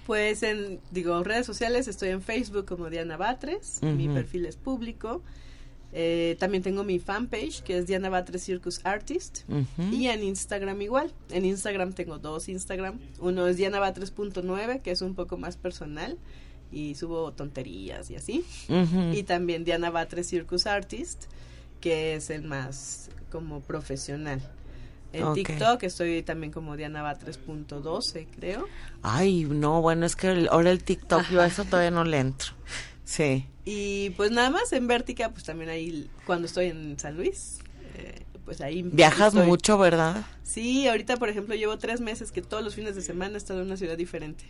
Pues 0.06 0.42
en, 0.42 0.80
digo, 0.90 1.22
redes 1.22 1.46
sociales 1.46 1.88
estoy 1.88 2.10
en 2.10 2.22
Facebook 2.22 2.66
como 2.66 2.90
Diana 2.90 3.16
Batres, 3.16 3.80
mi 3.82 4.08
perfil 4.08 4.46
es 4.46 4.56
público. 4.56 5.22
Eh, 5.94 6.36
también 6.38 6.62
tengo 6.62 6.84
mi 6.84 6.98
fanpage 6.98 7.62
que 7.62 7.76
es 7.76 7.86
Diana 7.86 8.08
Batres 8.08 8.42
Circus 8.42 8.80
Artist 8.84 9.40
y 9.90 10.06
en 10.06 10.22
Instagram 10.22 10.80
igual. 10.82 11.12
En 11.30 11.44
Instagram 11.44 11.92
tengo 11.92 12.18
dos 12.18 12.48
Instagram. 12.48 12.98
Uno 13.20 13.46
es 13.46 13.56
dianabatres.9 13.58 14.80
que 14.80 14.90
es 14.90 15.02
un 15.02 15.14
poco 15.14 15.36
más 15.36 15.56
personal 15.56 16.18
y 16.72 16.94
subo 16.94 17.32
tonterías 17.32 18.10
y 18.10 18.16
así. 18.16 18.44
Y 19.12 19.22
también 19.24 19.64
Diana 19.64 19.90
Batres 19.90 20.28
Circus 20.28 20.66
Artist, 20.66 21.24
que 21.80 22.14
es 22.14 22.30
el 22.30 22.42
más 22.42 23.10
como 23.30 23.60
profesional. 23.60 24.40
En 25.12 25.34
TikTok 25.34 25.82
estoy 25.82 26.22
también 26.22 26.52
como 26.52 26.76
Diana 26.76 27.02
Batres.12, 27.02 28.26
creo. 28.34 28.66
Ay, 29.02 29.44
no, 29.44 29.82
bueno, 29.82 30.06
es 30.06 30.16
que 30.16 30.48
ahora 30.50 30.70
el 30.70 30.82
TikTok 30.82 31.28
yo 31.30 31.42
a 31.42 31.46
eso 31.46 31.64
todavía 31.64 31.90
no 31.90 32.04
le 32.04 32.18
entro. 32.18 32.52
Sí. 33.04 33.46
Y 33.64 34.10
pues 34.10 34.30
nada 34.30 34.48
más 34.50 34.72
en 34.72 34.86
Vértica, 34.86 35.30
pues 35.30 35.44
también 35.44 35.70
ahí 35.70 36.10
cuando 36.24 36.46
estoy 36.46 36.66
en 36.66 36.98
San 36.98 37.16
Luis, 37.16 37.58
eh, 37.94 38.22
pues 38.44 38.62
ahí... 38.62 38.82
Viajas 38.82 39.34
mucho, 39.34 39.76
¿verdad? 39.76 40.24
Sí, 40.42 40.88
ahorita 40.88 41.18
por 41.18 41.28
ejemplo 41.28 41.54
llevo 41.54 41.76
tres 41.76 42.00
meses 42.00 42.32
que 42.32 42.40
todos 42.40 42.64
los 42.64 42.74
fines 42.74 42.94
de 42.94 43.02
semana 43.02 43.34
he 43.34 43.36
estado 43.36 43.60
en 43.60 43.66
una 43.66 43.76
ciudad 43.76 43.98
diferente. 43.98 44.44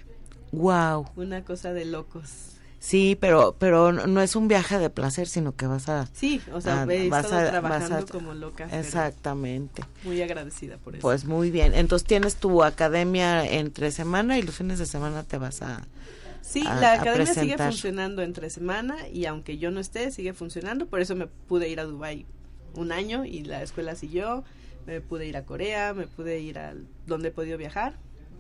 Wow. 0.53 1.07
Una 1.17 1.45
cosa 1.45 1.73
de 1.73 1.85
locos. 1.85 2.53
Sí, 2.79 3.17
pero 3.21 3.55
pero 3.61 3.93
no 3.93 4.21
es 4.21 4.35
un 4.35 4.49
viaje 4.49 4.79
de 4.79 4.91
placer, 4.91 5.29
sino 5.29 5.55
que 5.55 5.69
vas 5.69 5.89
a 5.89 6.09
Sí, 6.13 6.41
o 6.53 6.61
sea, 6.61 6.85
he 6.85 7.07
estado 7.07 7.49
trabajando 7.49 8.07
como 8.07 8.35
loca. 8.35 8.69
Exactamente. 8.77 9.85
Muy 10.03 10.21
agradecida 10.21 10.79
por 10.79 10.97
eso. 10.97 11.03
Pues 11.03 11.25
muy 11.25 11.53
bien. 11.53 11.75
Entonces 11.75 12.07
tienes 12.07 12.37
tu 12.37 12.65
academia 12.65 13.47
entre 13.47 13.93
semana 13.93 14.37
y 14.37 14.43
los 14.43 14.57
fines 14.57 14.81
de 14.81 14.87
semana 14.87 15.23
te 15.23 15.39
vas 15.39 15.63
a 15.63 15.87
Sí, 16.43 16.65
la 16.65 16.95
academia 16.95 17.33
sigue 17.33 17.57
funcionando 17.57 18.21
entre 18.21 18.51
semana 18.51 19.09
y 19.09 19.27
aunque 19.27 19.59
yo 19.59 19.71
no 19.71 19.79
esté, 19.79 20.11
sigue 20.11 20.33
funcionando, 20.33 20.87
por 20.87 21.01
eso 21.01 21.15
me 21.15 21.29
pude 21.29 21.69
ir 21.69 21.79
a 21.79 21.85
Dubai 21.85 22.27
un 22.75 22.91
año 22.91 23.25
y 23.25 23.45
la 23.45 23.63
escuela 23.63 23.95
siguió, 23.95 24.43
me 24.87 25.01
pude 25.01 25.27
ir 25.27 25.37
a 25.37 25.45
Corea, 25.45 25.95
me 25.95 26.09
pude 26.09 26.41
ir 26.41 26.59
a 26.59 26.75
donde 27.07 27.29
he 27.29 27.31
podido 27.31 27.59
viajar 27.59 27.95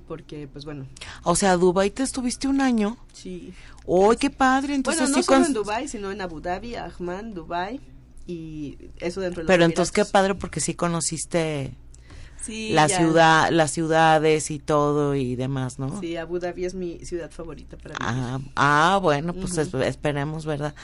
porque 0.07 0.49
pues 0.49 0.65
bueno. 0.65 0.87
O 1.23 1.37
sea, 1.37 1.57
Dubai 1.57 1.91
te 1.91 2.03
estuviste 2.03 2.49
un 2.49 2.61
año. 2.61 2.97
Sí. 3.13 3.53
¡Oh, 3.87 4.15
qué 4.19 4.31
padre! 4.31 4.75
Entonces 4.75 5.11
bueno, 5.11 5.17
no 5.17 5.23
solo 5.23 5.47
en 5.47 5.53
Dubai, 5.53 5.89
sino 5.89 6.11
en 6.13 6.21
Abu 6.21 6.41
Dhabi, 6.41 6.77
Ahman, 6.77 7.35
Dubai 7.35 7.81
y 8.27 8.79
eso 8.99 9.21
dentro 9.21 9.43
de 9.43 9.47
Pero 9.47 9.65
entonces 9.65 9.93
qué 9.93 10.05
padre 10.05 10.35
porque 10.35 10.61
sí 10.61 10.75
conociste 10.75 11.75
sí, 12.43 12.71
la 12.71 12.89
ciudad, 12.89 13.51
las 13.51 13.71
ciudades 13.71 14.51
y 14.51 14.59
todo 14.59 15.15
y 15.15 15.37
demás, 15.37 15.79
¿no? 15.79 16.01
Sí, 16.01 16.17
Abu 16.17 16.39
Dhabi 16.39 16.65
es 16.65 16.75
mi 16.75 17.05
ciudad 17.05 17.31
favorita 17.31 17.77
para 17.77 17.95
mí. 17.95 17.99
Ah, 18.01 18.41
ah 18.57 18.99
bueno, 19.03 19.33
pues 19.33 19.57
esperemos, 19.59 20.45
¿verdad? 20.47 20.75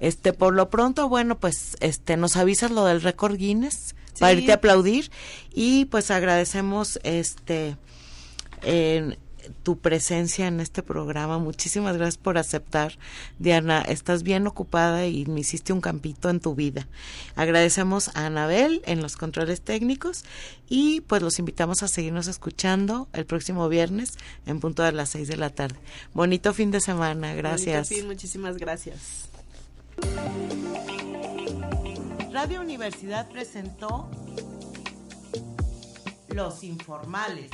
Este, 0.00 0.32
por 0.32 0.54
lo 0.54 0.70
pronto, 0.70 1.08
bueno, 1.08 1.38
pues 1.38 1.76
este 1.80 2.16
nos 2.16 2.36
avisas 2.36 2.70
lo 2.70 2.84
del 2.84 3.02
récord 3.02 3.36
Guinness 3.36 3.94
para 4.18 4.32
irte 4.32 4.52
a 4.52 4.56
aplaudir 4.56 5.10
y 5.52 5.84
pues 5.86 6.10
agradecemos 6.10 6.98
este 7.04 7.76
tu 9.62 9.78
presencia 9.78 10.46
en 10.46 10.60
este 10.60 10.82
programa. 10.82 11.38
Muchísimas 11.38 11.96
gracias 11.96 12.18
por 12.18 12.38
aceptar. 12.38 12.98
Diana, 13.38 13.80
estás 13.82 14.22
bien 14.22 14.46
ocupada 14.46 15.06
y 15.06 15.26
me 15.26 15.40
hiciste 15.40 15.72
un 15.72 15.80
campito 15.80 16.30
en 16.30 16.40
tu 16.40 16.54
vida. 16.54 16.86
Agradecemos 17.36 18.08
a 18.14 18.26
Anabel 18.26 18.82
en 18.86 19.02
los 19.02 19.16
controles 19.16 19.60
técnicos 19.62 20.24
y 20.68 21.00
pues 21.02 21.22
los 21.22 21.38
invitamos 21.38 21.82
a 21.82 21.88
seguirnos 21.88 22.26
escuchando 22.28 23.08
el 23.12 23.26
próximo 23.26 23.68
viernes 23.68 24.14
en 24.46 24.60
punto 24.60 24.82
de 24.82 24.92
las 24.92 25.10
seis 25.10 25.28
de 25.28 25.36
la 25.36 25.50
tarde. 25.50 25.76
Bonito 26.14 26.52
fin 26.54 26.70
de 26.70 26.80
semana. 26.80 27.34
Gracias. 27.34 27.90
muchísimas 28.04 28.56
gracias. 28.56 29.28
Radio 32.32 32.60
Universidad 32.60 33.28
presentó 33.30 34.08
Los 36.28 36.62
Informales. 36.62 37.50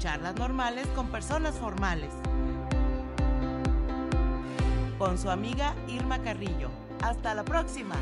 Charlas 0.00 0.34
normales 0.36 0.86
con 0.96 1.08
personas 1.08 1.54
formales. 1.56 2.08
Con 4.96 5.18
su 5.18 5.28
amiga 5.28 5.74
Irma 5.88 6.22
Carrillo. 6.22 6.70
Hasta 7.02 7.34
la 7.34 7.44
próxima. 7.44 7.96